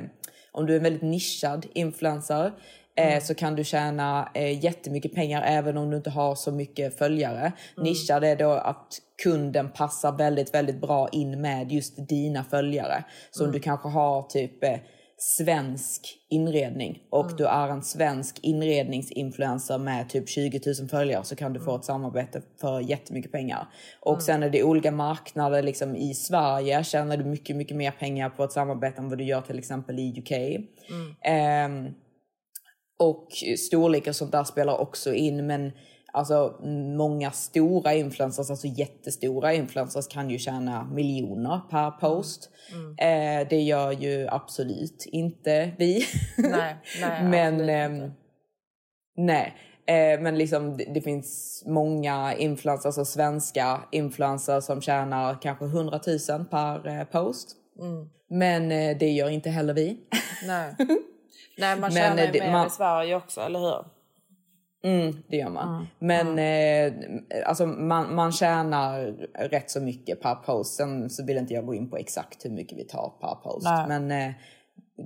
om 0.53 0.67
du 0.67 0.73
är 0.73 0.77
en 0.77 0.83
väldigt 0.83 1.03
nischad 1.03 1.67
influencer, 1.75 2.53
eh, 2.99 3.23
så 3.23 3.35
kan 3.35 3.55
du 3.55 3.65
tjäna 3.65 4.29
eh, 4.35 4.65
jättemycket 4.65 5.15
pengar 5.15 5.43
även 5.47 5.77
om 5.77 5.91
du 5.91 5.97
inte 5.97 6.11
har 6.11 6.35
så 6.35 6.53
mycket 6.53 6.99
följare. 6.99 7.53
Nischad 7.77 8.25
är 8.25 8.37
då 8.37 8.51
att 8.51 8.99
kunden 9.23 9.71
passar 9.71 10.13
väldigt, 10.13 10.55
väldigt 10.55 10.81
bra 10.81 11.09
in 11.09 11.41
med 11.41 11.73
just 11.73 12.09
dina 12.09 12.45
följare. 12.45 13.05
Så 13.31 13.45
om 13.45 13.53
du 13.53 13.61
kanske 13.61 13.89
har 13.89 14.23
typ 14.23 14.65
eh, 14.65 14.79
svensk 15.21 16.19
inredning 16.31 17.03
och 17.11 17.37
du 17.37 17.47
är 17.47 17.69
en 17.69 17.83
svensk 17.83 18.39
inredningsinfluencer 18.43 19.79
med 19.79 20.09
typ 20.09 20.29
20 20.29 20.61
000 20.81 20.89
följare 20.89 21.25
så 21.25 21.37
kan 21.37 21.53
du 21.53 21.61
få 21.61 21.77
ett 21.77 21.85
samarbete 21.85 22.43
för 22.61 22.81
jättemycket 22.81 23.33
pengar. 23.33 23.69
Och 24.01 24.23
sen 24.23 24.43
är 24.43 24.51
det 24.51 24.63
olika 24.63 24.93
marknader 24.93 25.63
liksom 25.63 25.97
i 25.97 26.15
Sverige 26.15 26.85
tjänar 26.85 27.17
du 27.17 27.25
mycket, 27.25 27.57
mycket 27.57 27.77
mer 27.77 27.91
pengar 27.91 28.31
på 28.31 28.45
ett 28.45 28.53
samarbete 28.53 28.99
än 28.99 29.09
vad 29.09 29.19
du 29.19 29.25
gör 29.25 29.41
till 29.41 29.59
exempel 29.59 29.99
i 29.99 30.21
UK. 30.21 30.33
Ehm, 31.25 31.95
och 32.99 33.29
storlek 33.59 34.07
och 34.07 34.17
sånt 34.17 34.33
där 34.33 34.45
spelar 34.45 34.79
också 34.79 35.15
in 35.15 35.47
men 35.47 35.73
alltså 36.13 36.61
många 36.97 37.31
stora 37.31 37.95
influencers, 37.95 38.51
alltså 38.51 38.67
jättestora 38.67 39.55
influencers 39.55 40.09
kan 40.09 40.31
ju 40.31 40.39
tjäna 40.39 40.85
miljoner 40.85 41.61
per 41.71 41.91
post. 41.91 42.51
Eh, 42.99 43.49
det 43.51 43.61
gör 43.61 43.93
ju 43.93 44.29
absolut 44.31 45.07
inte 45.07 45.72
vi. 45.79 46.05
Nej, 46.37 46.77
nej, 47.01 47.22
men 47.31 47.61
inte. 47.61 48.11
nej. 49.16 49.55
Eh, 49.87 50.20
men 50.20 50.39
liksom 50.39 50.77
det, 50.77 50.85
det 50.85 51.01
finns 51.01 51.62
många 51.66 52.35
influencers, 52.35 52.87
alltså 52.87 53.05
svenska 53.05 53.81
influencers 53.93 54.64
som 54.64 54.81
tjänar 54.81 55.39
kanske 55.43 55.64
100 55.64 56.01
000 56.29 56.45
per 56.45 56.89
eh, 56.89 57.05
post. 57.05 57.57
Men 58.31 58.72
eh, 58.72 58.99
det 58.99 59.11
gör 59.11 59.29
inte 59.29 59.51
heller 59.51 59.75
vi. 59.75 59.99
Nej. 60.47 60.75
Nej, 61.59 61.81
man 61.81 61.91
tjänar 61.91 62.23
ju 62.23 62.31
det- 62.33 62.41
mer 62.41 62.53
man- 62.53 62.67
i 62.67 62.71
Sverige 62.71 63.17
också, 63.17 63.41
eller 63.41 63.59
hur? 63.59 63.85
Mm, 64.85 65.17
det 65.29 65.37
gör 65.37 65.51
man. 65.51 65.87
Men 65.99 66.39
eh, 66.39 66.93
alltså 67.47 67.67
man, 67.67 68.15
man 68.15 68.33
tjänar 68.33 69.01
rätt 69.51 69.71
så 69.71 69.81
mycket 69.81 70.23
per 70.23 70.35
post. 70.35 70.75
Sen 70.77 71.11
så 71.11 71.25
vill 71.25 71.37
inte 71.39 71.55
jag 71.55 71.67
gå 71.67 71.75
in 71.75 71.91
på 71.91 71.97
exakt 71.97 72.45
hur 72.45 72.51
mycket 72.51 72.79
vi 72.79 72.85
tar 72.85 73.13
per 73.21 73.35
post. 73.35 73.65
Nej. 73.67 73.89
Men, 73.89 74.11
eh, 74.11 74.35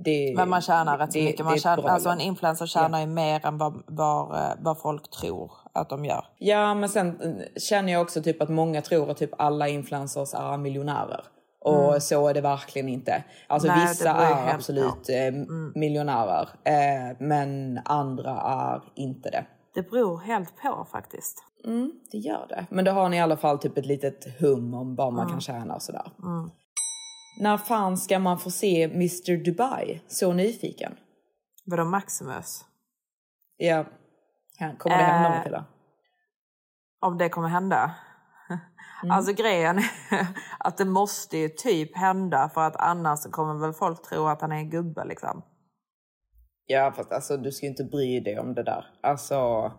det, 0.03 0.33
Men 0.35 0.49
man 0.49 0.61
tjänar 0.61 0.97
rätt 0.97 1.13
så 1.13 1.19
mycket. 1.19 1.45
Man 1.45 1.57
tjänar, 1.59 1.83
alltså 1.89 2.09
en 2.09 2.21
influencer 2.21 2.65
tjänar 2.65 2.99
ju 2.99 3.05
mer 3.07 3.45
än 3.45 3.57
vad, 3.57 3.83
vad, 3.87 4.35
eh, 4.35 4.53
vad 4.59 4.79
folk 4.81 5.09
tror 5.11 5.51
att 5.73 5.89
de 5.89 6.05
gör. 6.05 6.25
Ja, 6.37 6.73
men 6.73 6.89
sen 6.89 7.21
eh, 7.21 7.61
känner 7.61 7.93
jag 7.93 8.01
också 8.01 8.21
typ 8.23 8.41
att 8.41 8.49
många 8.49 8.81
tror 8.81 9.11
att 9.11 9.17
typ 9.17 9.31
alla 9.37 9.67
influencers 9.67 10.33
är 10.33 10.57
miljonärer. 10.57 11.23
Och 11.63 12.03
så 12.03 12.27
är 12.27 12.33
det 12.33 12.41
verkligen 12.41 12.89
inte. 12.89 13.23
Alltså 13.47 13.67
Mm. 13.67 13.79
Nej, 13.79 13.87
vissa 13.87 14.09
är 14.11 14.53
absolut 14.53 15.09
eh, 15.09 15.31
miljonärer. 15.75 16.49
Eh, 16.63 17.17
men 17.19 17.79
andra 17.85 18.31
är 18.41 18.81
inte 18.95 19.29
det. 19.29 19.45
Det 19.75 19.89
beror 19.91 20.17
helt 20.17 20.55
på 20.61 20.87
faktiskt. 20.91 21.43
Mm, 21.65 21.91
det 22.11 22.17
gör 22.17 22.45
det. 22.49 22.65
Men 22.69 22.85
då 22.85 22.91
har 22.91 23.09
ni 23.09 23.17
i 23.17 23.19
alla 23.19 23.37
fall 23.37 23.59
typ 23.59 23.77
ett 23.77 23.85
litet 23.85 24.39
hum 24.41 24.73
om 24.73 24.95
vad 24.95 25.07
Mm. 25.07 25.15
man 25.15 25.29
kan 25.29 25.41
tjäna 25.41 25.75
och 25.75 25.81
sådär. 25.81 26.11
När 27.39 27.57
fan 27.57 27.97
ska 27.97 28.19
man 28.19 28.39
få 28.39 28.51
se 28.51 28.83
Mr 28.83 29.43
Dubai? 29.45 30.01
Så 30.07 30.33
nyfiken. 30.33 30.95
Vadå 31.65 31.85
Maximus? 31.85 32.65
Ja. 33.57 33.85
Kommer 34.77 34.97
det 34.97 35.03
hända 35.03 35.29
Eh, 35.29 35.37
Matilda? 35.37 35.65
Om 37.01 37.17
det 37.17 37.29
kommer 37.29 37.47
hända? 37.47 37.91
Alltså 39.11 39.33
grejen 39.33 39.77
är 39.77 39.83
att 40.59 40.77
det 40.77 40.85
måste 40.85 41.37
ju 41.37 41.49
typ 41.49 41.97
hända 41.97 42.49
för 42.53 42.61
att 42.61 42.75
annars 42.75 43.23
kommer 43.31 43.53
väl 43.61 43.73
folk 43.73 44.09
tro 44.09 44.27
att 44.27 44.41
han 44.41 44.51
är 44.51 44.55
en 44.55 44.69
gubbe 44.69 45.05
liksom. 45.05 45.41
Ja 46.65 46.93
fast 46.95 47.11
alltså 47.11 47.37
du 47.37 47.51
ska 47.51 47.65
ju 47.65 47.69
inte 47.69 47.83
bry 47.83 48.19
dig 48.19 48.39
om 48.39 48.53
det 48.53 48.63
där. 48.63 48.85
Alltså 49.01 49.71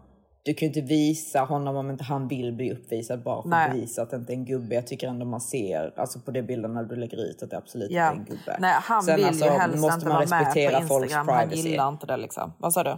du 0.45 0.55
kan 0.55 0.69
ju 0.69 0.75
inte 0.75 0.81
visa 0.95 1.41
honom 1.41 1.77
om 1.77 1.91
inte 1.91 2.05
han 2.05 2.29
vill 2.29 2.53
bli 2.53 2.73
uppvisad 2.73 3.23
bara 3.23 3.43
för 3.43 3.49
Nej. 3.49 3.67
att 3.67 3.73
bevisa 3.75 4.03
att 4.03 4.11
det 4.11 4.17
inte 4.17 4.33
är 4.33 4.35
en 4.35 4.45
gubbe. 4.45 4.75
Jag 4.75 4.87
tycker 4.87 5.09
ändå 5.09 5.27
man 5.27 5.41
ser 5.41 5.93
alltså 5.97 6.21
på 6.21 6.31
de 6.31 6.43
bilderna 6.43 6.83
du 6.83 6.97
lägger 6.97 7.17
ut 7.17 7.43
att 7.43 7.51
det 7.51 7.57
absolut 7.57 7.91
Ja. 7.91 8.13
inte 8.13 8.17
är 8.17 8.35
en 8.35 8.39
gubbe. 8.39 8.57
Nej, 8.61 8.75
han 8.81 9.03
Sen, 9.03 9.17
vill 9.17 9.25
alltså, 9.25 9.45
ju 9.45 9.51
helst 9.51 9.79
måste 9.81 9.95
inte 9.95 10.07
man 10.07 10.15
vara 10.15 10.41
med 10.41 10.53
på 10.53 10.61
Instagram. 10.61 11.29
Han 11.29 11.51
gillar 11.51 11.89
inte 11.89 12.07
det 12.07 12.17
liksom. 12.17 12.53
Vad 12.59 12.73
sa 12.73 12.83
du? 12.83 12.97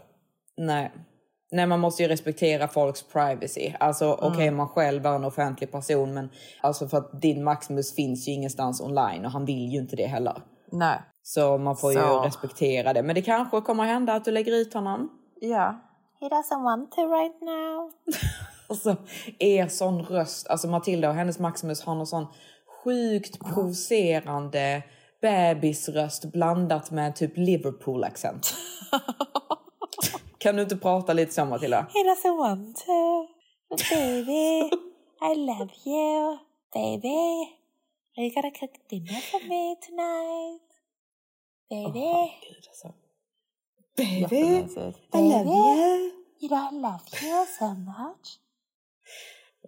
Nej. 0.56 0.92
Nej, 1.52 1.66
man 1.66 1.80
måste 1.80 2.02
ju 2.02 2.08
respektera 2.08 2.68
folks 2.68 3.02
privacy. 3.02 3.72
Alltså 3.80 4.18
okej, 4.22 4.50
man 4.50 4.68
själv 4.68 5.06
är 5.06 5.14
en 5.14 5.24
offentlig 5.24 5.72
person, 5.72 6.14
men 6.14 6.30
alltså 6.60 6.88
för 6.88 6.98
att 6.98 7.20
din 7.20 7.44
Maximus 7.44 7.94
finns 7.94 8.28
ju 8.28 8.32
ingenstans 8.32 8.80
online 8.80 9.24
och 9.24 9.30
han 9.30 9.44
vill 9.44 9.72
ju 9.72 9.78
inte 9.78 9.96
det 9.96 10.06
heller. 10.06 10.42
Nej. 10.72 10.98
Så 11.22 11.58
man 11.58 11.76
får 11.76 11.92
ju 11.92 11.98
Så. 11.98 12.20
respektera 12.20 12.92
det. 12.92 13.02
Men 13.02 13.14
det 13.14 13.22
kanske 13.22 13.60
kommer 13.60 13.84
hända 13.84 14.12
att 14.14 14.24
du 14.24 14.30
lägger 14.30 14.52
ut 14.52 14.74
honom. 14.74 15.10
Ja. 15.40 15.80
He 16.20 16.26
doesn't 16.26 16.64
want 16.64 16.92
to 16.92 17.00
right 17.00 17.40
now. 17.40 17.90
Alltså, 18.68 18.96
er 19.38 19.68
sån 19.68 20.02
röst. 20.02 20.48
Alltså 20.48 20.68
Matilda 20.68 21.08
och 21.08 21.14
hennes 21.14 21.38
Maximus 21.38 21.82
har 21.82 21.94
någon 21.94 22.06
sån 22.06 22.26
sjukt 22.84 23.40
provocerande 23.40 24.82
bebisröst 25.22 26.32
blandat 26.32 26.90
med 26.90 27.16
typ 27.16 27.36
Liverpool-accent. 27.36 28.54
kan 30.38 30.56
du 30.56 30.62
inte 30.62 30.76
prata 30.76 31.12
lite 31.12 31.32
så 31.32 31.44
Matilda? 31.44 31.86
He 31.94 32.02
doesn't 32.04 32.36
want 32.36 32.76
to. 32.76 33.26
Baby, 33.94 34.70
I 35.20 35.34
love 35.36 35.70
you. 35.84 36.38
Baby, 36.74 37.48
are 38.16 38.24
you 38.24 38.34
gonna 38.34 38.50
cook 38.50 38.88
dinner 38.90 39.20
for 39.30 39.40
me 39.48 39.76
tonight? 39.86 40.62
Baby, 41.70 42.32
Gud, 42.48 42.68
alltså. 42.68 42.94
Baby, 43.96 44.66
I 45.14 45.28
love 45.32 45.46
you. 45.46 46.12
you 46.40 46.48
know 46.48 46.68
I 46.70 46.74
love 46.74 47.04
you 47.22 47.46
so 47.58 47.74
much. 47.74 48.38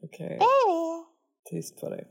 Okej, 0.02 0.28
Baby. 0.38 1.04
tyst 1.50 1.80
på 1.80 1.88
dig. 1.88 2.06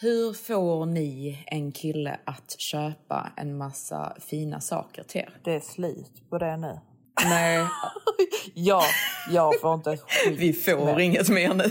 Hur 0.00 0.32
får 0.32 0.86
ni 0.86 1.38
en 1.46 1.72
kille 1.72 2.20
att 2.26 2.60
köpa 2.60 3.32
en 3.36 3.56
massa 3.58 4.16
fina 4.20 4.60
saker 4.60 5.02
till 5.02 5.20
er? 5.20 5.40
Det 5.44 5.54
är 5.54 5.60
slut 5.60 6.30
på 6.30 6.38
det 6.38 6.56
nu. 6.56 6.78
Nej, 7.24 7.66
Ja, 8.54 8.82
jag 9.30 9.60
får 9.60 9.74
inte 9.74 9.92
ett 9.92 10.00
skit. 10.00 10.38
vi 10.38 10.52
får 10.52 11.00
inget 11.00 11.28
mer 11.28 11.54
nu. 11.54 11.64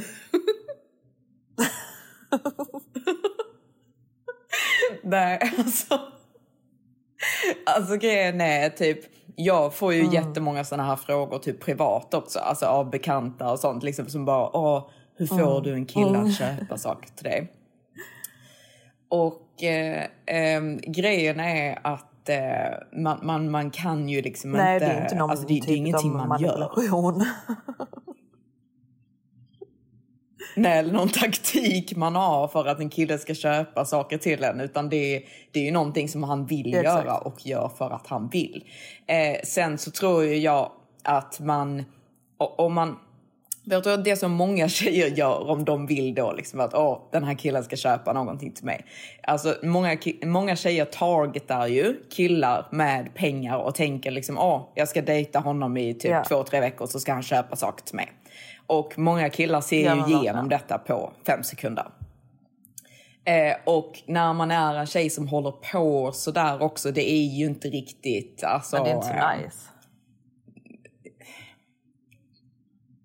Nej, 5.04 5.39
alltså. 5.58 6.00
Alltså 7.66 7.96
grejen 7.98 8.42
är 8.42 8.70
typ, 8.70 9.00
jag 9.36 9.74
får 9.74 9.94
ju 9.94 10.06
jättemånga 10.14 10.64
såna 10.64 10.84
här 10.84 10.96
frågor 10.96 11.39
typ 11.39 11.60
privat 11.60 12.14
också, 12.14 12.39
alltså 12.39 12.66
av 12.66 12.89
bekanta 12.89 13.52
och 13.52 13.60
sånt 13.60 13.84
liksom 13.84 14.10
som 14.10 14.26
bara, 14.26 14.58
åh, 14.58 14.89
hur 15.18 15.28
får 15.28 15.62
du 15.62 15.74
en 15.74 15.86
kille 15.86 16.18
att 16.18 16.38
köpa 16.38 16.78
saker 16.78 17.10
till 17.10 17.24
dig? 17.24 17.52
Och 19.10 19.64
eh, 19.64 20.08
ehm, 20.26 20.78
grejen 20.78 21.39
är 21.39 21.80
att 21.84 22.11
eh, 22.30 23.00
man, 23.02 23.20
man, 23.24 23.52
man 23.52 23.72
kan 23.72 24.10
ju 24.10 24.22
liksom 24.22 24.52
Nej, 24.52 24.74
inte, 24.74 24.86
det 24.86 24.92
är 24.92 25.02
inte 25.04 25.16
någon 25.16 25.30
alltså 25.30 25.48
det, 25.48 25.54
det 25.54 25.60
är 25.60 25.62
typ 25.62 25.70
ingenting 25.78 26.14
man 26.14 26.42
gör. 26.42 26.58
manipulation. 26.60 27.26
Nej, 30.56 30.80
eller 30.80 30.94
någon 30.94 31.10
taktik 31.10 31.96
man 31.96 32.16
har 32.16 32.48
för 32.48 32.66
att 32.66 32.80
en 32.80 32.90
kille 32.90 33.18
ska 33.18 33.34
köpa 33.34 33.86
saker 33.86 34.18
till 34.18 34.44
en. 34.44 34.60
Utan 34.60 34.90
det, 34.90 35.16
är- 35.16 35.24
det 35.52 35.60
är 35.60 35.64
ju 35.64 35.72
någonting 35.72 36.10
som 36.10 36.24
han 36.24 36.46
vill 36.46 36.68
Exakt. 36.76 36.86
göra 37.06 37.18
och 37.18 37.46
gör 37.46 37.70
för 37.78 37.90
att 37.90 38.08
han 38.08 38.30
vill. 38.30 38.64
Eh, 39.08 39.42
sen 39.44 39.78
så 39.78 39.92
tror 39.92 40.26
jag 40.26 40.72
att 41.04 41.40
man, 41.40 41.84
om 42.38 42.74
man, 42.74 42.98
jag 43.64 43.84
tror 43.84 43.93
att 43.93 44.03
det 44.03 44.16
som 44.16 44.32
många 44.32 44.70
tjejer 44.80 45.07
gör 45.07 45.49
om 45.49 45.66
de 45.66 45.86
vill 45.88 46.16
då 46.16 46.32
liksom 46.34 46.59
att 46.59 46.74
åh, 46.74 47.09
den 47.12 47.24
här 47.24 47.34
killen 47.34 47.64
ska 47.64 47.76
köpa 47.76 48.14
någonting 48.14 48.51
till 48.51 48.66
mig. 48.66 48.86
Alltså 49.24 49.55
många, 49.64 49.97
många 50.26 50.55
tjejer 50.55 50.86
targetar 50.86 51.68
ju 51.68 51.95
killar 52.09 52.68
med 52.72 53.14
pengar 53.16 53.57
och 53.57 53.76
tänker 53.76 54.12
liksom 54.12 54.38
åh, 54.38 54.72
jag 54.76 54.88
ska 54.88 55.01
dejta 55.01 55.39
honom 55.39 55.78
i 55.78 55.93
typ 55.93 56.12
Ja. 56.12 56.24
två, 56.28 56.43
tre 56.43 56.59
veckor 56.59 56.86
så 56.88 56.99
ska 56.99 57.14
han 57.14 57.24
köpa 57.24 57.55
saker 57.55 57.86
till 57.86 57.95
mig. 57.95 58.12
Och 58.68 58.93
många 58.97 59.30
killar 59.30 59.62
ser 59.62 59.86
Ja, 59.86 59.95
ju 59.95 60.01
igenom 60.01 60.24
verkligen. 60.24 60.49
detta 60.49 60.78
på 60.78 61.12
fem 61.28 61.43
sekunder. 61.43 61.86
Eh, 63.26 63.55
och 63.66 63.91
när 64.05 64.34
man 64.34 64.51
är 64.51 64.76
en 64.76 64.86
tjej 64.88 65.09
som 65.09 65.28
håller 65.28 65.51
på 65.51 66.12
sådär 66.14 66.62
också, 66.62 66.91
det 66.91 67.12
är 67.12 67.24
ju 67.26 67.45
inte 67.45 67.68
riktigt... 67.68 68.43
Alltså, 68.43 68.76
Men 68.76 68.86
det 68.86 68.91
är 68.91 68.95
inte 68.95 69.07
så 69.07 69.14
eh, 69.14 69.38
nice. 69.38 69.57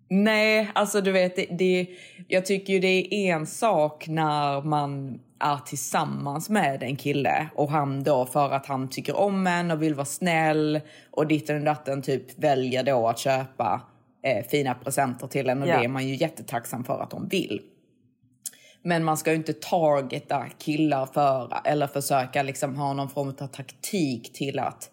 Nej, 0.09 0.71
alltså 0.75 1.01
du 1.01 1.13
vet, 1.13 1.37
det, 1.37 1.47
det, 1.51 1.87
jag 2.29 2.47
tycker 2.47 2.73
ju 2.73 2.79
det 2.79 3.15
är 3.15 3.35
en 3.35 3.47
sak 3.47 4.09
när 4.09 4.63
man 4.63 5.21
är 5.39 5.57
tillsammans 5.57 6.51
med 6.51 6.83
en 6.83 6.97
kille 6.97 7.49
och 7.55 7.71
han 7.71 8.03
då 8.03 8.27
för 8.27 8.51
att 8.51 8.67
han 8.67 8.89
tycker 8.91 9.17
om 9.17 9.47
en 9.47 9.71
och 9.71 9.83
vill 9.83 9.95
vara 9.95 10.05
snäll 10.05 10.81
och 11.11 11.27
ditten 11.27 11.57
och 11.57 11.65
datten 11.65 12.03
typ 12.03 12.39
väljer 12.39 12.83
då 12.83 13.09
att 13.09 13.19
köpa 13.19 13.83
eh, 14.23 14.47
fina 14.47 14.75
presenter 14.75 15.27
till 15.27 15.49
en 15.49 15.63
och 15.63 15.69
Ja. 15.69 15.79
det 15.79 15.85
är 15.85 15.89
man 15.89 16.09
ju 16.09 16.15
jättetacksam 16.15 16.85
för 16.85 17.03
att 17.03 17.11
de 17.11 17.29
vill. 17.29 17.61
Men 18.83 19.05
man 19.05 19.17
ska 19.17 19.31
ju 19.31 19.37
inte 19.37 19.53
targeta 19.53 20.47
killar 20.59 21.07
för 21.07 21.53
eller 21.65 21.87
försöka 21.87 22.43
liksom 22.43 22.77
ha 22.77 22.93
någon 22.93 23.09
form 23.09 23.29
av 23.29 23.47
taktik 23.47 24.33
till 24.33 24.59
att 24.59 24.91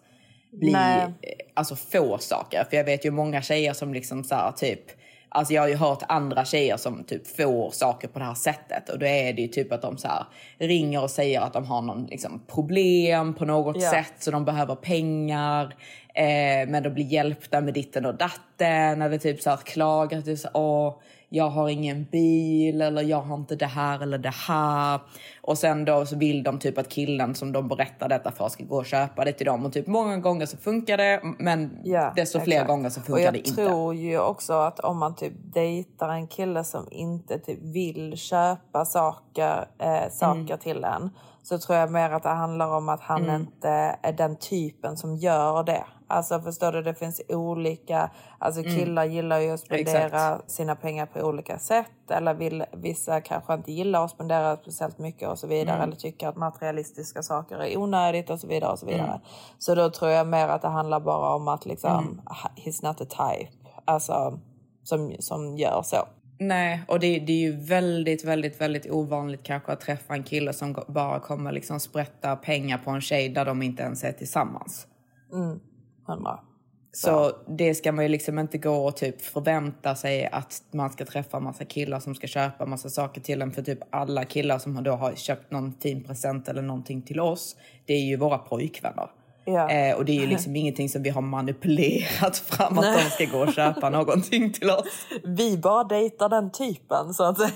bli, 0.58 0.72
Nej. 0.72 1.00
eh, 1.00 1.10
alltså 1.54 1.76
få 1.76 2.18
saker. 2.18 2.64
För 2.70 2.76
jag 2.76 2.84
vet 2.84 3.04
ju 3.04 3.10
många 3.10 3.42
tjejer 3.42 3.72
som 3.72 3.94
liksom 3.94 4.24
så 4.24 4.34
här, 4.34 4.52
typ, 4.52 4.80
alltså 5.28 5.54
jag 5.54 5.62
har 5.62 5.68
ju 5.68 5.76
hört 5.76 6.02
andra 6.08 6.44
tjejer 6.44 6.76
som 6.76 7.04
typ 7.04 7.36
får 7.36 7.70
saker 7.70 8.08
på 8.08 8.18
det 8.18 8.24
här 8.24 8.34
sättet 8.34 8.88
och 8.88 8.98
då 8.98 9.06
är 9.06 9.32
det 9.32 9.42
ju 9.42 9.48
typ 9.48 9.72
att 9.72 9.82
de 9.82 9.98
så 9.98 10.08
här 10.08 10.24
ringer 10.58 11.02
och 11.02 11.10
säger 11.10 11.40
att 11.40 11.52
de 11.52 11.64
har 11.66 11.82
någon 11.82 12.06
liksom 12.06 12.42
problem 12.48 13.34
på 13.34 13.44
något 13.44 13.82
Ja. 13.82 13.90
sätt 13.90 14.14
så 14.18 14.30
de 14.30 14.44
behöver 14.44 14.74
pengar. 14.74 15.64
Eh, 16.14 16.68
men 16.68 16.82
de 16.82 16.90
blir 16.90 17.04
hjälpta 17.04 17.60
med 17.60 17.74
ditten 17.74 18.06
och 18.06 18.14
datten 18.14 19.02
eller 19.02 19.18
typ 19.18 19.40
så 19.42 19.50
här 19.50 19.56
klagar 19.56 20.20
typ 20.20 20.38
så 20.38 20.48
åh 20.54 20.94
jag 21.28 21.50
har 21.50 21.68
ingen 21.68 22.04
bil 22.04 22.80
eller 22.80 23.02
jag 23.02 23.20
har 23.22 23.34
inte 23.36 23.56
det 23.56 23.66
här 23.66 24.02
eller 24.02 24.18
det 24.18 24.34
här. 24.48 25.00
Och 25.42 25.58
sen 25.58 25.84
då 25.84 26.06
så 26.06 26.16
vill 26.16 26.42
de 26.42 26.58
typ 26.58 26.78
att 26.78 26.88
killen 26.88 27.34
som 27.34 27.52
de 27.52 27.68
berättar 27.68 28.08
detta 28.08 28.30
för 28.32 28.48
ska 28.48 28.64
gå 28.64 28.76
och 28.76 28.86
köpa 28.86 29.24
det 29.24 29.32
till 29.32 29.46
dem. 29.46 29.66
Och 29.66 29.72
typ 29.72 29.86
många 29.86 30.16
gånger 30.16 30.46
så 30.46 30.56
funkar 30.56 30.96
det 30.96 31.20
men 31.38 31.78
Ja, 31.84 32.12
desto 32.16 32.40
fler 32.40 32.52
exakt. 32.54 32.68
gånger 32.68 32.90
så 32.90 33.00
funkar 33.00 33.22
jag 33.24 33.32
det 33.34 33.38
inte. 33.38 33.50
tror 33.54 33.94
ju 33.94 34.18
också 34.20 34.52
att 34.52 34.80
om 34.80 34.98
man 34.98 35.14
typ 35.16 35.32
dejtar 35.54 36.08
en 36.08 36.26
kille 36.28 36.64
som 36.64 36.88
inte 36.90 37.38
typ 37.38 37.58
vill 37.62 38.16
köpa 38.16 38.84
saker, 38.84 39.64
eh, 39.78 40.10
saker 40.10 40.40
Mm. 40.40 40.58
till 40.58 40.84
en 40.84 41.10
så 41.42 41.58
tror 41.58 41.78
jag 41.78 41.90
mer 41.92 42.10
att 42.10 42.22
det 42.22 42.28
handlar 42.28 42.68
om 42.76 42.88
att 42.88 43.00
han 43.00 43.30
inte 43.34 43.68
är 44.02 44.12
den 44.12 44.36
typen 44.36 44.96
som 44.96 45.16
gör 45.16 45.62
det. 45.62 45.84
Alltså 46.14 46.40
förstår 46.40 46.72
du, 46.72 46.82
det 46.82 46.94
finns 46.94 47.22
olika... 47.28 48.10
Alltså 48.38 48.62
killar 48.62 49.04
gillar 49.04 49.40
ju 49.40 49.50
att 49.50 49.60
spendera 49.60 50.06
Exakt. 50.06 50.50
sina 50.50 50.76
pengar 50.76 51.06
på 51.06 51.20
olika 51.20 51.58
sätt. 51.58 52.10
Eller 52.10 52.34
vill, 52.34 52.64
vissa 52.72 53.20
kanske 53.20 53.54
inte 53.54 53.72
gillar 53.72 54.04
att 54.04 54.10
spendera 54.10 54.56
speciellt 54.56 54.98
mycket 54.98 55.28
och 55.28 55.38
så 55.38 55.46
vidare. 55.46 55.82
Eller 55.82 55.96
tycker 55.96 56.28
att 56.28 56.36
materialistiska 56.36 57.22
saker 57.22 57.58
är 57.58 57.78
onödigt 57.78 58.30
och 58.30 58.40
så 58.40 58.46
vidare. 58.46 58.72
och 58.72 58.78
Så 58.78 58.86
vidare. 58.86 59.20
Så 59.58 59.74
då 59.74 59.90
tror 59.90 60.10
jag 60.10 60.26
mer 60.26 60.48
att 60.48 60.62
det 60.62 60.68
handlar 60.68 61.00
bara 61.00 61.34
om 61.34 61.48
att 61.48 61.66
liksom, 61.66 62.20
he's 62.56 62.84
not 62.84 63.00
a 63.00 63.04
type. 63.04 63.52
Alltså 63.84 64.40
som, 64.82 65.12
som 65.18 65.56
gör 65.56 65.82
så. 65.84 65.96
Nej, 66.38 66.82
och 66.88 67.00
det, 67.00 67.18
det 67.18 67.32
är 67.32 67.40
ju 67.40 67.56
väldigt, 67.56 68.24
väldigt, 68.24 68.60
väldigt 68.60 68.90
ovanligt 68.90 69.42
kanske 69.42 69.72
att 69.72 69.80
träffa 69.80 70.14
en 70.14 70.22
kille 70.22 70.52
som 70.52 70.76
bara 70.88 71.20
kommer 71.20 71.52
liksom 71.52 71.80
sprätta 71.80 72.36
pengar 72.36 72.78
på 72.78 72.90
en 72.90 73.00
tjej 73.00 73.28
där 73.28 73.44
de 73.44 73.62
inte 73.62 73.82
ens 73.82 74.04
är 74.04 74.12
tillsammans. 74.12 74.86
Hundra. 76.06 76.40
Så 76.92 77.32
det 77.48 77.74
ska 77.74 77.92
man 77.92 78.04
ju 78.04 78.08
liksom 78.08 78.38
inte 78.38 78.58
gå 78.58 78.86
och 78.86 78.96
typ 78.96 79.20
förvänta 79.22 79.94
sig 79.94 80.26
att 80.26 80.62
man 80.70 80.90
ska 80.90 81.04
träffa 81.04 81.40
massa 81.40 81.64
killar 81.64 82.00
som 82.00 82.14
ska 82.14 82.26
köpa 82.26 82.66
massa 82.66 82.88
saker 82.88 83.20
till 83.20 83.42
en. 83.42 83.52
För 83.52 83.62
typ 83.62 83.78
alla 83.90 84.24
killar 84.24 84.58
som 84.58 84.84
då 84.84 84.92
har 84.92 85.14
köpt 85.14 85.50
någon 85.50 85.72
fin 85.72 86.04
present 86.04 86.48
eller 86.48 86.62
någonting 86.62 87.02
till 87.02 87.20
oss, 87.20 87.56
det 87.86 87.94
är 87.94 88.04
ju 88.04 88.16
våra 88.16 88.38
pojkvänner. 88.38 89.10
Ja. 89.44 89.70
Eh, 89.70 89.96
och 89.96 90.04
det 90.04 90.12
är 90.12 90.20
ju 90.20 90.26
liksom 90.26 90.56
ingenting 90.56 90.88
som 90.88 91.02
vi 91.02 91.10
har 91.10 91.22
manipulerat 91.22 92.36
fram 92.36 92.78
att 92.78 92.98
de 92.98 93.10
ska 93.10 93.38
gå 93.38 93.44
och 93.44 93.54
köpa 93.54 93.90
någonting 93.90 94.52
till 94.52 94.70
oss. 94.70 95.06
Vi 95.24 95.58
bara 95.58 95.84
dejtar 95.84 96.28
den 96.28 96.52
typen 96.52 97.14
så 97.14 97.24
att 97.24 97.38
säga. 97.38 97.50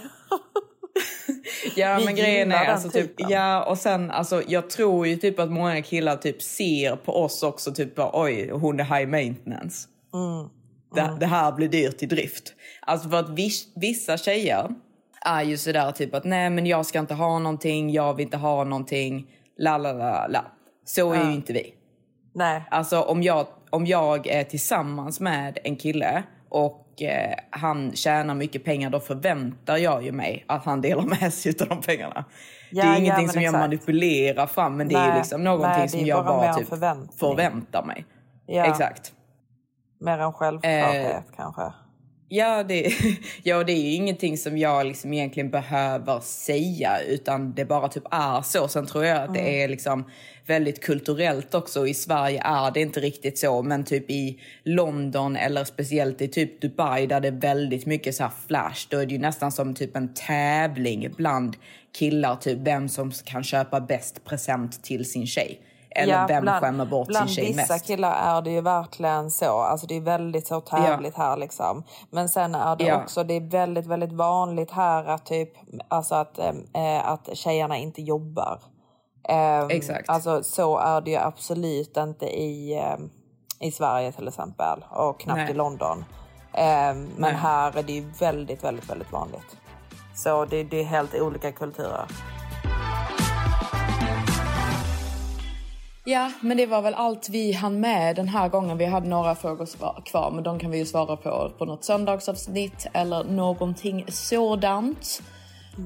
Ja 1.79 1.97
Vi 1.99 2.05
men 2.05 2.17
grejen 2.17 2.53
är 2.53 2.65
alltså 2.65 2.91
typ, 2.91 3.13
ja 3.17 3.65
och 3.65 3.79
sen 3.79 4.11
alltså 4.11 4.43
jag 4.49 4.71
tror 4.71 5.07
ju 5.07 5.17
typ 5.17 5.39
att 5.39 5.51
många 5.51 5.83
killar 5.83 6.17
typ 6.17 6.43
ser 6.43 6.97
på 6.97 7.13
oss 7.13 7.43
också 7.43 7.73
typ 7.73 7.95
bara, 7.95 8.11
oj 8.13 8.51
hon 8.51 8.81
är 8.81 8.85
high 8.85 9.09
maintenance. 9.09 9.89
Mm. 10.15 10.49
Det, 10.95 11.21
det 11.21 11.27
här 11.27 11.53
blir 11.53 11.69
dyrt 11.69 12.03
i 12.03 12.07
drift. 12.07 12.55
Alltså 12.81 13.09
för 13.09 13.17
att 13.17 13.31
vis, 13.31 13.73
vissa 13.77 14.17
tjejer 14.17 14.69
är 15.25 15.43
ju 15.43 15.57
sådär 15.57 15.93
typ 15.93 16.15
att 16.15 16.25
nej 16.25 16.51
men 16.51 16.67
jag 16.67 16.87
ska 16.87 16.99
inte 16.99 17.15
ha 17.15 17.39
någonting, 17.39 17.91
jag 17.91 18.15
vill 18.15 18.25
inte 18.25 18.37
ha 18.37 18.65
någonting, 18.65 19.27
la 19.59 19.79
la 19.79 19.93
la 19.93 20.27
la. 20.27 20.45
Så 20.85 21.13
är 21.13 21.25
ju 21.25 21.35
inte 21.35 21.53
vi. 21.53 21.75
Nej. 22.35 22.63
Alltså 22.71 23.01
om 23.01 23.23
jag, 23.23 23.47
om 23.71 23.87
jag 23.87 24.27
är 24.27 24.45
tillsammans 24.45 25.21
med 25.21 25.59
en 25.65 25.77
kille 25.77 26.23
och 26.49 26.88
eh, 27.03 27.35
han 27.51 27.93
tjänar 27.97 28.35
mycket 28.35 28.65
pengar 28.65 28.91
då 28.91 29.01
förväntar 29.01 29.77
jag 29.77 30.05
ju 30.05 30.13
mig 30.13 30.45
att 30.49 30.65
han 30.65 30.81
delar 30.81 31.03
med 31.21 31.33
sig 31.33 31.55
av 31.61 31.69
de 31.69 31.81
pengarna. 31.81 32.25
Ja, 32.71 32.85
det 32.85 32.89
är 32.89 32.93
ja, 32.93 32.99
ingenting 32.99 33.27
men 33.27 33.33
som 33.33 33.43
jag 33.43 33.49
exakt. 33.49 33.63
manipulerar 33.63 34.47
fram 34.47 34.77
men 34.77 34.89
det 34.89 34.95
är 34.95 35.09
Nej, 35.09 35.19
liksom 35.19 35.45
någonting 35.45 35.79
nej, 35.79 35.89
som 35.89 36.01
är 36.01 36.05
jag 36.05 36.25
bara 36.25 36.55
typ 36.55 36.69
förväntar 37.19 37.85
mig. 37.85 38.07
Ja. 38.47 38.65
Exakt. 38.65 39.13
Mer 40.01 40.19
än 40.19 40.33
självklarhet 40.33 41.25
kanske. 41.37 41.73
Ja 42.29 42.63
det, 42.63 42.93
ja, 43.43 43.65
det 43.65 43.73
är 43.73 43.83
ju 43.83 43.93
ingenting 43.95 44.39
som 44.39 44.59
jag 44.59 44.87
liksom 44.87 45.13
egentligen 45.13 45.51
behöver 45.51 46.21
säga 46.21 47.01
utan 47.09 47.55
det 47.55 47.65
bara 47.65 47.89
typ 47.89 48.05
är 48.11 48.43
så. 48.43 48.69
Sen 48.69 48.87
tror 48.87 49.05
jag 49.05 49.17
att 49.17 49.29
Mm. 49.29 49.45
det 49.45 49.63
är 49.63 49.69
liksom 49.69 50.05
väldigt 50.47 50.83
kulturellt 50.85 51.55
också. 51.55 51.87
I 51.87 51.95
Sverige 51.95 52.43
är 52.45 52.71
det 52.71 52.81
inte 52.81 53.01
riktigt 53.01 53.39
så 53.39 53.63
men 53.63 53.85
typ 53.85 54.11
i 54.11 54.41
London 54.65 55.37
eller 55.37 55.65
speciellt 55.65 56.23
i 56.23 56.29
typ 56.29 56.61
Dubai 56.61 57.07
där 57.07 57.21
det 57.21 57.29
är 57.29 57.41
väldigt 57.41 57.87
mycket 57.87 58.15
så 58.15 58.29
flash. 58.47 58.87
Då 58.91 58.99
är 58.99 59.07
det 59.07 59.13
ju 59.13 59.19
nästan 59.19 59.53
som 59.53 59.75
typ 59.75 59.97
en 59.97 60.15
tävling 60.15 61.11
bland 61.17 61.57
killar. 61.99 62.37
Typ 62.37 62.59
vem 62.59 62.89
som 62.89 63.11
kan 63.25 63.45
köpa 63.45 63.81
bäst 63.81 64.25
present 64.25 64.83
till 64.83 65.05
sin 65.11 65.27
tjej. 65.27 65.61
Eller 65.99 66.29
vem 66.29 66.47
skämmer 66.47 66.85
bort 66.87 67.07
sin 67.07 67.13
bland 67.13 67.31
tjej 67.31 67.47
vissa 67.47 67.75
mest. 67.75 67.87
killar 67.87 68.13
är 68.13 68.43
det 68.43 68.51
ju 68.51 68.61
verkligen 68.61 69.31
så. 69.31 69.59
Alltså 69.61 69.87
det 69.87 69.97
är 69.97 70.01
väldigt 70.01 70.47
så 70.47 70.61
tävligt 70.61 71.17
här 71.17 71.37
liksom. 71.37 71.85
Men 72.11 72.29
sen 72.29 72.55
är 72.55 72.77
det 72.77 72.85
Ja. 72.85 73.03
också, 73.03 73.25
det 73.25 73.35
är 73.35 73.51
väldigt, 73.51 73.87
väldigt 73.87 74.13
vanligt 74.13 74.71
här 74.71 75.05
att 75.05 75.27
typ, 75.27 75.53
alltså 75.89 76.15
att, 76.15 76.39
eh, 76.39 77.09
att 77.09 77.37
tjejerna 77.37 77.77
inte 77.77 78.03
jobbar. 78.03 78.59
Ehm, 79.29 79.71
Exakt. 79.71 80.09
Alltså 80.09 80.43
så 80.43 80.79
är 80.79 81.01
det 81.01 81.11
ju 81.11 81.17
absolut 81.17 81.97
inte 81.97 82.27
i, 82.27 82.75
ehm, 82.79 83.11
i 83.61 83.71
Sverige 83.71 84.13
till 84.13 84.29
exempel. 84.29 84.85
Och 84.91 85.21
knappt 85.21 85.39
Nej. 85.39 85.51
i 85.51 85.55
London. 85.55 86.05
Ehm, 86.53 87.03
men 87.17 87.33
Nej. 87.33 87.33
här 87.35 87.77
är 87.79 87.83
det 87.83 87.93
ju 87.93 88.11
väldigt, 88.21 88.65
väldigt, 88.65 88.91
väldigt 88.91 89.13
vanligt. 89.13 89.57
Så 90.15 90.45
det, 90.45 90.65
det 90.65 90.81
är 90.81 90.85
helt 90.85 91.15
olika 91.15 91.53
kulturer. 91.53 92.07
Ja, 96.09 96.31
men 96.41 96.57
det 96.57 96.67
var 96.67 96.83
väl 96.83 96.95
allt 96.95 97.29
vi 97.29 97.53
hann 97.53 97.81
med 97.81 98.17
den 98.17 98.29
här 98.29 98.49
gången. 98.49 98.79
Vi 98.79 98.85
hade 98.85 99.09
några 99.09 99.35
frågor 99.35 99.67
kvar, 100.05 100.31
men 100.31 100.45
de 100.45 100.59
kan 100.59 100.71
vi 100.71 100.79
ju 100.79 100.87
svara 100.87 101.17
på 101.17 101.51
på 101.59 101.65
något 101.65 101.85
söndagsavsnitt 101.85 102.87
eller 102.93 103.25
någonting 103.25 104.05
sådant. 104.09 105.23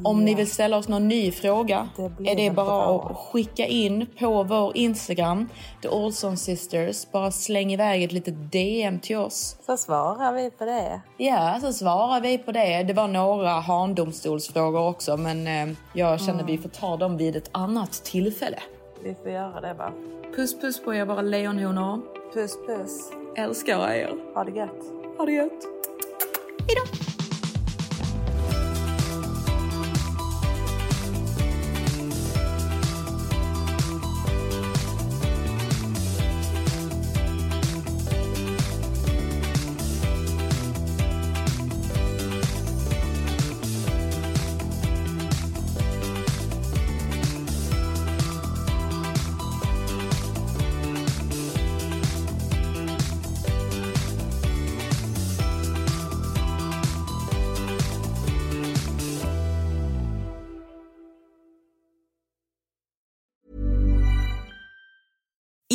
Om 0.04 0.24
ni 0.24 0.34
vill 0.34 0.50
ställa 0.50 0.76
oss 0.76 0.88
någon 0.88 1.08
ny 1.08 1.32
fråga 1.32 1.88
Det 1.96 2.30
är 2.30 2.36
det 2.36 2.50
bara 2.50 2.66
bra. 2.66 3.10
att 3.10 3.16
skicka 3.16 3.66
in 3.66 4.06
på 4.18 4.42
vår 4.42 4.76
Instagram, 4.76 5.48
The 5.82 5.88
Olson 5.88 6.36
Sisters. 6.36 7.10
Bara 7.12 7.30
släng 7.30 7.72
iväg 7.72 8.02
ett 8.02 8.12
litet 8.12 8.52
DM 8.52 9.00
till 9.00 9.16
oss. 9.16 9.56
Så 9.66 9.76
svarar 9.76 10.32
vi 10.32 10.50
på 10.50 10.64
det. 10.64 11.00
Ja, 11.16 11.58
så 11.60 11.72
svarar 11.72 12.20
vi 12.20 12.38
på 12.38 12.52
det. 12.52 12.82
Det 12.82 12.92
var 12.92 13.08
några 13.08 13.50
handomstolsfrågor 13.50 14.88
också, 14.88 15.16
men 15.16 15.46
eh, 15.46 15.76
jag 15.94 16.20
känner 16.20 16.44
vi 16.44 16.58
får 16.58 16.68
ta 16.68 16.96
dem 16.96 17.16
vid 17.16 17.36
ett 17.36 17.50
annat 17.52 17.92
tillfälle. 17.92 18.58
Vi 19.02 19.16
får 19.22 19.30
göra 19.30 19.60
det 19.60 19.74
va. 19.74 19.92
Puss 20.36 20.60
puss 20.60 20.80
på 20.82 20.94
er 20.94 21.04
våra 21.04 21.22
lejonhonor. 21.22 22.00
Puss 22.34 22.56
puss. 22.66 23.12
Älskar 23.36 23.88
er. 23.88 24.14
Ha 24.34 24.44
det 24.44 24.50
gött. 24.50 24.84
Ha 25.18 25.24
det 25.24 25.32
gött. 25.32 25.68